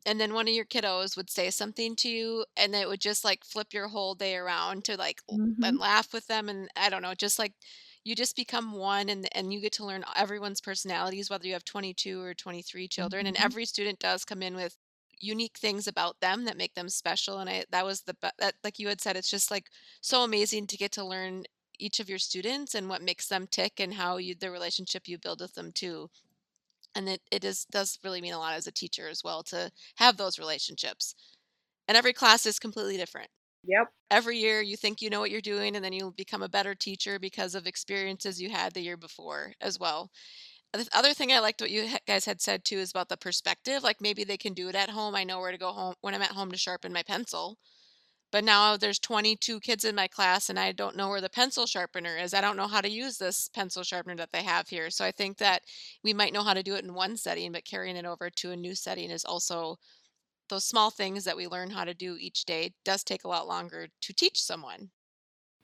and 0.06 0.20
then 0.20 0.34
one 0.34 0.48
of 0.48 0.54
your 0.54 0.66
kiddos 0.66 1.18
would 1.18 1.30
say 1.30 1.50
something 1.50 1.96
to 1.98 2.10
you, 2.10 2.46
and 2.58 2.74
it 2.76 2.88
would 2.88 3.02
just 3.02 3.24
like 3.24 3.44
flip 3.44 3.74
your 3.74 3.88
whole 3.88 4.16
day 4.16 4.36
around 4.36 4.86
to 4.86 4.98
like 4.98 5.22
mm-hmm. 5.32 5.64
and 5.64 5.80
laugh 5.80 6.14
with 6.14 6.28
them, 6.28 6.50
and 6.50 6.70
I 6.76 6.90
don't 6.90 7.02
know, 7.02 7.14
just 7.14 7.40
like 7.40 7.54
you 8.04 8.16
just 8.16 8.36
become 8.36 8.74
one, 8.74 9.10
and 9.10 9.28
and 9.34 9.54
you 9.54 9.62
get 9.62 9.74
to 9.74 9.86
learn 9.86 10.06
everyone's 10.16 10.62
personalities, 10.62 11.30
whether 11.30 11.48
you 11.48 11.54
have 11.54 11.66
22 11.66 12.22
or 12.22 12.34
23 12.34 12.88
children, 12.88 13.26
mm-hmm. 13.26 13.36
and 13.36 13.44
every 13.44 13.66
student 13.66 14.00
does 14.00 14.26
come 14.26 14.42
in 14.42 14.56
with 14.56 14.76
unique 15.22 15.58
things 15.58 15.88
about 15.88 16.20
them 16.22 16.46
that 16.46 16.58
make 16.58 16.74
them 16.76 16.88
special 16.88 17.40
and 17.40 17.50
i 17.50 17.64
that 17.72 17.86
was 17.86 18.02
the 18.04 18.16
that 18.38 18.54
like 18.64 18.80
you 18.80 18.88
had 18.88 19.02
said 19.02 19.18
it's 19.18 19.30
just 19.30 19.52
like 19.52 19.66
so 20.02 20.24
amazing 20.24 20.66
to 20.66 20.78
get 20.78 20.94
to 20.94 21.04
learn 21.04 21.44
each 21.80 22.00
of 22.00 22.10
your 22.10 22.20
students 22.20 22.76
and 22.76 22.90
what 22.90 23.02
makes 23.02 23.28
them 23.28 23.48
tick 23.48 23.80
and 23.80 23.94
how 23.96 24.18
you 24.18 24.36
the 24.36 24.52
relationship 24.52 25.08
you 25.08 25.18
build 25.18 25.42
with 25.42 25.54
them 25.56 25.72
too. 25.72 26.10
And 26.96 27.10
it, 27.10 27.22
it 27.32 27.44
is 27.44 27.66
does 27.66 28.00
really 28.04 28.22
mean 28.22 28.34
a 28.34 28.40
lot 28.40 28.56
as 28.56 28.68
a 28.68 28.72
teacher 28.72 29.08
as 29.08 29.24
well 29.24 29.44
to 29.44 29.72
have 29.96 30.18
those 30.18 30.40
relationships. 30.40 31.16
And 31.88 31.98
every 31.98 32.14
class 32.14 32.46
is 32.46 32.60
completely 32.60 32.98
different. 32.98 33.30
Yep. 33.66 33.88
Every 34.12 34.38
year 34.38 34.62
you 34.62 34.78
think 34.78 35.02
you 35.02 35.10
know 35.10 35.20
what 35.20 35.32
you're 35.32 35.42
doing 35.42 35.76
and 35.76 35.84
then 35.86 35.94
you'll 35.94 36.12
become 36.12 36.44
a 36.44 36.50
better 36.50 36.76
teacher 36.76 37.20
because 37.20 37.56
of 37.56 37.68
experiences 37.68 38.42
you 38.42 38.50
had 38.50 38.74
the 38.74 38.82
year 38.82 38.98
before 38.98 39.54
as 39.62 39.80
well. 39.80 40.12
The 40.74 40.88
other 40.94 41.14
thing 41.14 41.32
i 41.32 41.40
liked 41.40 41.62
what 41.62 41.72
you 41.72 41.90
guys 42.08 42.26
had 42.26 42.42
said 42.42 42.66
too 42.66 42.78
is 42.80 42.92
about 42.92 43.10
the 43.10 43.18
perspective 43.18 43.84
like 43.84 44.02
maybe 44.02 44.24
they 44.24 44.38
can 44.38 44.54
do 44.54 44.70
it 44.70 44.76
at 44.76 44.90
home. 44.92 45.16
I 45.16 45.24
know 45.24 45.40
where 45.40 45.52
to 45.52 45.58
go 45.58 45.74
home 45.74 45.96
when 46.02 46.16
i'm 46.16 46.22
at 46.22 46.32
home 46.32 46.52
to 46.52 46.58
sharpen 46.58 46.94
my 46.94 47.04
pencil 47.04 47.58
but 48.32 48.44
now 48.44 48.78
there's 48.78 49.00
22 49.00 49.60
kids 49.60 49.84
in 49.84 49.96
my 49.96 50.08
class 50.08 50.50
and 50.50 50.60
I 50.60 50.72
don't 50.72 50.96
know 50.96 51.10
where 51.10 51.22
the 51.22 51.30
pencil 51.30 51.66
sharpener 51.66 52.16
is. 52.16 52.34
I 52.34 52.42
don't 52.42 52.58
know 52.58 52.68
how 52.68 52.82
to 52.82 52.90
use 52.90 53.18
this 53.18 53.50
pencil 53.50 53.84
sharpener 53.84 54.16
that 54.18 54.32
they 54.32 54.44
have 54.44 54.70
here. 54.70 54.90
So 54.90 55.04
I 55.04 55.12
think 55.12 55.38
that 55.38 55.64
we 56.04 56.14
might 56.14 56.34
know 56.34 56.44
how 56.44 56.54
to 56.54 56.64
do 56.64 56.76
it 56.76 56.84
in 56.84 56.94
one 56.94 57.18
setting, 57.18 57.52
but 57.52 57.66
carrying 57.66 57.96
it 57.96 58.06
over 58.06 58.30
to 58.30 58.52
a 58.52 58.56
new 58.56 58.76
setting 58.76 59.10
is 59.10 59.26
also 59.26 59.78
those 60.50 60.66
small 60.66 60.90
things 60.90 61.24
that 61.24 61.38
we 61.38 61.48
learn 61.48 61.70
how 61.70 61.86
to 61.86 61.94
do 61.94 62.18
each 62.20 62.46
day 62.46 62.74
does 62.84 63.04
take 63.04 63.24
a 63.24 63.28
lot 63.28 63.48
longer 63.48 63.88
to 64.02 64.14
teach 64.14 64.42
someone. 64.42 64.90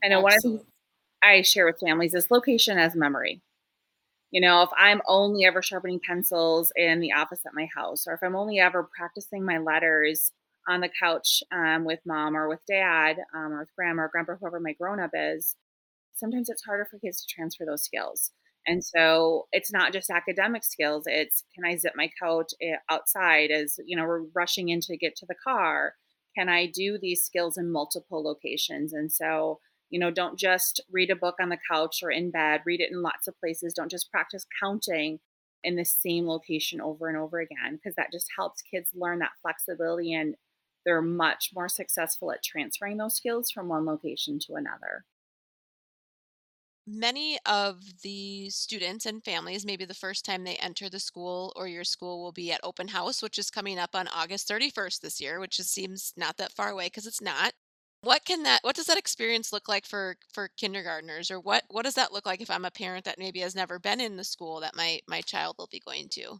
I 0.03 0.07
know 0.07 0.21
one 0.21 0.33
of 0.33 0.41
the 0.41 0.49
things 0.49 0.61
I 1.23 1.41
share 1.41 1.65
with 1.65 1.79
families 1.79 2.13
is 2.13 2.29
location 2.29 2.77
as 2.77 2.95
memory. 2.95 3.41
You 4.31 4.41
know, 4.41 4.63
if 4.63 4.69
I'm 4.77 5.01
only 5.07 5.45
ever 5.45 5.61
sharpening 5.61 5.99
pencils 6.05 6.71
in 6.75 6.99
the 6.99 7.13
office 7.13 7.39
at 7.45 7.53
my 7.53 7.67
house, 7.75 8.05
or 8.07 8.13
if 8.13 8.19
I'm 8.21 8.35
only 8.35 8.59
ever 8.59 8.83
practicing 8.83 9.43
my 9.43 9.59
letters 9.59 10.31
on 10.67 10.81
the 10.81 10.89
couch 10.99 11.43
um, 11.51 11.85
with 11.85 11.99
mom 12.05 12.35
or 12.35 12.49
with 12.49 12.59
dad 12.67 13.17
um, 13.35 13.53
or 13.53 13.59
with 13.59 13.75
grandma 13.75 14.03
or 14.03 14.09
grandpa, 14.09 14.35
whoever 14.39 14.59
my 14.59 14.73
grown 14.73 14.99
up 14.99 15.11
is, 15.13 15.55
sometimes 16.13 16.49
it's 16.49 16.63
harder 16.63 16.87
for 16.89 16.99
kids 16.99 17.21
to 17.21 17.33
transfer 17.33 17.65
those 17.65 17.83
skills. 17.83 18.31
And 18.67 18.83
so 18.83 19.47
it's 19.51 19.71
not 19.71 19.93
just 19.93 20.09
academic 20.09 20.63
skills. 20.63 21.03
It's 21.05 21.43
can 21.53 21.65
I 21.65 21.75
zip 21.77 21.93
my 21.95 22.09
coat 22.21 22.47
eh, 22.61 22.77
outside 22.89 23.51
as 23.51 23.79
you 23.85 23.95
know 23.95 24.05
we're 24.05 24.23
rushing 24.33 24.69
in 24.69 24.81
to 24.81 24.97
get 24.97 25.15
to 25.17 25.25
the 25.27 25.35
car? 25.35 25.93
Can 26.35 26.49
I 26.49 26.65
do 26.65 26.97
these 26.99 27.23
skills 27.23 27.57
in 27.57 27.71
multiple 27.71 28.23
locations? 28.23 28.91
And 28.91 29.11
so 29.11 29.59
you 29.91 29.99
know, 29.99 30.11
don't 30.11 30.37
just 30.37 30.81
read 30.91 31.11
a 31.11 31.15
book 31.15 31.35
on 31.39 31.49
the 31.49 31.59
couch 31.71 31.99
or 32.01 32.09
in 32.09 32.31
bed. 32.31 32.61
Read 32.65 32.81
it 32.81 32.91
in 32.91 33.03
lots 33.03 33.27
of 33.27 33.39
places. 33.39 33.73
Don't 33.73 33.91
just 33.91 34.11
practice 34.11 34.45
counting 34.59 35.19
in 35.63 35.75
the 35.75 35.85
same 35.85 36.27
location 36.27 36.81
over 36.81 37.07
and 37.07 37.17
over 37.17 37.39
again 37.39 37.75
because 37.75 37.95
that 37.95 38.11
just 38.11 38.27
helps 38.37 38.61
kids 38.61 38.89
learn 38.93 39.19
that 39.19 39.31
flexibility 39.41 40.13
and 40.13 40.35
they're 40.85 41.01
much 41.01 41.51
more 41.53 41.67
successful 41.67 42.31
at 42.31 42.43
transferring 42.43 42.97
those 42.97 43.15
skills 43.15 43.51
from 43.51 43.67
one 43.67 43.85
location 43.85 44.39
to 44.39 44.55
another 44.55 45.05
many 46.87 47.39
of 47.45 48.01
the 48.03 48.49
students 48.49 49.05
and 49.05 49.23
families, 49.23 49.65
maybe 49.65 49.85
the 49.85 49.93
first 49.93 50.25
time 50.25 50.43
they 50.43 50.55
enter 50.55 50.89
the 50.89 50.99
school 50.99 51.51
or 51.55 51.67
your 51.67 51.83
school 51.83 52.21
will 52.21 52.31
be 52.31 52.51
at 52.51 52.59
open 52.63 52.89
house, 52.89 53.21
which 53.21 53.39
is 53.39 53.49
coming 53.49 53.79
up 53.79 53.95
on 53.95 54.07
August 54.09 54.47
31st 54.49 55.01
this 55.01 55.19
year, 55.21 55.39
which 55.39 55.57
just 55.57 55.73
seems 55.73 56.13
not 56.15 56.37
that 56.37 56.51
far 56.51 56.69
away 56.69 56.87
because 56.87 57.07
it's 57.07 57.21
not. 57.21 57.53
What 58.01 58.23
can 58.25 58.43
that 58.43 58.59
what 58.63 58.75
does 58.75 58.85
that 58.85 58.99
experience 58.99 59.51
look 59.51 59.67
like 59.67 59.85
for 59.85 60.17
for 60.31 60.49
kindergartners 60.57 61.31
or 61.31 61.39
what 61.39 61.63
what 61.69 61.85
does 61.85 61.95
that 61.95 62.11
look 62.13 62.25
like 62.25 62.39
if 62.41 62.51
I'm 62.51 62.65
a 62.65 62.71
parent 62.71 63.05
that 63.05 63.17
maybe 63.17 63.39
has 63.39 63.55
never 63.55 63.79
been 63.79 63.99
in 63.99 64.15
the 64.15 64.23
school 64.23 64.59
that 64.59 64.75
my 64.75 64.99
my 65.07 65.21
child 65.21 65.55
will 65.57 65.69
be 65.71 65.79
going 65.79 66.09
to? 66.09 66.39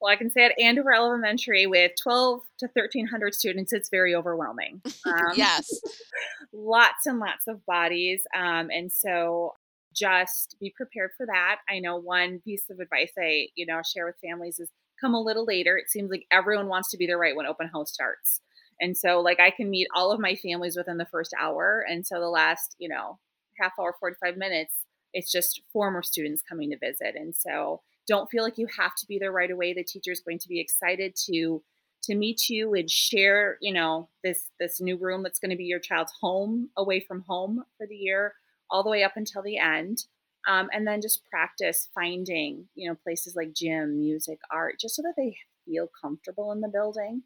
Well, 0.00 0.12
I 0.12 0.16
can 0.16 0.30
say 0.30 0.44
at 0.44 0.58
Andover 0.58 0.94
Elementary 0.94 1.66
with 1.66 1.92
12 2.02 2.40
to 2.60 2.66
1300 2.72 3.34
students, 3.34 3.72
it's 3.72 3.90
very 3.90 4.14
overwhelming. 4.14 4.82
Um, 5.06 5.32
yes. 5.34 5.68
lots 6.52 7.06
and 7.06 7.18
lots 7.18 7.46
of 7.48 7.64
bodies. 7.64 8.22
Um, 8.36 8.68
and 8.70 8.92
so 8.92 9.54
just 9.94 10.56
be 10.60 10.72
prepared 10.76 11.10
for 11.16 11.26
that. 11.26 11.56
I 11.68 11.80
know 11.80 11.96
one 11.96 12.40
piece 12.44 12.64
of 12.70 12.80
advice 12.80 13.12
I, 13.18 13.46
you 13.56 13.66
know, 13.66 13.80
share 13.82 14.06
with 14.06 14.16
families 14.22 14.60
is 14.60 14.68
come 15.00 15.14
a 15.14 15.20
little 15.20 15.44
later. 15.44 15.76
It 15.76 15.90
seems 15.90 16.10
like 16.10 16.26
everyone 16.30 16.68
wants 16.68 16.90
to 16.90 16.96
be 16.96 17.06
there 17.06 17.18
right 17.18 17.34
when 17.34 17.46
open 17.46 17.68
house 17.68 17.92
starts. 17.92 18.40
And 18.80 18.96
so 18.96 19.20
like 19.20 19.40
I 19.40 19.50
can 19.50 19.70
meet 19.70 19.88
all 19.94 20.12
of 20.12 20.20
my 20.20 20.36
families 20.36 20.76
within 20.76 20.98
the 20.98 21.06
first 21.06 21.34
hour. 21.40 21.84
And 21.88 22.06
so 22.06 22.20
the 22.20 22.28
last, 22.28 22.76
you 22.78 22.88
know, 22.88 23.18
half 23.58 23.72
hour, 23.80 23.94
45 23.98 24.36
minutes, 24.36 24.74
it's 25.12 25.32
just 25.32 25.62
former 25.72 26.02
students 26.02 26.42
coming 26.46 26.70
to 26.70 26.78
visit. 26.78 27.14
And 27.16 27.34
so 27.34 27.80
don't 28.06 28.30
feel 28.30 28.42
like 28.42 28.58
you 28.58 28.66
have 28.78 28.94
to 28.96 29.06
be 29.06 29.18
there 29.18 29.32
right 29.32 29.50
away. 29.50 29.72
The 29.72 29.84
teacher 29.84 30.12
is 30.12 30.20
going 30.20 30.38
to 30.40 30.48
be 30.48 30.60
excited 30.60 31.16
to 31.26 31.62
to 32.04 32.14
meet 32.14 32.48
you 32.48 32.72
and 32.74 32.90
share, 32.90 33.58
you 33.60 33.72
know, 33.72 34.08
this 34.24 34.48
this 34.58 34.80
new 34.80 34.96
room 34.96 35.22
that's 35.22 35.38
going 35.38 35.50
to 35.50 35.56
be 35.56 35.64
your 35.64 35.78
child's 35.80 36.12
home 36.20 36.70
away 36.76 37.00
from 37.00 37.24
home 37.28 37.64
for 37.76 37.86
the 37.86 37.96
year, 37.96 38.34
all 38.70 38.82
the 38.82 38.90
way 38.90 39.02
up 39.02 39.16
until 39.16 39.42
the 39.42 39.58
end. 39.58 40.04
Um, 40.48 40.70
and 40.72 40.86
then 40.86 41.02
just 41.02 41.28
practice 41.28 41.88
finding, 41.94 42.66
you 42.74 42.88
know, 42.88 42.96
places 42.96 43.36
like 43.36 43.52
gym, 43.52 43.98
music, 43.98 44.38
art, 44.50 44.80
just 44.80 44.96
so 44.96 45.02
that 45.02 45.12
they 45.16 45.36
feel 45.66 45.90
comfortable 46.00 46.50
in 46.52 46.62
the 46.62 46.68
building. 46.68 47.22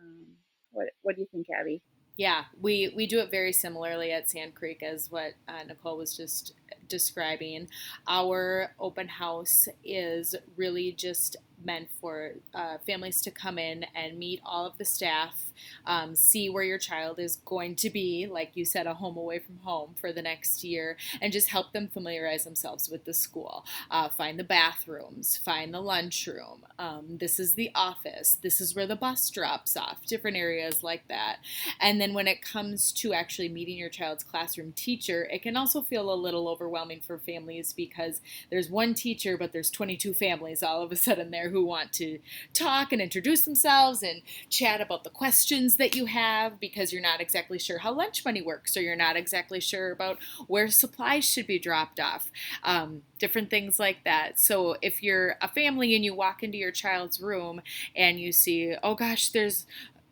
Um, 0.00 0.26
what 0.72 0.88
What 1.02 1.14
do 1.14 1.20
you 1.22 1.28
think, 1.30 1.46
Abby? 1.56 1.80
Yeah, 2.16 2.44
we 2.60 2.92
we 2.94 3.06
do 3.06 3.18
it 3.20 3.30
very 3.30 3.52
similarly 3.52 4.12
at 4.12 4.30
Sand 4.30 4.54
Creek 4.54 4.82
as 4.82 5.10
what 5.10 5.32
uh, 5.48 5.64
Nicole 5.66 5.96
was 5.96 6.16
just 6.16 6.52
describing. 6.88 7.68
Our 8.06 8.72
open 8.78 9.08
house 9.08 9.66
is 9.84 10.36
really 10.56 10.92
just 10.92 11.36
meant 11.64 11.88
for 12.00 12.32
uh, 12.54 12.78
families 12.86 13.20
to 13.22 13.30
come 13.30 13.58
in 13.58 13.86
and 13.94 14.18
meet 14.18 14.40
all 14.44 14.66
of 14.66 14.78
the 14.78 14.84
staff, 14.84 15.52
um, 15.86 16.14
see 16.14 16.48
where 16.48 16.62
your 16.64 16.78
child 16.78 17.18
is 17.18 17.36
going 17.36 17.76
to 17.76 17.90
be, 17.90 18.26
like 18.26 18.52
you 18.54 18.64
said, 18.64 18.86
a 18.86 18.94
home 18.94 19.16
away 19.16 19.38
from 19.38 19.58
home 19.58 19.94
for 19.98 20.12
the 20.12 20.22
next 20.22 20.64
year, 20.64 20.96
and 21.20 21.32
just 21.32 21.50
help 21.50 21.72
them 21.72 21.88
familiarize 21.88 22.44
themselves 22.44 22.88
with 22.88 23.04
the 23.04 23.14
school. 23.14 23.64
Uh, 23.90 24.08
find 24.08 24.38
the 24.38 24.44
bathrooms, 24.44 25.36
find 25.36 25.72
the 25.72 25.80
lunchroom. 25.80 26.64
Um, 26.78 27.18
this 27.18 27.38
is 27.38 27.54
the 27.54 27.70
office. 27.74 28.38
This 28.42 28.60
is 28.60 28.74
where 28.74 28.86
the 28.86 28.96
bus 28.96 29.30
drops 29.30 29.76
off, 29.76 30.04
different 30.06 30.36
areas 30.36 30.82
like 30.82 31.06
that. 31.08 31.38
And 31.80 32.00
then 32.00 32.14
when 32.14 32.26
it 32.26 32.42
comes 32.42 32.92
to 32.92 33.12
actually 33.12 33.48
meeting 33.48 33.76
your 33.76 33.88
child's 33.88 34.24
classroom 34.24 34.72
teacher, 34.72 35.28
it 35.30 35.42
can 35.42 35.56
also 35.56 35.82
feel 35.82 36.12
a 36.12 36.14
little 36.14 36.48
overwhelming 36.48 37.00
for 37.00 37.18
families 37.18 37.72
because 37.72 38.20
there's 38.50 38.70
one 38.70 38.94
teacher, 38.94 39.36
but 39.36 39.52
there's 39.52 39.70
22 39.70 40.14
families 40.14 40.62
all 40.62 40.82
of 40.82 40.92
a 40.92 40.96
sudden 40.96 41.30
there 41.30 41.50
who 41.54 41.64
want 41.64 41.92
to 41.92 42.18
talk 42.52 42.92
and 42.92 43.00
introduce 43.00 43.44
themselves 43.44 44.02
and 44.02 44.22
chat 44.50 44.80
about 44.80 45.04
the 45.04 45.10
questions 45.10 45.76
that 45.76 45.94
you 45.94 46.06
have 46.06 46.58
because 46.58 46.92
you're 46.92 47.00
not 47.00 47.20
exactly 47.20 47.60
sure 47.60 47.78
how 47.78 47.92
lunch 47.92 48.24
money 48.24 48.42
works 48.42 48.76
or 48.76 48.80
you're 48.80 48.96
not 48.96 49.16
exactly 49.16 49.60
sure 49.60 49.92
about 49.92 50.18
where 50.48 50.66
supplies 50.66 51.24
should 51.24 51.46
be 51.46 51.60
dropped 51.60 52.00
off. 52.00 52.32
Um, 52.64 53.02
different 53.20 53.50
things 53.50 53.78
like 53.78 54.02
that. 54.04 54.40
So 54.40 54.76
if 54.82 55.00
you're 55.00 55.36
a 55.40 55.46
family 55.46 55.94
and 55.94 56.04
you 56.04 56.12
walk 56.12 56.42
into 56.42 56.58
your 56.58 56.72
child's 56.72 57.20
room 57.20 57.62
and 57.94 58.18
you 58.18 58.32
see, 58.32 58.74
oh 58.82 58.96
gosh, 58.96 59.28
there's 59.30 59.64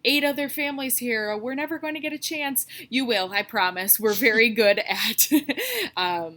eight 0.04 0.22
other 0.22 0.48
families 0.48 0.98
here. 0.98 1.36
We're 1.36 1.56
never 1.56 1.78
going 1.80 1.94
to 1.94 2.00
get 2.00 2.12
a 2.12 2.18
chance. 2.18 2.66
You 2.88 3.04
will, 3.04 3.32
I 3.32 3.42
promise. 3.42 3.98
We're 3.98 4.14
very 4.14 4.50
good 4.54 4.78
at 4.78 5.28
um, 5.96 6.36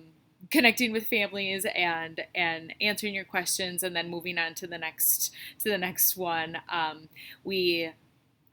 connecting 0.55 0.93
with 0.93 1.05
families 1.05 1.65
and 1.75 2.21
and 2.33 2.73
answering 2.79 3.13
your 3.13 3.25
questions 3.25 3.83
and 3.83 3.93
then 3.93 4.09
moving 4.09 4.37
on 4.37 4.53
to 4.53 4.65
the 4.65 4.77
next 4.77 5.33
to 5.59 5.69
the 5.69 5.77
next 5.77 6.15
one. 6.15 6.57
Um, 6.69 7.09
we 7.43 7.91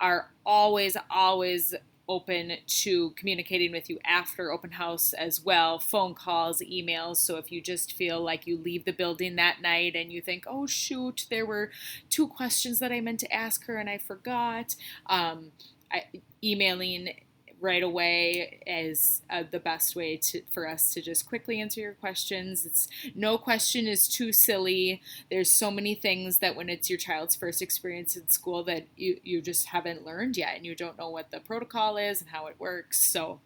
are 0.01 0.31
always 0.45 0.97
always 1.09 1.77
open 2.09 2.55
to 2.67 3.11
communicating 3.11 3.71
with 3.71 3.89
you 3.89 4.01
after 4.05 4.51
open 4.51 4.73
house 4.73 5.13
as 5.13 5.45
well 5.45 5.79
phone 5.79 6.13
calls 6.13 6.61
emails. 6.61 7.19
So 7.19 7.37
if 7.37 7.53
you 7.53 7.61
just 7.61 7.93
feel 7.93 8.21
like 8.21 8.49
you 8.49 8.59
leave 8.59 8.85
the 8.85 8.93
building 8.93 9.37
that 9.37 9.63
night 9.63 9.95
and 9.95 10.13
you 10.13 10.21
think 10.21 10.45
oh 10.49 10.67
shoot 10.67 11.27
there 11.31 11.47
were 11.47 11.71
two 12.11 12.27
questions 12.27 12.81
that 12.81 12.91
i 12.91 13.01
meant 13.01 13.21
to 13.21 13.33
ask 13.33 13.67
her 13.67 13.77
and 13.77 13.89
i 13.89 13.97
forgot 13.97 14.75
um, 15.07 15.53
I, 15.93 16.05
emailing 16.43 17.15
right 17.63 17.83
away 17.83 18.61
is 18.67 19.23
uh, 19.31 19.45
the 19.49 19.61
best 19.61 19.95
way 19.95 20.17
to, 20.17 20.43
for 20.53 20.69
us 20.69 20.93
to 20.93 21.01
just 21.01 21.27
quickly 21.27 21.61
answer 21.61 21.81
your 21.81 21.93
questions. 21.93 22.67
It's 22.67 22.89
no 23.15 23.39
question 23.39 23.87
is 23.87 24.09
too 24.09 24.33
silly. 24.33 25.01
There's 25.31 25.51
so 25.51 25.71
many 25.71 25.95
things 25.95 26.39
that 26.39 26.57
when 26.57 26.69
it's 26.69 26.91
your 26.91 26.99
child's 26.99 27.37
first 27.37 27.63
experience 27.63 28.17
in 28.17 28.29
school 28.29 28.65
that 28.65 28.89
you, 28.97 29.21
you 29.23 29.41
just 29.41 29.67
haven't 29.67 30.05
learned 30.05 30.37
yet 30.37 30.57
and 30.57 30.67
you 30.67 30.75
don't 30.75 30.99
know 30.99 31.09
what 31.09 31.31
the 31.31 31.41
protocol 31.41 31.97
is 31.97 32.21
and 32.21 32.31
how 32.31 32.49
it 32.49 32.57
works. 32.59 33.01
So 33.01 33.41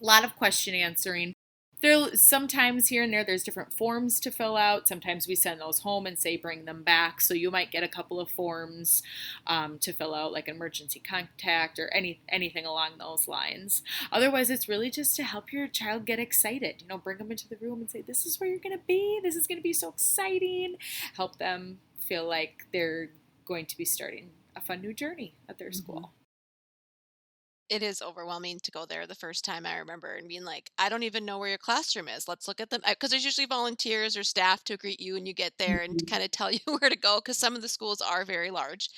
a 0.00 0.04
lot 0.04 0.24
of 0.24 0.36
question 0.36 0.74
answering 0.74 1.34
there 1.82 2.16
sometimes 2.16 2.88
here 2.88 3.02
and 3.02 3.12
there 3.12 3.24
there's 3.24 3.42
different 3.42 3.72
forms 3.72 4.20
to 4.20 4.30
fill 4.30 4.56
out. 4.56 4.88
Sometimes 4.88 5.26
we 5.26 5.34
send 5.34 5.60
those 5.60 5.80
home 5.80 6.06
and 6.06 6.18
say 6.18 6.36
bring 6.36 6.64
them 6.64 6.82
back. 6.82 7.20
So 7.20 7.34
you 7.34 7.50
might 7.50 7.70
get 7.70 7.82
a 7.82 7.88
couple 7.88 8.20
of 8.20 8.30
forms 8.30 9.02
um, 9.46 9.78
to 9.80 9.92
fill 9.92 10.14
out 10.14 10.32
like 10.32 10.48
emergency 10.48 11.00
contact 11.00 11.78
or 11.78 11.92
any 11.92 12.20
anything 12.28 12.64
along 12.64 12.92
those 12.98 13.28
lines. 13.28 13.82
Otherwise 14.10 14.48
it's 14.48 14.68
really 14.68 14.90
just 14.90 15.16
to 15.16 15.24
help 15.24 15.52
your 15.52 15.66
child 15.66 16.06
get 16.06 16.18
excited 16.18 16.80
you 16.80 16.86
know 16.86 16.98
bring 16.98 17.18
them 17.18 17.30
into 17.30 17.48
the 17.48 17.56
room 17.56 17.80
and 17.80 17.90
say 17.90 18.00
this 18.00 18.24
is 18.24 18.38
where 18.38 18.48
you're 18.48 18.58
going 18.58 18.76
to 18.76 18.84
be. 18.86 19.20
This 19.22 19.36
is 19.36 19.46
going 19.46 19.58
to 19.58 19.62
be 19.62 19.72
so 19.72 19.88
exciting. 19.88 20.76
Help 21.16 21.38
them 21.38 21.80
feel 21.98 22.26
like 22.26 22.66
they're 22.72 23.10
going 23.44 23.66
to 23.66 23.76
be 23.76 23.84
starting 23.84 24.30
a 24.54 24.60
fun 24.60 24.80
new 24.80 24.94
journey 24.94 25.34
at 25.48 25.58
their 25.58 25.68
mm-hmm. 25.68 25.78
school 25.78 26.12
it 27.68 27.82
is 27.82 28.02
overwhelming 28.02 28.60
to 28.60 28.70
go 28.70 28.84
there 28.86 29.06
the 29.06 29.14
first 29.14 29.44
time 29.44 29.64
I 29.66 29.78
remember 29.78 30.14
and 30.14 30.28
being 30.28 30.44
like, 30.44 30.70
I 30.78 30.88
don't 30.88 31.04
even 31.04 31.24
know 31.24 31.38
where 31.38 31.48
your 31.48 31.58
classroom 31.58 32.08
is. 32.08 32.28
Let's 32.28 32.46
look 32.48 32.60
at 32.60 32.70
them 32.70 32.82
because 32.86 33.10
there's 33.10 33.24
usually 33.24 33.46
volunteers 33.46 34.16
or 34.16 34.24
staff 34.24 34.62
to 34.64 34.76
greet 34.76 35.00
you 35.00 35.14
when 35.14 35.26
you 35.26 35.32
get 35.34 35.54
there 35.58 35.80
and 35.82 35.96
Mhm. 35.96 36.06
kind 36.06 36.22
of 36.22 36.30
tell 36.30 36.50
you 36.52 36.60
where 36.66 36.90
to 36.90 36.96
go 36.96 37.18
because 37.18 37.38
some 37.38 37.56
of 37.56 37.62
the 37.62 37.68
schools 37.68 38.00
are 38.00 38.24
very 38.24 38.50
large. 38.50 38.90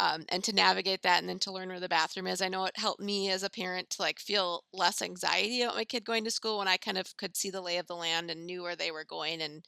Um, 0.00 0.24
and 0.28 0.42
to 0.44 0.52
navigate 0.52 1.02
that 1.02 1.20
and 1.20 1.28
then 1.28 1.38
to 1.40 1.52
learn 1.52 1.68
where 1.68 1.78
the 1.80 1.88
bathroom 1.88 2.26
is. 2.26 2.42
I 2.42 2.48
know 2.48 2.64
it 2.64 2.76
helped 2.78 3.00
me 3.00 3.30
as 3.30 3.42
a 3.44 3.50
parent 3.50 3.90
to 3.90 4.02
like 4.02 4.18
feel 4.18 4.64
less 4.72 5.00
anxiety 5.00 5.62
about 5.62 5.76
my 5.76 5.84
kid 5.84 6.04
going 6.04 6.24
to 6.24 6.30
school 6.30 6.58
when 6.58 6.68
I 6.68 6.76
kind 6.76 6.98
of 6.98 7.16
could 7.16 7.36
see 7.36 7.50
the 7.50 7.60
lay 7.60 7.78
of 7.78 7.86
the 7.86 7.96
land 7.96 8.30
and 8.30 8.44
knew 8.46 8.62
where 8.62 8.76
they 8.76 8.90
were 8.90 9.04
going 9.04 9.40
and 9.40 9.64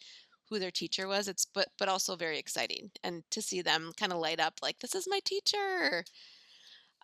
who 0.49 0.59
their 0.59 0.71
teacher 0.73 1.07
was. 1.07 1.29
It's 1.29 1.45
but 1.45 1.68
but 1.79 1.89
also 1.89 2.16
very 2.16 2.39
exciting 2.39 2.91
and 3.05 3.23
to 3.31 3.41
see 3.43 3.62
them 3.62 3.93
kind 3.97 4.12
of 4.12 4.18
light 4.18 4.41
up 4.41 4.55
like 4.62 4.79
this 4.81 4.95
is 4.95 5.07
my 5.09 5.21
teacher. 5.25 6.05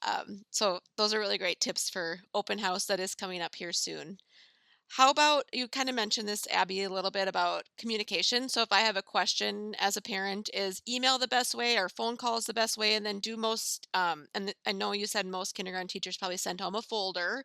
Um, 0.07 0.42
so 0.50 0.80
those 0.96 1.14
are 1.14 1.20
really 1.20 1.38
great 1.38 1.61
tips 1.61 1.88
for 1.90 2.20
open 2.34 2.59
house 2.59 2.86
that 2.86 3.00
is 3.00 3.14
coming 3.14 3.40
up 3.40 3.55
here 3.55 3.72
soon. 3.72 4.18
How 4.96 5.11
about 5.11 5.44
you 5.53 5.68
kind 5.68 5.88
of 5.88 5.94
mentioned 5.96 6.28
this, 6.28 6.46
Abby, 6.48 6.82
a 6.82 6.90
little 6.90 7.11
bit 7.11 7.26
about 7.26 7.64
communication. 7.78 8.48
So 8.48 8.62
if 8.62 8.70
I 8.72 8.80
have 8.82 8.96
a 8.96 9.03
question 9.03 9.74
as 9.78 9.96
a 9.96 10.03
parent, 10.03 10.50
is 10.55 10.82
email 10.88 11.18
the 11.18 11.26
best 11.28 11.55
way 11.55 11.78
or 11.78 11.88
phone 11.88 12.16
call 12.16 12.36
is 12.36 12.44
the 12.46 12.55
best 12.55 12.76
way? 12.78 12.94
And 12.94 13.05
then 13.05 13.18
do 13.18 13.36
most, 13.36 13.88
um, 13.94 14.26
and 14.34 14.55
I 14.66 14.72
know 14.72 14.92
you 14.92 15.07
said 15.07 15.26
most 15.26 15.55
kindergarten 15.55 15.88
teachers 15.88 16.18
probably 16.18 16.36
send 16.36 16.61
home 16.61 16.74
a 16.74 16.82
folder, 16.82 17.44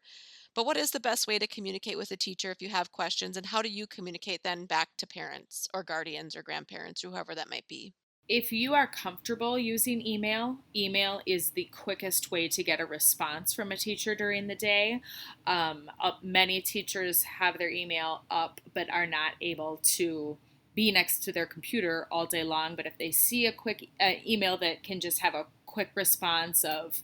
but 0.55 0.65
what 0.65 0.77
is 0.77 0.91
the 0.91 0.99
best 0.99 1.27
way 1.27 1.39
to 1.39 1.47
communicate 1.47 1.97
with 1.97 2.11
a 2.11 2.17
teacher 2.17 2.51
if 2.51 2.61
you 2.61 2.69
have 2.69 2.91
questions? 2.91 3.37
And 3.37 3.45
how 3.47 3.61
do 3.61 3.69
you 3.69 3.87
communicate 3.87 4.43
then 4.43 4.65
back 4.65 4.89
to 4.97 5.07
parents 5.07 5.69
or 5.73 5.83
guardians 5.83 6.35
or 6.35 6.43
grandparents 6.43 7.03
or 7.05 7.09
whoever 7.11 7.35
that 7.35 7.49
might 7.49 7.67
be? 7.67 7.93
If 8.29 8.51
you 8.51 8.73
are 8.73 8.87
comfortable 8.87 9.57
using 9.57 10.05
email, 10.05 10.57
email 10.75 11.21
is 11.25 11.51
the 11.51 11.69
quickest 11.71 12.29
way 12.29 12.47
to 12.49 12.63
get 12.63 12.81
a 12.81 12.85
response 12.85 13.53
from 13.53 13.71
a 13.71 13.77
teacher 13.77 14.15
during 14.15 14.47
the 14.47 14.55
day. 14.55 15.01
Um, 15.45 15.89
uh, 16.01 16.11
many 16.21 16.59
teachers 16.59 17.23
have 17.23 17.57
their 17.57 17.69
email 17.69 18.23
up 18.29 18.59
but 18.73 18.89
are 18.91 19.07
not 19.07 19.33
able 19.39 19.79
to 19.83 20.37
be 20.75 20.91
next 20.91 21.23
to 21.23 21.31
their 21.31 21.45
computer 21.45 22.05
all 22.11 22.25
day 22.25 22.43
long. 22.43 22.75
But 22.75 22.85
if 22.85 22.97
they 22.97 23.11
see 23.11 23.45
a 23.45 23.53
quick 23.53 23.89
uh, 23.99 24.11
email 24.25 24.57
that 24.57 24.83
can 24.83 24.99
just 24.99 25.21
have 25.21 25.33
a 25.33 25.45
quick 25.65 25.89
response 25.95 26.63
of, 26.65 27.01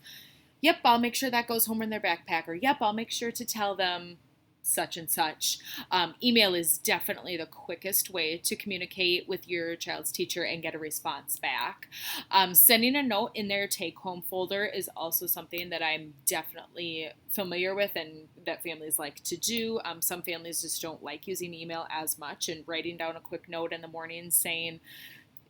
yep, 0.61 0.77
I'll 0.83 0.99
make 0.99 1.15
sure 1.15 1.31
that 1.31 1.47
goes 1.47 1.65
home 1.65 1.81
in 1.81 1.89
their 1.89 2.01
backpack, 2.01 2.47
or 2.47 2.53
yep, 2.53 2.77
I'll 2.81 2.93
make 2.93 3.11
sure 3.11 3.31
to 3.31 3.45
tell 3.45 3.75
them 3.75 4.17
such 4.63 4.97
and 4.97 5.09
such. 5.09 5.59
Um, 5.91 6.15
email 6.23 6.55
is 6.55 6.77
definitely 6.77 7.37
the 7.37 7.45
quickest 7.45 8.09
way 8.09 8.37
to 8.37 8.55
communicate 8.55 9.27
with 9.27 9.47
your 9.47 9.75
child's 9.75 10.11
teacher 10.11 10.43
and 10.43 10.63
get 10.63 10.73
a 10.73 10.79
response 10.79 11.37
back. 11.37 11.87
Um, 12.31 12.55
sending 12.55 12.95
a 12.95 13.03
note 13.03 13.31
in 13.35 13.49
their 13.49 13.67
take 13.67 13.97
home 13.97 14.21
folder 14.21 14.65
is 14.65 14.89
also 14.95 15.27
something 15.27 15.69
that 15.69 15.83
I'm 15.83 16.13
definitely 16.25 17.11
familiar 17.29 17.75
with 17.75 17.91
and 17.95 18.27
that 18.45 18.63
families 18.63 18.97
like 18.97 19.23
to 19.25 19.37
do. 19.37 19.79
Um, 19.83 20.01
some 20.01 20.21
families 20.21 20.61
just 20.61 20.81
don't 20.81 21.03
like 21.03 21.27
using 21.27 21.53
email 21.53 21.85
as 21.91 22.17
much 22.17 22.49
and 22.49 22.63
writing 22.65 22.97
down 22.97 23.15
a 23.15 23.21
quick 23.21 23.49
note 23.49 23.73
in 23.73 23.81
the 23.81 23.87
morning 23.87 24.31
saying, 24.31 24.79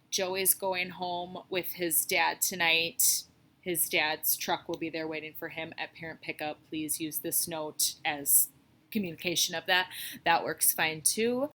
Joey's 0.10 0.54
going 0.54 0.92
home 0.92 1.40
with 1.50 1.74
his 1.74 2.06
dad 2.06 2.40
tonight 2.42 3.24
his 3.64 3.88
dad's 3.88 4.36
truck 4.36 4.68
will 4.68 4.78
be 4.78 4.90
there 4.90 5.08
waiting 5.08 5.34
for 5.40 5.48
him 5.48 5.74
at 5.78 5.96
parent 5.96 6.22
pickup. 6.22 6.60
Please 6.68 7.00
use 7.00 7.20
this 7.20 7.48
note 7.48 7.94
as 8.04 8.50
communication 8.94 9.56
of 9.56 9.66
that, 9.66 9.88
that 10.24 10.44
works 10.44 10.72
fine 10.72 11.02
too. 11.02 11.50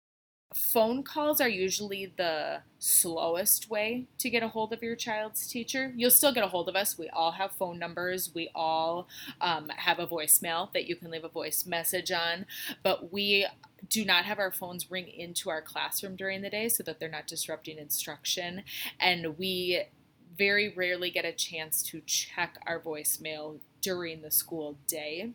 Phone 0.53 1.03
calls 1.03 1.41
are 1.41 1.49
usually 1.49 2.13
the 2.15 2.59
slowest 2.79 3.69
way 3.69 4.05
to 4.19 4.29
get 4.29 4.41
a 4.41 4.47
hold 4.47 4.71
of 4.71 4.81
your 4.81 4.95
child's 4.95 5.47
teacher. 5.47 5.91
You'll 5.97 6.11
still 6.11 6.33
get 6.33 6.45
a 6.45 6.47
hold 6.47 6.69
of 6.69 6.77
us. 6.77 6.97
We 6.97 7.09
all 7.09 7.33
have 7.33 7.51
phone 7.51 7.77
numbers. 7.77 8.31
We 8.33 8.49
all 8.55 9.09
um, 9.41 9.67
have 9.75 9.99
a 9.99 10.07
voicemail 10.07 10.71
that 10.71 10.87
you 10.87 10.95
can 10.95 11.11
leave 11.11 11.25
a 11.25 11.29
voice 11.29 11.65
message 11.65 12.09
on, 12.09 12.45
but 12.83 13.11
we 13.11 13.45
do 13.89 14.05
not 14.05 14.23
have 14.23 14.39
our 14.39 14.51
phones 14.51 14.89
ring 14.89 15.09
into 15.09 15.49
our 15.49 15.61
classroom 15.61 16.15
during 16.15 16.41
the 16.41 16.49
day 16.49 16.69
so 16.69 16.83
that 16.83 17.01
they're 17.01 17.09
not 17.09 17.27
disrupting 17.27 17.77
instruction. 17.77 18.63
And 18.99 19.37
we 19.37 19.83
very 20.37 20.73
rarely 20.73 21.11
get 21.11 21.25
a 21.25 21.33
chance 21.33 21.83
to 21.83 22.01
check 22.05 22.59
our 22.65 22.79
voicemail 22.79 23.59
during 23.81 24.21
the 24.21 24.31
school 24.31 24.77
day. 24.87 25.31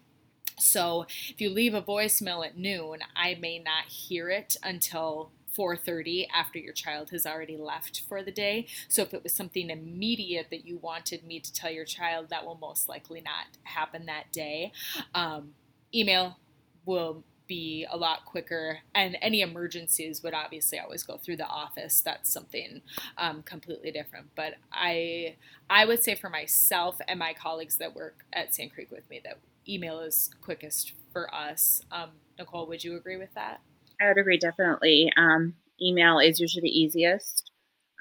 So 0.61 1.07
if 1.29 1.41
you 1.41 1.51
leave 1.51 1.75
a 1.75 1.83
voicemail 1.83 2.45
at 2.47 2.57
noon, 2.57 3.01
I 3.17 3.37
may 3.41 3.59
not 3.59 3.87
hear 3.87 4.31
it 4.31 4.57
until 4.63 5.31
4:30 5.57 6.29
after 6.33 6.59
your 6.59 6.73
child 6.73 7.11
has 7.11 7.27
already 7.27 7.57
left 7.57 8.01
for 8.09 8.23
the 8.23 8.31
day. 8.31 8.67
So 8.89 9.03
if 9.03 9.13
it 9.13 9.23
was 9.23 9.35
something 9.35 9.69
immediate 9.71 10.49
that 10.51 10.65
you 10.65 10.79
wanted 10.79 11.25
me 11.25 11.41
to 11.41 11.53
tell 11.53 11.71
your 11.71 11.85
child, 11.85 12.29
that 12.31 12.45
will 12.45 12.59
most 12.61 12.89
likely 12.89 13.21
not 13.21 13.47
happen 13.65 14.07
that 14.07 14.33
day. 14.33 14.73
Um, 15.15 15.55
email 15.95 16.39
will 16.85 17.25
be 17.47 17.85
a 17.91 17.97
lot 17.97 18.25
quicker 18.25 18.79
and 18.95 19.17
any 19.21 19.41
emergencies 19.41 20.23
would 20.23 20.35
obviously 20.35 20.79
always 20.79 21.03
go 21.03 21.17
through 21.17 21.37
the 21.37 21.47
office 21.47 22.01
that's 22.01 22.33
something 22.33 22.81
um, 23.19 23.43
completely 23.43 23.91
different 23.91 24.27
but 24.37 24.55
i 24.73 25.35
i 25.69 25.85
would 25.85 26.01
say 26.01 26.15
for 26.15 26.31
myself 26.31 27.01
and 27.09 27.19
my 27.19 27.35
colleagues 27.35 27.79
that 27.79 27.93
work 27.93 28.25
at 28.33 28.55
sand 28.55 28.73
creek 28.73 28.89
with 28.93 29.11
me 29.11 29.21
that 29.25 29.37
email 29.69 30.01
is 30.01 30.31
quickest 30.41 30.93
for 31.13 31.33
us. 31.35 31.83
Um, 31.91 32.11
Nicole, 32.39 32.67
would 32.67 32.85
you 32.85 32.97
agree 32.97 33.17
with 33.17 33.35
that? 33.35 33.61
I 34.01 34.09
would 34.09 34.19
agree 34.19 34.39
definitely. 34.39 35.13
Um, 35.17 35.55
email 35.81 36.19
is 36.19 36.41
usually 36.41 36.63
the 36.63 36.81
easiest. 36.81 37.51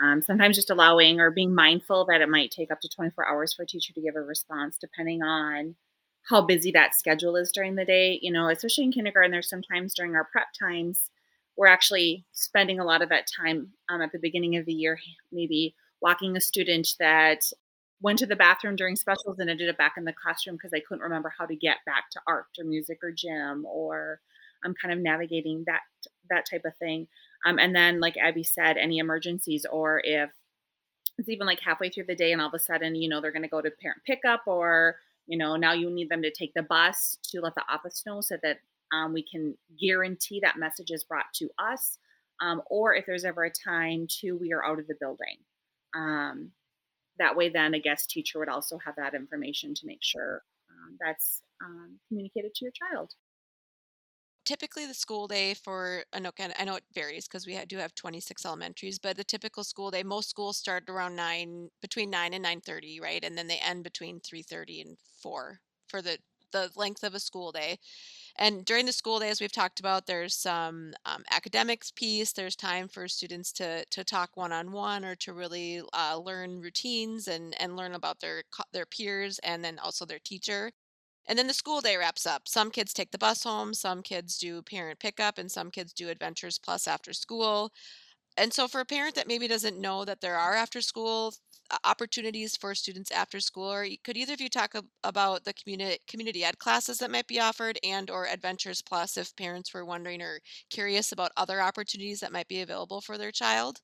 Um, 0.02 0.22
sometimes 0.22 0.56
just 0.56 0.70
allowing 0.70 1.20
or 1.20 1.30
being 1.30 1.54
mindful 1.54 2.06
that 2.06 2.22
it 2.22 2.30
might 2.30 2.52
take 2.52 2.72
up 2.72 2.80
to 2.82 2.90
24 2.90 3.28
hours 3.28 3.54
for 3.54 3.64
a 3.64 3.68
teacher 3.68 3.94
to 3.94 4.02
give 4.02 4.16
a 4.16 4.22
response, 4.22 4.78
depending 4.80 5.22
on 5.22 5.76
how 6.30 6.42
busy 6.42 6.72
that 6.72 6.96
schedule 6.96 7.36
is 7.36 7.52
during 7.52 7.76
the 7.76 7.86
day. 7.86 8.18
You 8.22 8.32
know, 8.32 8.50
especially 8.50 8.86
in 8.86 8.92
kindergarten, 8.94 9.32
there's 9.32 9.50
sometimes 9.50 9.94
during 9.94 10.16
our 10.16 10.28
prep 10.32 10.48
times, 10.58 11.10
we're 11.58 11.68
actually 11.68 12.26
spending 12.32 12.80
a 12.80 12.86
lot 12.86 13.02
of 13.02 13.10
that 13.10 13.26
time 13.28 13.72
um, 13.90 14.02
at 14.02 14.14
the 14.14 14.20
beginning 14.20 14.56
of 14.56 14.66
the 14.66 14.74
year, 14.74 14.98
maybe 15.34 15.76
walking 16.02 16.38
a 16.38 16.42
student 16.42 16.96
that 17.00 17.42
went 18.02 18.20
to 18.20 18.26
the 18.26 18.36
bathroom 18.36 18.76
during 18.76 18.96
specials 18.96 19.40
and 19.40 19.50
ended 19.50 19.70
up 19.70 19.78
back 19.78 19.96
in 19.98 20.06
the 20.06 20.14
classroom 20.14 20.56
because 20.56 20.74
I 20.74 20.80
couldn't 20.80 21.04
remember 21.04 21.34
how 21.38 21.46
to 21.46 21.56
get 21.56 21.78
back 21.86 22.10
to 22.12 22.22
art 22.28 22.46
or 22.58 22.66
music 22.66 23.00
or 23.04 23.12
gym 23.12 23.66
or 23.66 24.22
I'm 24.64 24.74
kind 24.74 24.94
of 24.94 25.00
navigating 25.00 25.64
that 25.68 25.82
that 26.30 26.46
type 26.50 26.64
of 26.66 26.76
thing. 26.78 27.08
Um, 27.46 27.58
and 27.60 27.76
then, 27.76 28.00
like 28.00 28.18
Abby 28.18 28.44
said, 28.44 28.78
any 28.78 29.00
emergencies 29.00 29.66
or 29.70 30.02
if 30.04 30.30
it's 31.18 31.30
even 31.30 31.48
like 31.48 31.60
halfway 31.60 31.90
through 31.90 32.06
the 32.06 32.16
day 32.16 32.32
and 32.32 32.42
all 32.42 32.48
of 32.48 32.54
a 32.54 32.60
sudden, 32.60 32.96
you 32.96 33.10
know, 33.10 33.20
they're 33.20 33.32
going 33.32 33.44
to 33.44 33.50
go 33.50 33.62
to 33.62 33.72
parent 33.72 34.02
pickup 34.06 34.44
or 34.46 34.98
you 35.28 35.38
know 35.38 35.56
now 35.56 35.74
you 35.74 35.90
need 35.90 36.10
them 36.10 36.22
to 36.22 36.32
take 36.32 36.54
the 36.54 36.64
bus 36.64 37.18
to 37.24 37.42
let 37.42 37.56
the 37.56 37.64
office 37.70 38.04
know 38.06 38.22
so 38.22 38.38
that 38.42 38.60
um, 38.94 39.14
we 39.14 39.24
can 39.24 39.56
guarantee 39.80 40.40
that 40.42 40.58
message 40.58 40.92
is 40.92 41.04
brought 41.04 41.32
to 41.36 41.50
us. 41.60 42.00
Um, 42.42 42.62
or 42.70 42.96
if 42.96 43.06
there's 43.06 43.26
ever 43.26 43.44
a 43.44 43.52
time 43.52 44.08
to 44.22 44.38
we 44.38 44.54
are 44.54 44.64
out 44.64 44.80
of 44.80 44.88
the 44.88 44.96
building. 45.00 45.38
Um, 45.94 46.52
that 47.20 47.36
way 47.36 47.50
then 47.50 47.74
a 47.74 47.80
guest 47.80 48.10
teacher 48.10 48.40
would 48.40 48.50
also 48.50 48.78
have 48.78 48.96
that 48.96 49.14
information 49.14 49.74
to 49.76 49.86
make 49.86 50.02
sure 50.02 50.42
um, 50.70 50.98
that's 51.00 51.42
um, 51.64 52.00
communicated 52.10 52.54
to 52.56 52.66
your 52.66 52.72
child 52.72 53.14
typically 54.50 54.88
the 54.88 54.96
school 54.96 55.28
day 55.28 55.54
for 55.54 56.04
Anoka, 56.12 56.52
I 56.58 56.66
know 56.66 56.74
it 56.74 56.84
varies 56.92 57.28
because 57.28 57.46
we 57.46 57.56
do 57.68 57.78
have 57.78 57.94
26 57.94 58.44
elementaries, 58.46 58.98
but 58.98 59.16
the 59.16 59.24
typical 59.24 59.64
school 59.64 59.92
day, 59.92 60.02
most 60.02 60.28
schools 60.28 60.58
start 60.58 60.90
around 60.90 61.16
nine, 61.16 61.70
between 61.84 62.10
nine 62.10 62.34
and 62.34 62.44
9:30, 62.44 63.00
right, 63.00 63.24
and 63.24 63.38
then 63.38 63.48
they 63.48 63.60
end 63.60 63.84
between 63.84 64.20
3:30 64.20 64.82
and 64.82 64.98
four 65.22 65.60
for 65.88 66.02
the 66.02 66.18
the 66.52 66.72
length 66.76 67.04
of 67.04 67.14
a 67.14 67.20
school 67.20 67.52
day. 67.52 67.78
And 68.40 68.66
during 68.66 68.86
the 68.88 68.94
school 68.94 69.20
day, 69.20 69.30
as 69.30 69.40
we've 69.42 69.52
talked 69.52 69.80
about, 69.80 70.08
there's 70.08 70.36
some 70.36 70.94
um, 71.06 71.24
academics 71.30 71.92
piece. 71.92 72.32
There's 72.34 72.56
time 72.56 72.88
for 72.88 73.08
students 73.08 73.52
to 73.54 73.86
to 73.86 74.04
talk 74.04 74.36
one 74.38 74.52
on 74.54 74.72
one 74.72 75.06
or 75.06 75.16
to 75.18 75.34
really 75.34 75.82
uh, 75.94 76.18
learn 76.18 76.62
routines 76.62 77.28
and 77.28 77.54
and 77.62 77.76
learn 77.78 77.94
about 77.94 78.22
their 78.22 78.44
their 78.74 78.86
peers 78.88 79.40
and 79.40 79.64
then 79.64 79.78
also 79.80 80.06
their 80.06 80.20
teacher. 80.20 80.72
And 81.28 81.40
then 81.40 81.48
the 81.48 81.54
school 81.56 81.82
day 81.82 81.98
wraps 81.98 82.26
up. 82.28 82.48
Some 82.48 82.72
kids 82.72 82.94
take 82.94 83.12
the 83.12 83.18
bus 83.20 83.44
home, 83.44 83.74
some 83.74 84.04
kids 84.04 84.38
do 84.40 84.62
parent 84.64 85.00
pickup, 85.00 85.38
and 85.40 85.52
some 85.52 85.72
kids 85.72 85.94
do 85.94 86.10
Adventures 86.10 86.60
Plus 86.60 86.88
after 86.88 87.14
school. 87.14 87.72
And 88.38 88.54
so, 88.54 88.68
for 88.68 88.80
a 88.82 88.86
parent 88.86 89.16
that 89.16 89.28
maybe 89.28 89.48
doesn't 89.48 89.80
know 89.80 90.06
that 90.06 90.22
there 90.22 90.38
are 90.38 90.54
after 90.56 90.82
school 90.82 91.34
uh, 91.70 91.78
opportunities 91.84 92.56
for 92.58 92.74
students 92.74 93.12
after 93.12 93.40
school, 93.40 93.72
or 93.72 93.88
could 94.04 94.18
either 94.18 94.34
of 94.34 94.42
you 94.42 94.50
talk 94.50 94.74
about 95.04 95.44
the 95.44 95.54
community 95.54 96.00
community 96.08 96.44
ed 96.44 96.58
classes 96.58 96.98
that 97.00 97.12
might 97.12 97.28
be 97.28 97.40
offered, 97.40 97.78
and 97.84 98.10
or 98.10 98.26
Adventures 98.28 98.82
Plus 98.82 99.18
if 99.18 99.36
parents 99.36 99.74
were 99.74 99.86
wondering 99.86 100.22
or 100.22 100.40
curious 100.70 101.12
about 101.12 101.32
other 101.38 101.62
opportunities 101.62 102.20
that 102.22 102.32
might 102.32 102.48
be 102.48 102.62
available 102.62 103.02
for 103.02 103.18
their 103.18 103.32
child? 103.32 103.82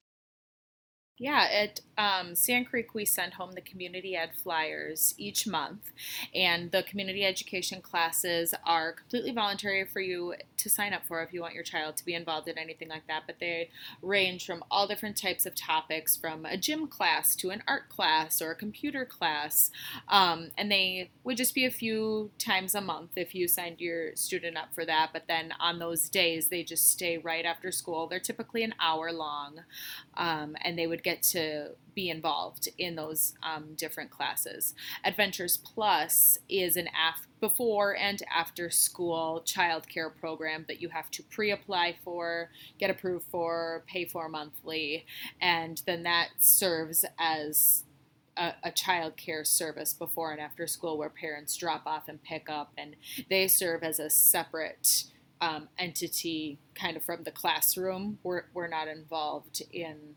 Yeah, 1.17 1.47
at 1.49 1.79
um, 1.97 2.35
Sand 2.35 2.67
Creek, 2.67 2.93
we 2.93 3.05
send 3.05 3.35
home 3.35 3.53
the 3.53 3.61
community 3.61 4.17
ed 4.17 4.31
flyers 4.35 5.15
each 5.17 5.47
month, 5.47 5.93
and 6.33 6.73
the 6.73 6.83
community 6.83 7.23
education 7.23 7.81
classes 7.81 8.53
are 8.65 8.91
completely 8.91 9.31
voluntary 9.31 9.85
for 9.85 10.01
you 10.01 10.33
to 10.57 10.69
sign 10.69 10.91
up 10.91 11.05
for 11.07 11.23
if 11.23 11.31
you 11.31 11.39
want 11.39 11.53
your 11.53 11.63
child 11.63 11.95
to 11.95 12.03
be 12.05 12.13
involved 12.13 12.49
in 12.49 12.57
anything 12.57 12.89
like 12.89 13.07
that. 13.07 13.23
But 13.27 13.39
they 13.39 13.69
range 14.01 14.45
from 14.45 14.61
all 14.69 14.87
different 14.87 15.15
types 15.15 15.45
of 15.45 15.55
topics, 15.55 16.17
from 16.17 16.45
a 16.45 16.57
gym 16.57 16.85
class 16.85 17.33
to 17.37 17.49
an 17.49 17.63
art 17.65 17.87
class 17.87 18.41
or 18.41 18.51
a 18.51 18.55
computer 18.55 19.05
class, 19.05 19.71
um, 20.09 20.51
and 20.57 20.69
they 20.69 21.11
would 21.23 21.37
just 21.37 21.55
be 21.55 21.63
a 21.63 21.71
few 21.71 22.29
times 22.37 22.75
a 22.75 22.81
month 22.81 23.11
if 23.15 23.33
you 23.33 23.47
signed 23.47 23.79
your 23.79 24.13
student 24.17 24.57
up 24.57 24.73
for 24.75 24.83
that. 24.85 25.11
But 25.13 25.27
then 25.29 25.53
on 25.61 25.79
those 25.79 26.09
days, 26.09 26.49
they 26.49 26.61
just 26.63 26.89
stay 26.89 27.17
right 27.17 27.45
after 27.45 27.71
school. 27.71 28.05
They're 28.05 28.19
typically 28.19 28.63
an 28.63 28.75
hour 28.81 29.13
long, 29.13 29.61
um, 30.17 30.57
and 30.61 30.77
they 30.77 30.87
would 30.87 31.04
get 31.05 31.21
to 31.21 31.69
be 31.93 32.09
involved 32.09 32.67
in 32.79 32.95
those 32.95 33.35
um, 33.43 33.75
different 33.75 34.09
classes. 34.09 34.73
Adventures 35.05 35.55
Plus 35.55 36.39
is 36.49 36.75
an 36.75 36.87
af- 36.87 37.27
before 37.39 37.95
and 37.95 38.23
after 38.35 38.71
school 38.71 39.43
childcare 39.45 40.09
program 40.19 40.65
that 40.67 40.81
you 40.81 40.89
have 40.89 41.11
to 41.11 41.21
pre 41.23 41.51
apply 41.51 41.95
for, 42.03 42.49
get 42.79 42.89
approved 42.89 43.25
for, 43.29 43.83
pay 43.87 44.03
for 44.05 44.27
monthly, 44.27 45.05
and 45.39 45.83
then 45.85 46.01
that 46.03 46.29
serves 46.39 47.05
as 47.19 47.83
a, 48.35 48.53
a 48.63 48.71
child 48.71 49.15
care 49.15 49.45
service 49.45 49.93
before 49.93 50.31
and 50.31 50.41
after 50.41 50.65
school 50.65 50.97
where 50.97 51.09
parents 51.09 51.55
drop 51.55 51.83
off 51.85 52.09
and 52.09 52.23
pick 52.23 52.49
up, 52.49 52.73
and 52.77 52.95
they 53.29 53.47
serve 53.47 53.83
as 53.83 53.99
a 53.99 54.09
separate 54.09 55.05
um, 55.39 55.69
entity 55.77 56.57
kind 56.73 56.97
of 56.97 57.03
from 57.03 57.23
the 57.23 57.31
classroom. 57.31 58.17
We're, 58.23 58.45
we're 58.55 58.67
not 58.67 58.87
involved 58.87 59.61
in 59.71 60.15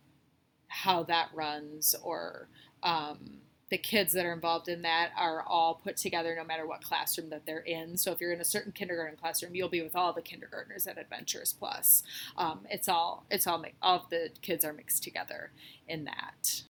how 0.69 1.03
that 1.05 1.29
runs 1.35 1.95
or 2.03 2.49
um, 2.83 3.41
the 3.71 3.79
kids 3.79 4.13
that 4.15 4.25
are 4.25 4.33
involved 4.33 4.69
in 4.69 4.83
that 4.83 5.11
are 5.17 5.43
all 5.43 5.75
put 5.75 5.97
together 5.97 6.35
no 6.37 6.45
matter 6.45 6.67
what 6.67 6.83
classroom 6.83 7.29
that 7.31 7.45
they're 7.45 7.59
in. 7.59 7.97
So 7.97 8.13
if 8.13 8.21
you're 8.21 8.33
in 8.33 8.41
a 8.41 8.45
certain 8.45 8.73
kindergarten 8.73 9.17
classroom, 9.17 9.55
you'll 9.55 9.69
be 9.69 9.83
with 9.83 9.95
all 9.95 10.13
the 10.13 10.23
kindergartners 10.23 10.87
at 10.87 10.99
Adventures 10.99 11.55
Plus. 11.59 12.03
Um, 12.37 12.61
it's 12.71 12.89
all 12.89 13.27
it's 13.31 13.47
all 13.47 13.65
all 13.83 13.97
of 13.97 14.11
the 14.11 14.31
kids 14.41 14.65
are 14.65 14.73
mixed 14.73 15.03
together 15.03 15.51
in 15.87 16.05
that. 16.05 16.63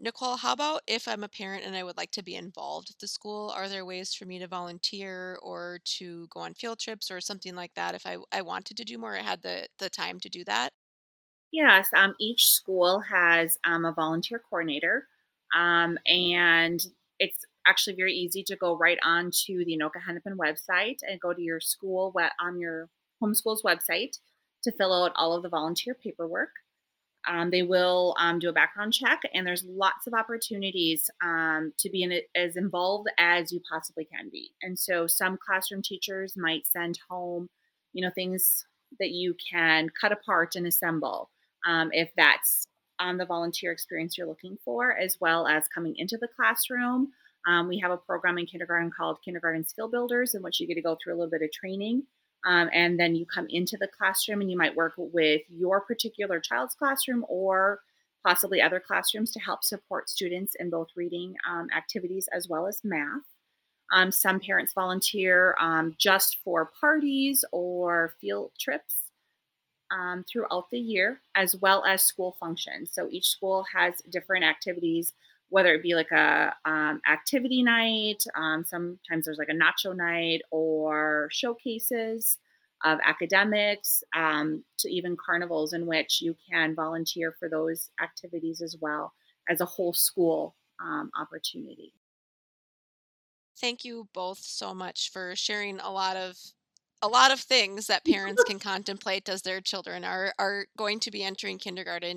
Nicole, 0.00 0.36
how 0.36 0.52
about 0.52 0.82
if 0.86 1.06
I'm 1.06 1.22
a 1.22 1.28
parent 1.28 1.64
and 1.64 1.76
I 1.76 1.84
would 1.84 1.96
like 1.96 2.10
to 2.12 2.22
be 2.22 2.34
involved 2.34 2.90
at 2.90 2.98
the 2.98 3.06
school? 3.06 3.50
Are 3.56 3.68
there 3.68 3.86
ways 3.86 4.12
for 4.12 4.26
me 4.26 4.38
to 4.40 4.48
volunteer 4.48 5.38
or 5.40 5.78
to 5.96 6.26
go 6.28 6.40
on 6.40 6.52
field 6.54 6.80
trips 6.80 7.10
or 7.10 7.20
something 7.20 7.54
like 7.54 7.72
that 7.74 7.94
if 7.94 8.04
I, 8.04 8.16
I 8.32 8.42
wanted 8.42 8.76
to 8.76 8.84
do 8.84 8.98
more, 8.98 9.16
I 9.16 9.22
had 9.22 9.40
the, 9.40 9.68
the 9.78 9.88
time 9.88 10.18
to 10.20 10.28
do 10.28 10.44
that? 10.44 10.72
Yes, 11.54 11.88
um, 11.94 12.16
each 12.18 12.48
school 12.50 12.98
has 12.98 13.60
um, 13.62 13.84
a 13.84 13.92
volunteer 13.92 14.42
coordinator, 14.50 15.06
um, 15.56 15.96
and 16.04 16.84
it's 17.20 17.44
actually 17.64 17.94
very 17.94 18.12
easy 18.12 18.42
to 18.42 18.56
go 18.56 18.76
right 18.76 18.98
on 19.04 19.30
to 19.46 19.64
the 19.64 19.78
Anoka 19.78 20.02
Hennepin 20.04 20.36
website 20.36 20.96
and 21.08 21.20
go 21.20 21.32
to 21.32 21.40
your 21.40 21.60
school 21.60 22.12
on 22.40 22.58
your 22.58 22.88
homeschool's 23.22 23.62
website 23.62 24.18
to 24.64 24.72
fill 24.72 24.92
out 24.92 25.12
all 25.14 25.32
of 25.32 25.44
the 25.44 25.48
volunteer 25.48 25.94
paperwork. 25.94 26.50
Um, 27.28 27.50
they 27.52 27.62
will 27.62 28.16
um, 28.18 28.40
do 28.40 28.48
a 28.48 28.52
background 28.52 28.92
check, 28.92 29.20
and 29.32 29.46
there's 29.46 29.62
lots 29.62 30.08
of 30.08 30.12
opportunities 30.12 31.08
um, 31.22 31.72
to 31.78 31.88
be 31.88 32.02
in 32.02 32.20
as 32.34 32.56
involved 32.56 33.08
as 33.16 33.52
you 33.52 33.60
possibly 33.70 34.06
can 34.06 34.28
be. 34.28 34.50
And 34.60 34.76
so, 34.76 35.06
some 35.06 35.38
classroom 35.38 35.82
teachers 35.82 36.36
might 36.36 36.66
send 36.66 36.98
home, 37.08 37.48
you 37.92 38.04
know, 38.04 38.10
things 38.12 38.66
that 38.98 39.10
you 39.10 39.36
can 39.52 39.88
cut 40.00 40.10
apart 40.10 40.56
and 40.56 40.66
assemble, 40.66 41.30
um, 41.66 41.90
if 41.92 42.10
that's 42.16 42.66
on 43.00 43.16
the 43.16 43.26
volunteer 43.26 43.72
experience 43.72 44.16
you're 44.16 44.26
looking 44.26 44.56
for, 44.64 44.96
as 44.96 45.16
well 45.20 45.46
as 45.46 45.64
coming 45.68 45.94
into 45.96 46.16
the 46.16 46.28
classroom. 46.28 47.08
Um, 47.46 47.68
we 47.68 47.78
have 47.80 47.90
a 47.90 47.96
program 47.96 48.38
in 48.38 48.46
kindergarten 48.46 48.90
called 48.96 49.18
Kindergarten 49.24 49.66
Skill 49.66 49.88
Builders, 49.88 50.34
in 50.34 50.42
which 50.42 50.60
you 50.60 50.66
get 50.66 50.74
to 50.74 50.82
go 50.82 50.96
through 51.02 51.14
a 51.14 51.16
little 51.16 51.30
bit 51.30 51.42
of 51.42 51.52
training 51.52 52.04
um, 52.44 52.68
and 52.72 52.98
then 52.98 53.14
you 53.14 53.24
come 53.26 53.46
into 53.48 53.76
the 53.78 53.88
classroom 53.88 54.40
and 54.40 54.50
you 54.50 54.56
might 54.56 54.76
work 54.76 54.94
with 54.96 55.42
your 55.48 55.80
particular 55.80 56.40
child's 56.40 56.74
classroom 56.74 57.24
or 57.28 57.80
possibly 58.24 58.60
other 58.60 58.80
classrooms 58.80 59.30
to 59.32 59.40
help 59.40 59.64
support 59.64 60.08
students 60.08 60.54
in 60.58 60.70
both 60.70 60.88
reading 60.96 61.34
um, 61.48 61.68
activities 61.76 62.28
as 62.32 62.48
well 62.48 62.66
as 62.66 62.80
math. 62.84 63.22
Um, 63.92 64.10
some 64.10 64.40
parents 64.40 64.72
volunteer 64.72 65.54
um, 65.60 65.94
just 65.98 66.38
for 66.44 66.70
parties 66.80 67.44
or 67.52 68.14
field 68.20 68.52
trips 68.58 69.03
um, 69.94 70.24
throughout 70.24 70.70
the 70.70 70.78
year, 70.78 71.20
as 71.34 71.54
well 71.56 71.84
as 71.84 72.02
school 72.02 72.36
functions. 72.38 72.90
So 72.92 73.08
each 73.10 73.28
school 73.28 73.64
has 73.72 74.02
different 74.10 74.44
activities 74.44 75.14
whether 75.54 75.72
it 75.72 75.82
be 75.84 75.94
like 75.94 76.10
a 76.10 76.52
um, 76.64 77.00
activity 77.08 77.62
night 77.62 78.24
um, 78.34 78.64
sometimes 78.64 79.24
there's 79.24 79.38
like 79.38 79.48
a 79.48 79.52
nacho 79.52 79.94
night 79.94 80.42
or 80.50 81.28
showcases 81.30 82.38
of 82.82 82.98
academics 83.04 84.02
um, 84.16 84.64
to 84.78 84.90
even 84.90 85.16
carnivals 85.16 85.72
in 85.72 85.86
which 85.86 86.20
you 86.20 86.34
can 86.50 86.74
volunteer 86.74 87.34
for 87.38 87.48
those 87.48 87.90
activities 88.02 88.60
as 88.60 88.76
well 88.80 89.12
as 89.48 89.60
a 89.60 89.64
whole 89.64 89.92
school 89.92 90.56
um, 90.82 91.10
opportunity 91.18 91.92
thank 93.60 93.84
you 93.84 94.08
both 94.12 94.38
so 94.38 94.74
much 94.74 95.10
for 95.12 95.36
sharing 95.36 95.78
a 95.78 95.90
lot 95.90 96.16
of 96.16 96.36
a 97.04 97.08
lot 97.08 97.32
of 97.32 97.40
things 97.40 97.86
that 97.86 98.04
parents 98.04 98.42
can 98.48 98.58
contemplate 98.58 99.28
as 99.28 99.42
their 99.42 99.60
children 99.60 100.04
are 100.04 100.32
are 100.38 100.66
going 100.76 100.98
to 101.00 101.10
be 101.10 101.22
entering 101.22 101.58
kindergarten 101.58 102.16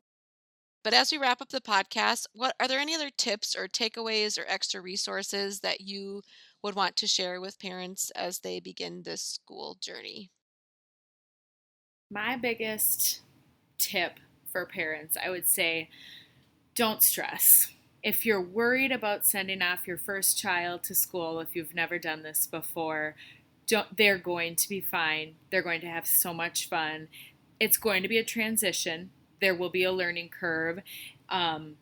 but 0.88 0.94
as 0.94 1.12
we 1.12 1.18
wrap 1.18 1.42
up 1.42 1.50
the 1.50 1.60
podcast, 1.60 2.28
what 2.32 2.56
are 2.62 2.68
there 2.70 2.80
any 2.80 2.96
other 2.96 3.10
tips 3.10 3.58
or 3.58 3.68
takeaways 3.68 4.40
or 4.40 4.46
extra 4.48 4.80
resources 4.80 5.60
that 5.60 5.82
you 5.82 6.22
would 6.64 6.76
want 6.76 6.96
to 6.96 7.08
share 7.08 7.42
with 7.42 7.60
parents 7.60 8.10
as 8.12 8.40
they 8.40 8.62
begin 8.62 9.04
this 9.04 9.22
school 9.22 9.76
journey? 9.82 10.32
My 12.10 12.38
biggest 12.38 13.20
tip 13.78 14.14
for 14.50 14.66
parents, 14.66 15.18
I 15.22 15.30
would 15.30 15.46
say, 15.46 15.90
don't 16.74 17.04
stress. 17.04 17.74
If 18.02 18.26
you're 18.26 18.40
worried 18.40 18.94
about 18.94 19.26
sending 19.26 19.62
off 19.62 19.88
your 19.88 19.98
first 19.98 20.38
child 20.38 20.84
to 20.84 20.96
school, 20.96 21.42
if 21.42 21.54
you've 21.54 21.76
never 21.76 22.00
done 22.00 22.24
this 22.24 22.48
before, 22.48 23.16
don't, 23.68 23.96
they're 23.98 24.18
going 24.18 24.56
to 24.56 24.70
be 24.70 24.82
fine. 24.82 25.36
They're 25.52 25.62
going 25.62 25.82
to 25.82 25.88
have 25.88 26.08
so 26.08 26.34
much 26.34 26.70
fun. 26.70 27.08
It's 27.60 27.78
going 27.78 28.04
to 28.04 28.10
be 28.10 28.18
a 28.18 28.24
transition 28.24 29.12
there 29.40 29.56
will 29.56 29.70
be 29.70 29.84
a 29.84 29.92
learning 29.92 30.30
curve. 30.30 30.80
Um, 31.30 31.76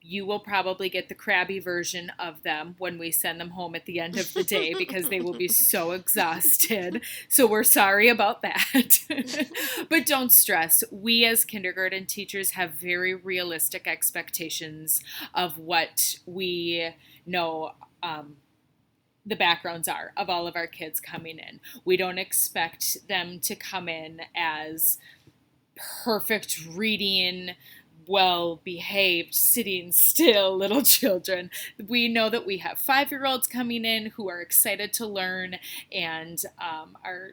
you 0.00 0.24
will 0.24 0.38
probably 0.38 0.88
get 0.88 1.08
the 1.08 1.16
crabby 1.16 1.58
version 1.58 2.12
of 2.16 2.44
them 2.44 2.76
when 2.78 2.96
we 2.96 3.10
send 3.10 3.40
them 3.40 3.50
home 3.50 3.74
at 3.74 3.86
the 3.86 3.98
end 3.98 4.16
of 4.16 4.32
the 4.34 4.44
day 4.44 4.72
because 4.72 5.08
they 5.08 5.20
will 5.20 5.36
be 5.36 5.48
so 5.72 5.90
exhausted. 5.90 7.02
So 7.28 7.44
we're 7.44 7.64
sorry 7.64 8.08
about 8.08 8.40
that. 8.42 9.00
but 9.90 10.06
don't 10.06 10.30
stress. 10.30 10.84
We, 10.92 11.24
as 11.24 11.44
kindergarten 11.44 12.06
teachers, 12.06 12.52
have 12.52 12.70
very 12.72 13.14
realistic 13.14 13.88
expectations 13.88 15.00
of 15.34 15.58
what 15.58 16.18
we 16.24 16.94
know. 17.26 17.72
Um, 18.00 18.36
the 19.26 19.36
backgrounds 19.36 19.88
are 19.88 20.12
of 20.16 20.30
all 20.30 20.46
of 20.46 20.56
our 20.56 20.68
kids 20.68 21.00
coming 21.00 21.38
in. 21.38 21.60
We 21.84 21.96
don't 21.96 22.18
expect 22.18 23.08
them 23.08 23.40
to 23.40 23.56
come 23.56 23.88
in 23.88 24.20
as 24.34 24.98
perfect 26.04 26.64
reading, 26.72 27.50
well 28.06 28.60
behaved, 28.64 29.34
sitting 29.34 29.90
still 29.92 30.56
little 30.56 30.82
children. 30.82 31.50
We 31.86 32.08
know 32.08 32.30
that 32.30 32.46
we 32.46 32.58
have 32.58 32.78
five 32.78 33.10
year 33.10 33.26
olds 33.26 33.48
coming 33.48 33.84
in 33.84 34.06
who 34.10 34.28
are 34.28 34.40
excited 34.40 34.92
to 34.94 35.06
learn 35.06 35.56
and 35.92 36.42
um, 36.60 36.96
are 37.04 37.32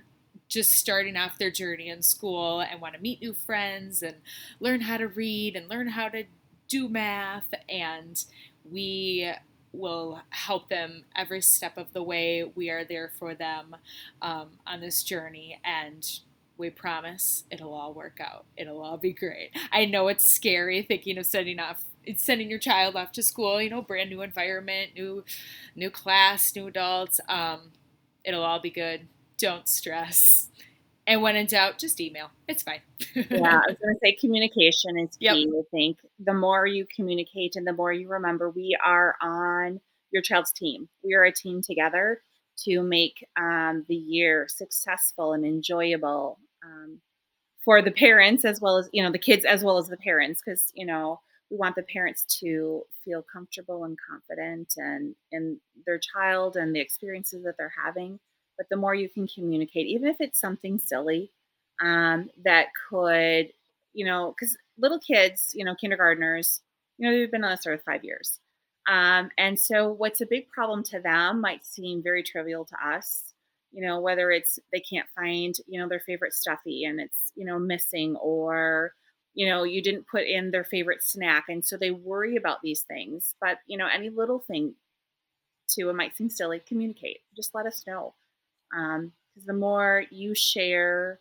just 0.49 0.71
starting 0.71 1.15
off 1.15 1.37
their 1.37 1.49
journey 1.49 1.89
in 1.89 2.01
school 2.01 2.61
and 2.61 2.79
want 2.79 2.95
to 2.95 3.01
meet 3.01 3.21
new 3.21 3.33
friends 3.33 4.03
and 4.03 4.17
learn 4.59 4.81
how 4.81 4.97
to 4.97 5.07
read 5.07 5.55
and 5.55 5.69
learn 5.69 5.87
how 5.87 6.09
to 6.09 6.25
do 6.67 6.89
math. 6.89 7.53
And 7.69 8.23
we 8.69 9.31
will 9.74 10.21
help 10.30 10.69
them 10.69 11.03
every 11.15 11.41
step 11.41 11.78
of 11.78 11.91
the 11.93 12.03
way. 12.03 12.43
We 12.55 12.69
are 12.69 12.86
there 12.86 13.11
for 13.19 13.34
them 13.34 13.76
um, 14.21 14.51
on 14.65 14.80
this 14.80 15.03
journey. 15.03 15.59
And 15.65 16.07
we 16.57 16.69
promise 16.69 17.43
it'll 17.49 17.74
all 17.74 17.93
work 17.93 18.19
out. 18.21 18.45
It'll 18.55 18.82
all 18.82 18.97
be 18.97 19.11
great. 19.11 19.51
I 19.71 19.86
know 19.86 20.07
it's 20.07 20.28
scary 20.28 20.82
thinking 20.82 21.17
of 21.17 21.26
sending 21.26 21.59
off 21.59 21.84
sending 22.17 22.49
your 22.49 22.59
child 22.59 22.95
off 22.97 23.13
to 23.13 23.24
school, 23.24 23.61
you 23.61 23.69
know, 23.69 23.82
brand 23.82 24.09
new 24.09 24.21
environment, 24.21 24.91
new 24.95 25.24
new 25.76 25.89
class, 25.89 26.55
new 26.55 26.67
adults. 26.67 27.19
Um, 27.28 27.71
it'll 28.24 28.43
all 28.43 28.59
be 28.59 28.69
good. 28.69 29.07
Don't 29.38 29.67
stress. 29.67 30.49
And 31.06 31.22
when 31.22 31.36
in 31.36 31.47
doubt, 31.47 31.78
just 31.80 31.99
email. 31.99 32.30
It's 32.47 32.64
fine. 32.64 32.80
yeah, 33.14 33.24
I 33.30 33.68
was 33.68 33.78
going 33.82 33.93
to 33.93 33.99
say 34.01 34.14
communication 34.14 34.97
is 34.99 35.18
key. 35.18 35.26
Yep. 35.26 35.36
I 35.36 35.62
think 35.70 35.97
the 36.18 36.34
more 36.34 36.66
you 36.66 36.86
communicate 36.95 37.56
and 37.56 37.68
the 37.68 37.74
more 37.74 37.91
you 37.91 38.10
remember, 38.10 38.49
we 38.49 38.78
are 38.84 39.16
on 39.22 39.82
your 40.12 40.22
child's 40.22 40.54
team. 40.54 40.88
We 41.04 41.14
are 41.16 41.24
a 41.24 41.34
team 41.34 41.62
together 41.62 42.22
to 42.66 42.82
make 42.84 43.26
um, 43.38 43.86
the 43.89 43.95
year 43.95 44.47
successful 44.47 45.34
and 45.34 45.45
enjoyable 45.45 46.39
um, 46.64 46.99
for 47.64 47.82
the 47.82 47.91
parents 47.91 48.45
as 48.45 48.62
well 48.62 48.78
as 48.78 48.89
you 48.93 49.01
know 49.01 49.12
the 49.12 49.18
kids 49.18 49.45
as 49.45 49.64
well 49.64 49.78
as 49.78 49.88
the 49.88 49.97
parents 49.97 50.41
because 50.45 50.72
you 50.76 50.86
know 50.86 51.20
we 51.49 51.58
want 51.58 51.76
the 51.76 51.84
parents 51.84 52.24
to 52.39 52.84
feel 53.04 53.24
comfortable 53.32 53.86
and 53.86 53.97
confident 54.10 54.74
and 54.78 55.16
in 55.32 55.60
their 55.86 55.99
child 55.99 56.56
and 56.56 56.76
the 56.76 56.80
experiences 56.80 57.43
that 57.43 57.56
they're 57.58 57.74
having 57.84 58.20
but 58.58 58.68
the 58.70 58.78
more 58.78 58.95
you 58.95 59.10
can 59.10 59.28
communicate 59.28 59.88
even 59.88 60.08
if 60.08 60.18
it's 60.20 60.39
something 60.39 60.80
silly 60.80 61.32
um, 61.82 62.30
that 62.43 62.68
could 62.89 63.49
you 63.93 64.06
know 64.06 64.34
because 64.38 64.58
little 64.78 64.99
kids 64.99 65.51
you 65.54 65.66
know 65.66 65.76
kindergartners 65.76 66.62
you 66.97 67.10
know 67.10 67.16
they've 67.16 67.32
been 67.32 67.43
on 67.43 67.51
this 67.51 67.68
earth 67.68 67.82
five 67.86 68.04
years 68.04 68.39
um, 68.88 69.30
and 69.38 69.60
so 69.60 69.91
what's 69.91 70.22
a 70.22 70.26
big 70.26 70.49
problem 70.49 70.84
to 70.84 70.99
them 70.99 71.41
might 71.41 71.66
seem 71.66 72.04
very 72.04 72.24
trivial 72.24 72.66
to 72.66 72.76
us 72.86 73.34
you 73.72 73.86
know 73.86 73.99
whether 73.99 74.32
it's 74.32 74.60
they 74.72 74.80
can't 74.80 75.08
find 75.16 75.56
you 75.68 75.80
know 75.80 75.89
their 75.89 75.99
favorite 75.99 76.34
stuffy 76.34 76.86
and 76.86 76.99
it's 76.99 77.32
you 77.36 77.45
know 77.45 77.60
missing 77.60 78.16
or 78.18 78.93
you 79.34 79.49
know 79.49 79.64
you 79.64 79.82
didn't 79.82 80.08
put 80.08 80.26
in 80.26 80.51
their 80.51 80.64
favorite 80.64 81.04
snack 81.04 81.45
and 81.49 81.66
so 81.66 81.76
they 81.76 81.91
worry 81.91 82.36
about 82.36 82.60
these 82.64 82.84
things 82.84 83.34
but 83.41 83.58
you 83.68 83.78
know 83.78 83.88
any 83.93 84.10
little 84.10 84.39
thing 84.39 84.76
to 85.68 85.89
it 85.89 85.95
might 85.95 86.16
seem 86.16 86.30
silly 86.30 86.62
communicate 86.68 87.22
just 87.36 87.54
let 87.56 87.66
us 87.66 87.84
know 87.88 88.14
because 88.74 89.43
um, 89.43 89.45
the 89.45 89.53
more 89.53 90.05
you 90.11 90.34
share 90.36 91.19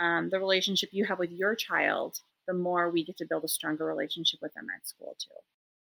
um, 0.00 0.30
the 0.30 0.38
relationship 0.40 0.90
you 0.92 1.04
have 1.06 1.18
with 1.18 1.30
your 1.30 1.54
child 1.54 2.18
the 2.48 2.54
more 2.54 2.90
we 2.90 3.04
get 3.04 3.16
to 3.18 3.26
build 3.26 3.44
a 3.44 3.48
stronger 3.48 3.84
relationship 3.86 4.40
with 4.42 4.54
them 4.54 4.66
at 4.74 4.86
school 4.86 5.16
too 5.18 5.34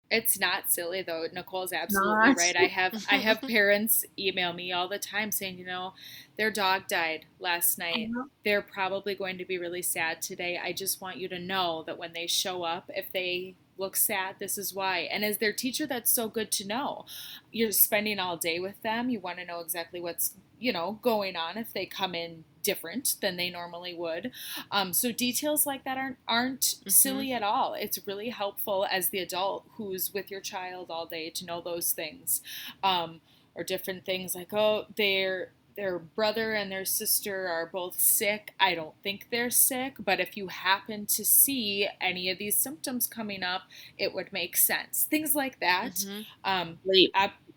It's 0.09 0.39
not 0.39 0.71
silly 0.71 1.01
though. 1.01 1.25
Nicole's 1.33 1.73
absolutely 1.73 2.29
not. 2.29 2.37
right. 2.37 2.55
I 2.55 2.67
have 2.67 2.93
I 3.11 3.17
have 3.17 3.41
parents 3.41 4.05
email 4.17 4.53
me 4.53 4.71
all 4.71 4.87
the 4.87 4.99
time 4.99 5.31
saying, 5.31 5.57
you 5.57 5.65
know, 5.65 5.93
their 6.37 6.51
dog 6.51 6.87
died 6.87 7.25
last 7.39 7.77
night. 7.85 8.09
Uh-huh. 8.15 8.27
They're 8.45 8.61
probably 8.61 9.15
going 9.15 9.37
to 9.39 9.45
be 9.45 9.57
really 9.57 9.81
sad 9.81 10.21
today. 10.21 10.59
I 10.63 10.71
just 10.73 11.01
want 11.01 11.17
you 11.17 11.27
to 11.29 11.39
know 11.39 11.83
that 11.87 11.97
when 11.97 12.13
they 12.13 12.27
show 12.27 12.63
up, 12.63 12.89
if 12.95 13.11
they 13.11 13.55
look 13.77 13.95
sad, 13.95 14.35
this 14.39 14.57
is 14.57 14.73
why. 14.73 14.99
And 14.99 15.23
as 15.23 15.37
their 15.37 15.53
teacher, 15.53 15.85
that's 15.85 16.11
so 16.11 16.27
good 16.27 16.51
to 16.53 16.67
know. 16.67 17.05
You're 17.51 17.71
spending 17.71 18.19
all 18.19 18.37
day 18.37 18.59
with 18.59 18.81
them. 18.81 19.09
You 19.09 19.19
want 19.19 19.39
to 19.39 19.45
know 19.45 19.59
exactly 19.59 19.99
what's, 19.99 20.33
you 20.59 20.73
know, 20.73 20.99
going 21.01 21.35
on 21.35 21.57
if 21.57 21.73
they 21.73 21.85
come 21.85 22.15
in 22.15 22.43
different 22.63 23.15
than 23.21 23.37
they 23.37 23.49
normally 23.49 23.93
would. 23.93 24.31
Um, 24.71 24.91
so 24.91 25.11
details 25.11 25.65
like 25.65 25.85
that 25.85 25.97
aren't 25.97 26.17
aren't 26.27 26.61
mm-hmm. 26.61 26.89
silly 26.89 27.31
at 27.31 27.43
all. 27.43 27.73
It's 27.73 28.05
really 28.05 28.29
helpful 28.29 28.85
as 28.91 29.09
the 29.09 29.19
adult 29.19 29.65
who's 29.75 30.13
with 30.13 30.29
your 30.29 30.41
child 30.41 30.87
all 30.89 31.05
day 31.05 31.29
to 31.29 31.45
know 31.45 31.61
those 31.61 31.91
things. 31.91 32.41
Um, 32.83 33.21
or 33.55 33.63
different 33.63 34.05
things 34.05 34.35
like, 34.35 34.53
oh, 34.53 34.85
they're 34.95 35.49
their 35.77 35.99
brother 35.99 36.53
and 36.53 36.71
their 36.71 36.83
sister 36.85 37.47
are 37.47 37.69
both 37.71 37.99
sick. 37.99 38.53
I 38.59 38.75
don't 38.75 38.95
think 39.03 39.27
they're 39.31 39.51
sick, 39.51 39.95
but 39.99 40.19
if 40.19 40.35
you 40.35 40.47
happen 40.47 41.05
to 41.05 41.23
see 41.23 41.87
any 42.01 42.29
of 42.29 42.39
these 42.39 42.57
symptoms 42.57 43.07
coming 43.07 43.43
up, 43.43 43.63
it 43.97 44.13
would 44.13 44.33
make 44.33 44.57
sense. 44.57 45.07
Things 45.09 45.35
like 45.35 45.59
that. 45.61 45.93
Mm-hmm. 45.93 46.21
Um, 46.43 46.79
Sleep. 46.83 47.11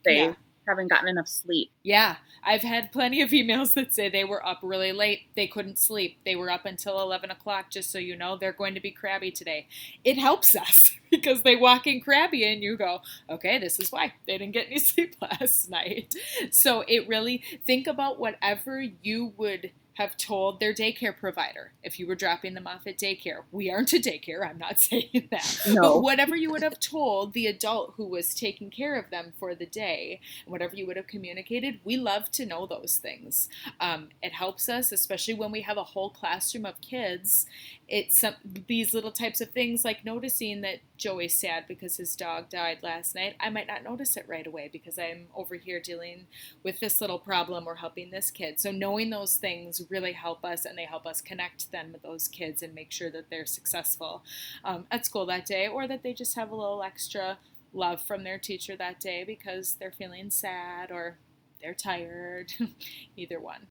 Yeah 0.07 0.35
haven't 0.71 0.89
gotten 0.89 1.09
enough 1.09 1.29
sleep. 1.29 1.71
Yeah, 1.83 2.17
I've 2.43 2.63
had 2.63 2.93
plenty 2.93 3.21
of 3.23 3.31
emails 3.31 3.75
that 3.75 3.93
say 3.95 4.09
they 4.09 4.25
were 4.25 4.45
up 4.47 4.61
really 4.63 4.93
late. 4.93 5.23
They 5.37 5.47
couldn't 5.47 5.79
sleep. 5.79 6.19
They 6.25 6.37
were 6.37 6.51
up 6.51 6.65
until 6.65 7.01
11 7.01 7.31
o'clock, 7.31 7.71
just 7.71 7.91
so 7.91 7.99
you 7.99 8.17
know, 8.17 8.37
they're 8.37 8.53
going 8.53 8.75
to 8.75 8.81
be 8.81 8.91
crabby 8.91 9.31
today. 9.31 9.67
It 10.05 10.19
helps 10.19 10.57
us 10.57 10.93
because 11.11 11.43
they 11.43 11.57
walk 11.57 11.87
in 11.87 12.01
crabby 12.01 12.45
and 12.45 12.63
you 12.63 12.77
go, 12.77 13.01
okay, 13.29 13.59
this 13.59 13.79
is 13.79 13.93
why 13.93 14.15
they 14.27 14.39
didn't 14.39 14.53
get 14.55 14.67
any 14.69 14.79
sleep 14.81 15.17
last 15.21 15.71
night. 15.71 16.15
So 16.51 16.85
it 16.89 17.07
really, 17.09 17.43
think 17.67 17.87
about 17.87 18.19
whatever 18.19 18.81
you 19.03 19.33
would 19.37 19.73
have 20.01 20.17
told 20.17 20.61
their 20.61 20.73
daycare 20.73 21.15
provider 21.15 21.73
if 21.83 22.01
you 22.01 22.07
were 22.07 22.15
dropping 22.15 22.55
them 22.55 22.67
off 22.67 22.87
at 22.87 22.97
daycare. 22.97 23.43
We 23.53 23.71
aren't 23.71 23.93
a 23.93 23.97
daycare, 23.97 24.49
I'm 24.49 24.57
not 24.57 24.81
saying 24.89 25.29
that. 25.31 25.61
No. 25.69 25.83
But 25.83 26.03
whatever 26.03 26.35
you 26.35 26.51
would 26.51 26.63
have 26.63 26.81
told 26.81 27.35
the 27.35 27.47
adult 27.47 27.93
who 27.99 28.07
was 28.07 28.35
taking 28.35 28.71
care 28.71 28.99
of 28.99 29.11
them 29.11 29.35
for 29.39 29.55
the 29.55 29.67
day, 29.67 30.21
whatever 30.47 30.75
you 30.75 30.87
would 30.87 30.97
have 30.97 31.07
communicated, 31.07 31.81
we 31.85 31.99
love 31.99 32.31
to 32.31 32.47
know 32.47 32.65
those 32.65 32.97
things. 32.97 33.51
Um, 33.79 34.09
it 34.23 34.33
helps 34.33 34.71
us, 34.71 34.91
especially 34.91 35.35
when 35.35 35.53
we 35.53 35.61
have 35.61 35.77
a 35.77 35.85
whole 35.85 36.09
classroom 36.09 36.65
of 36.65 36.81
kids. 36.81 37.45
It's 37.91 38.21
some, 38.21 38.37
these 38.69 38.95
little 38.95 39.11
types 39.11 39.41
of 39.41 39.51
things 39.51 39.85
like 39.85 40.05
noticing 40.05 40.61
that 40.61 40.79
Joey's 40.97 41.35
sad 41.35 41.65
because 41.67 41.97
his 41.97 42.15
dog 42.15 42.49
died 42.49 42.79
last 42.83 43.17
night. 43.17 43.35
I 43.41 43.51
might 43.51 43.67
not 43.67 43.83
notice 43.83 44.17
it 44.17 44.29
right 44.29 44.47
away 44.47 44.71
because 44.73 44.97
I'm 44.97 45.27
over 45.35 45.57
here 45.57 45.81
dealing 45.81 46.29
with 46.63 46.79
this 46.79 47.01
little 47.01 47.19
problem 47.19 47.67
or 47.67 47.75
helping 47.75 48.13
this 48.13 48.31
kid. 48.31 48.61
So 48.61 48.71
knowing 48.71 49.11
those 49.11 49.35
things 49.37 49.83
really 49.91 50.13
help 50.13 50.45
us 50.45 50.65
and 50.65 50.79
they 50.79 50.85
help 50.85 51.05
us 51.05 51.21
connect 51.21 51.73
them 51.73 51.93
with 51.93 52.03
those 52.03 52.29
kids 52.29 52.63
and 52.63 52.75
make 52.77 52.93
sure 52.93 53.11
that 53.11 53.29
they're 53.29 53.45
successful 53.45 54.23
um, 54.65 54.87
at 54.93 55.05
school 55.05 55.27
that 55.27 55.45
day 55.45 55.67
or 55.67 55.89
that 55.89 56.05
they 56.05 56.13
just 56.13 56.37
have 56.37 56.53
a 56.53 56.57
little 56.57 56.85
extra 56.85 57.39
love 57.73 58.01
from 58.03 58.23
their 58.23 58.39
teacher 58.39 58.77
that 58.77 59.01
day 59.01 59.25
because 59.25 59.75
they're 59.75 59.91
feeling 59.91 60.31
sad 60.31 60.93
or 60.93 61.19
they're 61.61 61.75
tired. 61.75 62.53
Either 63.17 63.41
one. 63.41 63.70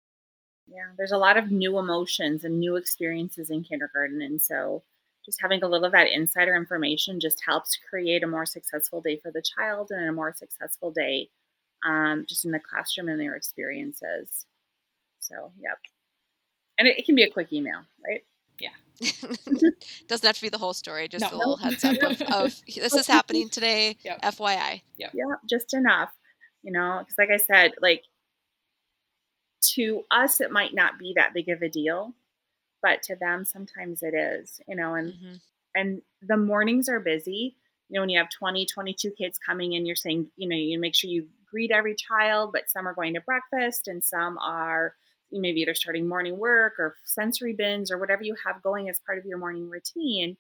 Yeah, 0.71 0.91
there's 0.97 1.11
a 1.11 1.17
lot 1.17 1.37
of 1.37 1.51
new 1.51 1.79
emotions 1.79 2.43
and 2.43 2.59
new 2.59 2.75
experiences 2.75 3.49
in 3.49 3.63
kindergarten. 3.63 4.21
And 4.21 4.41
so 4.41 4.83
just 5.25 5.41
having 5.41 5.63
a 5.63 5.67
little 5.67 5.85
of 5.85 5.91
that 5.93 6.07
insider 6.07 6.55
information 6.55 7.19
just 7.19 7.41
helps 7.45 7.77
create 7.89 8.23
a 8.23 8.27
more 8.27 8.45
successful 8.45 9.01
day 9.01 9.17
for 9.17 9.31
the 9.31 9.43
child 9.43 9.89
and 9.91 10.07
a 10.07 10.11
more 10.11 10.33
successful 10.35 10.91
day 10.91 11.29
um, 11.83 12.25
just 12.27 12.45
in 12.45 12.51
the 12.51 12.59
classroom 12.59 13.09
and 13.09 13.19
their 13.19 13.35
experiences. 13.35 14.45
So, 15.19 15.51
yep. 15.59 15.77
And 16.77 16.87
it, 16.87 16.99
it 16.99 17.05
can 17.05 17.15
be 17.15 17.23
a 17.23 17.29
quick 17.29 17.51
email, 17.51 17.81
right? 18.05 18.23
Yeah. 18.59 18.69
Doesn't 20.07 20.27
have 20.27 20.35
to 20.35 20.41
be 20.41 20.49
the 20.49 20.57
whole 20.57 20.73
story, 20.73 21.07
just 21.07 21.31
no. 21.31 21.35
a 21.35 21.37
little 21.37 21.57
heads 21.57 21.83
up 21.83 22.01
of, 22.01 22.21
of 22.31 22.61
this 22.65 22.93
is 22.93 23.07
happening 23.07 23.49
today, 23.49 23.97
yep. 24.03 24.21
FYI. 24.21 24.81
Yep. 24.97 25.11
Yeah, 25.13 25.35
just 25.49 25.73
enough, 25.73 26.11
you 26.63 26.71
know, 26.71 26.99
because 26.99 27.15
like 27.17 27.29
I 27.29 27.37
said, 27.37 27.71
like 27.81 28.03
to 29.75 30.03
us, 30.11 30.41
it 30.41 30.51
might 30.51 30.73
not 30.73 30.97
be 30.99 31.13
that 31.15 31.33
big 31.33 31.49
of 31.49 31.61
a 31.61 31.69
deal, 31.69 32.13
but 32.81 33.03
to 33.03 33.15
them, 33.15 33.45
sometimes 33.45 34.03
it 34.03 34.13
is, 34.13 34.61
you 34.67 34.75
know, 34.75 34.95
and, 34.95 35.13
mm-hmm. 35.13 35.35
and 35.75 36.01
the 36.21 36.37
mornings 36.37 36.89
are 36.89 36.99
busy. 36.99 37.55
You 37.89 37.95
know, 37.95 38.01
when 38.01 38.09
you 38.09 38.19
have 38.19 38.29
20, 38.29 38.65
22 38.65 39.11
kids 39.11 39.37
coming 39.37 39.73
in, 39.73 39.85
you're 39.85 39.95
saying, 39.95 40.29
you 40.35 40.47
know, 40.47 40.55
you 40.55 40.79
make 40.79 40.95
sure 40.95 41.09
you 41.09 41.27
greet 41.49 41.71
every 41.71 41.95
child, 41.95 42.51
but 42.53 42.69
some 42.69 42.87
are 42.87 42.93
going 42.93 43.15
to 43.15 43.21
breakfast 43.21 43.87
and 43.87 44.03
some 44.03 44.37
are, 44.37 44.95
maybe 45.31 45.61
either 45.61 45.75
starting 45.75 46.07
morning 46.07 46.39
work 46.39 46.73
or 46.79 46.95
sensory 47.05 47.53
bins 47.53 47.91
or 47.91 47.99
whatever 47.99 48.23
you 48.23 48.35
have 48.43 48.63
going 48.63 48.89
as 48.89 48.99
part 49.05 49.19
of 49.19 49.25
your 49.25 49.37
morning 49.37 49.69
routine. 49.69 50.35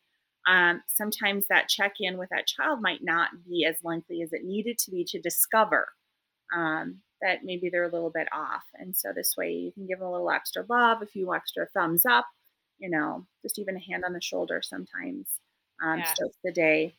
Um, 0.47 0.81
sometimes 0.87 1.45
that 1.47 1.69
check 1.69 1.93
in 1.99 2.17
with 2.17 2.29
that 2.29 2.47
child 2.47 2.81
might 2.81 3.03
not 3.03 3.29
be 3.47 3.65
as 3.65 3.75
lengthy 3.83 4.23
as 4.23 4.33
it 4.33 4.43
needed 4.43 4.79
to 4.79 4.91
be 4.91 5.03
to 5.09 5.21
discover 5.21 5.89
um, 6.55 7.01
that 7.21 7.43
maybe 7.43 7.69
they're 7.69 7.89
a 7.89 7.91
little 7.91 8.09
bit 8.09 8.27
off. 8.31 8.63
And 8.75 8.95
so 8.95 9.11
this 9.13 9.35
way 9.37 9.51
you 9.51 9.71
can 9.71 9.87
give 9.87 9.99
them 9.99 10.07
a 10.07 10.11
little 10.11 10.31
extra 10.31 10.65
love, 10.69 11.01
a 11.01 11.05
few 11.05 11.33
extra 11.33 11.67
thumbs 11.73 12.05
up, 12.05 12.25
you 12.77 12.89
know, 12.89 13.25
just 13.41 13.59
even 13.59 13.75
a 13.75 13.79
hand 13.79 14.03
on 14.05 14.13
the 14.13 14.21
shoulder 14.21 14.61
sometimes 14.63 15.27
um, 15.83 15.99
yeah. 15.99 16.13
starts 16.13 16.37
the 16.43 16.51
day. 16.51 16.95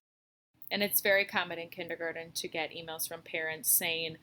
And 0.71 0.83
it's 0.83 1.01
very 1.01 1.25
common 1.25 1.59
in 1.59 1.69
kindergarten 1.69 2.33
to 2.33 2.49
get 2.49 2.71
emails 2.71 3.09
from 3.09 3.23
parents 3.23 3.71
saying, 3.71 4.19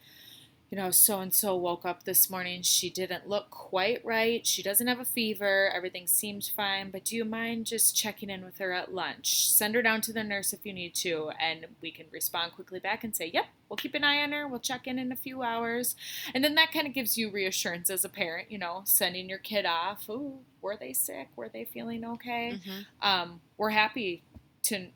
you 0.70 0.78
know, 0.78 0.92
so 0.92 1.22
and 1.22 1.34
so 1.34 1.56
woke 1.56 1.86
up 1.86 2.04
this 2.04 2.30
morning. 2.30 2.62
She 2.62 2.90
didn't 2.90 3.28
look 3.28 3.50
quite 3.50 4.04
right. 4.04 4.46
She 4.46 4.62
doesn't 4.62 4.88
have 4.88 5.00
a 5.00 5.06
fever. 5.06 5.72
Everything 5.74 6.08
seemed 6.08 6.52
fine. 6.56 6.92
But 6.92 7.06
do 7.06 7.16
you 7.16 7.24
mind 7.24 7.66
just 7.66 7.96
checking 7.96 8.30
in 8.30 8.44
with 8.44 8.58
her 8.58 8.74
at 8.74 8.94
lunch? 8.94 9.50
Send 9.50 9.76
her 9.76 9.82
down 9.82 10.02
to 10.02 10.14
the 10.14 10.26
nurse 10.26 10.52
if 10.52 10.66
you 10.66 10.74
need 10.74 10.94
to. 10.96 11.32
And 11.40 11.68
we 11.82 11.92
can 11.92 12.08
respond 12.12 12.52
quickly 12.52 12.80
back 12.80 13.06
and 13.06 13.16
say, 13.16 13.32
yep, 13.34 13.46
we'll 13.70 13.78
keep 13.78 13.96
an 13.96 14.04
eye 14.04 14.22
on 14.22 14.34
her. 14.34 14.46
We'll 14.46 14.60
check 14.60 14.88
in 14.88 15.00
in 15.00 15.12
a 15.14 15.16
few 15.16 15.42
hours. 15.42 15.96
And 16.34 16.44
then 16.44 16.56
that 16.56 16.74
kind 16.74 16.86
of 16.86 16.94
gives 16.94 17.18
you 17.18 17.32
reassurance 17.32 17.90
as 17.90 18.04
a 18.04 18.10
parent, 18.10 18.52
you 18.52 18.58
know, 18.58 18.82
sending 18.84 19.30
your 19.30 19.40
kid 19.40 19.66
off. 19.66 20.10
Ooh, 20.10 20.40
were 20.62 20.76
they 20.76 20.92
sick? 20.92 21.30
Were 21.38 21.50
they 21.50 21.64
feeling 21.64 22.04
okay? 22.04 22.54
Mm-hmm. 22.56 23.08
Um, 23.08 23.40
we're 23.58 23.70
happy 23.70 24.24
to 24.64 24.88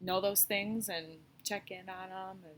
know 0.00 0.22
those 0.22 0.44
things 0.44 0.88
and 0.88 1.06
check 1.44 1.70
in 1.70 1.90
on 1.90 2.08
them 2.08 2.38
and 2.44 2.54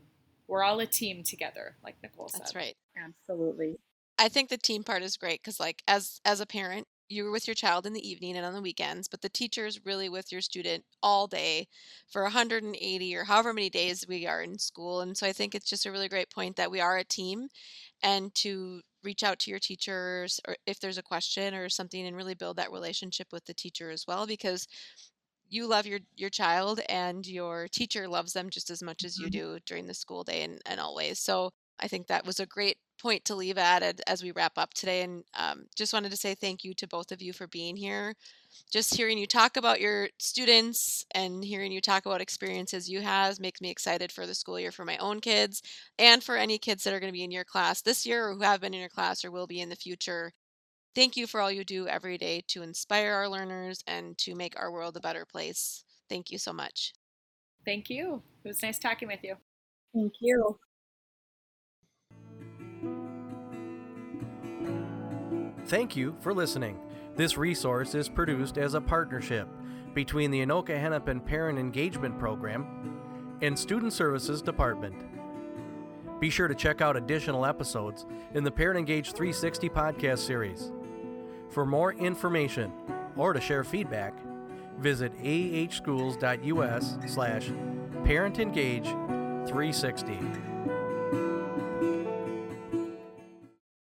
we're 0.47 0.63
all 0.63 0.79
a 0.79 0.85
team 0.85 1.23
together, 1.23 1.75
like 1.83 1.95
Nicole 2.03 2.27
said. 2.27 2.41
That's 2.41 2.55
right. 2.55 2.75
Absolutely. 2.97 3.77
I 4.19 4.29
think 4.29 4.49
the 4.49 4.57
team 4.57 4.83
part 4.83 5.01
is 5.01 5.17
great 5.17 5.41
because, 5.41 5.59
like, 5.59 5.81
as 5.87 6.19
as 6.25 6.39
a 6.39 6.45
parent, 6.45 6.87
you're 7.09 7.31
with 7.31 7.47
your 7.47 7.55
child 7.55 7.85
in 7.85 7.93
the 7.93 8.07
evening 8.07 8.35
and 8.35 8.45
on 8.45 8.53
the 8.53 8.61
weekends, 8.61 9.07
but 9.07 9.21
the 9.21 9.29
teacher 9.29 9.65
is 9.65 9.85
really 9.85 10.09
with 10.09 10.31
your 10.31 10.41
student 10.41 10.83
all 11.01 11.27
day 11.27 11.67
for 12.07 12.23
180 12.23 13.15
or 13.15 13.23
however 13.23 13.53
many 13.53 13.69
days 13.69 14.05
we 14.07 14.25
are 14.25 14.41
in 14.41 14.57
school. 14.57 15.01
And 15.01 15.15
so 15.17 15.27
I 15.27 15.33
think 15.33 15.53
it's 15.53 15.69
just 15.69 15.85
a 15.85 15.91
really 15.91 16.09
great 16.09 16.29
point 16.31 16.55
that 16.55 16.71
we 16.71 16.79
are 16.81 16.97
a 16.97 17.03
team 17.03 17.47
and 18.01 18.33
to 18.35 18.81
reach 19.03 19.23
out 19.23 19.39
to 19.39 19.49
your 19.49 19.59
teachers 19.59 20.39
or 20.47 20.55
if 20.65 20.79
there's 20.79 20.97
a 20.97 21.03
question 21.03 21.53
or 21.53 21.69
something 21.69 22.05
and 22.05 22.15
really 22.15 22.33
build 22.33 22.57
that 22.57 22.71
relationship 22.71 23.27
with 23.31 23.45
the 23.45 23.53
teacher 23.53 23.91
as 23.91 24.05
well 24.07 24.25
because 24.25 24.67
you 25.53 25.67
love 25.67 25.85
your 25.85 25.99
your 26.15 26.29
child 26.29 26.81
and 26.89 27.25
your 27.27 27.67
teacher 27.67 28.07
loves 28.07 28.33
them 28.33 28.49
just 28.49 28.69
as 28.69 28.81
much 28.81 29.03
as 29.03 29.17
you 29.17 29.27
mm-hmm. 29.27 29.55
do 29.55 29.59
during 29.65 29.87
the 29.87 29.93
school 29.93 30.23
day 30.23 30.43
and, 30.43 30.59
and 30.65 30.79
always. 30.79 31.19
So 31.19 31.51
i 31.79 31.87
think 31.87 32.05
that 32.05 32.25
was 32.25 32.39
a 32.39 32.45
great 32.45 32.77
point 33.03 33.25
to 33.25 33.35
leave 33.35 33.57
at 33.57 34.01
as 34.07 34.23
we 34.23 34.31
wrap 34.31 34.53
up 34.57 34.73
today 34.73 35.01
and 35.01 35.23
um, 35.37 35.65
just 35.75 35.93
wanted 35.93 36.09
to 36.09 36.17
say 36.17 36.33
thank 36.33 36.63
you 36.63 36.73
to 36.73 36.87
both 36.87 37.11
of 37.11 37.21
you 37.21 37.33
for 37.33 37.47
being 37.47 37.75
here. 37.75 38.13
Just 38.71 38.95
hearing 38.95 39.17
you 39.17 39.27
talk 39.27 39.57
about 39.57 39.81
your 39.81 40.09
students 40.19 41.05
and 41.11 41.43
hearing 41.43 41.71
you 41.71 41.81
talk 41.81 42.05
about 42.05 42.21
experiences 42.21 42.89
you 42.89 43.01
have 43.01 43.39
makes 43.39 43.61
me 43.61 43.69
excited 43.69 44.11
for 44.11 44.25
the 44.25 44.35
school 44.35 44.59
year 44.59 44.71
for 44.71 44.85
my 44.85 44.95
own 44.97 45.19
kids 45.19 45.61
and 45.99 46.23
for 46.23 46.37
any 46.37 46.57
kids 46.57 46.83
that 46.83 46.93
are 46.93 46.99
going 46.99 47.11
to 47.11 47.17
be 47.17 47.23
in 47.23 47.31
your 47.31 47.43
class 47.43 47.81
this 47.81 48.05
year 48.05 48.27
or 48.27 48.35
who 48.35 48.41
have 48.41 48.61
been 48.61 48.73
in 48.73 48.79
your 48.79 48.89
class 48.89 49.25
or 49.25 49.31
will 49.31 49.47
be 49.47 49.59
in 49.59 49.69
the 49.69 49.75
future 49.75 50.31
Thank 50.95 51.17
you 51.17 51.25
for 51.25 51.41
all 51.41 51.51
you 51.51 51.63
do 51.63 51.87
every 51.87 52.17
day 52.19 52.43
to 52.49 52.61
inspire 52.61 53.13
our 53.13 53.27
learners 53.27 53.83
and 53.87 54.17
to 54.19 54.35
make 54.35 54.59
our 54.59 54.71
world 54.71 54.95
a 54.95 54.99
better 54.99 55.25
place. 55.25 55.83
Thank 56.07 56.31
you 56.31 56.37
so 56.37 56.53
much. 56.53 56.93
Thank 57.65 57.89
you. 57.89 58.21
It 58.43 58.47
was 58.47 58.61
nice 58.61 58.77
talking 58.77 59.07
with 59.07 59.23
you. 59.23 59.35
Thank 59.95 60.13
you. 60.19 60.59
Thank 65.65 65.95
you 65.95 66.15
for 66.19 66.33
listening. 66.33 66.77
This 67.15 67.37
resource 67.37 67.95
is 67.95 68.09
produced 68.09 68.57
as 68.57 68.73
a 68.73 68.81
partnership 68.81 69.47
between 69.95 70.29
the 70.29 70.45
Anoka 70.45 70.79
Hennepin 70.79 71.21
Parent 71.21 71.57
Engagement 71.57 72.19
Program 72.19 72.99
and 73.41 73.57
Student 73.57 73.93
Services 73.93 74.41
Department. 74.41 74.95
Be 76.19 76.29
sure 76.29 76.47
to 76.47 76.55
check 76.55 76.81
out 76.81 76.97
additional 76.97 77.45
episodes 77.45 78.05
in 78.33 78.43
the 78.43 78.51
Parent 78.51 78.77
Engage 78.77 79.13
360 79.13 79.69
podcast 79.69 80.19
series. 80.19 80.71
For 81.53 81.67
more 81.67 81.93
information 81.93 82.73
or 83.15 83.31
to 83.31 83.39
share 83.39 83.63
feedback, 83.63 84.15
visit 84.79 85.13
ahschools.us 85.21 86.97
slash 87.05 87.51
Parent 88.03 88.39
Engage 88.39 88.85
360. 88.85 90.52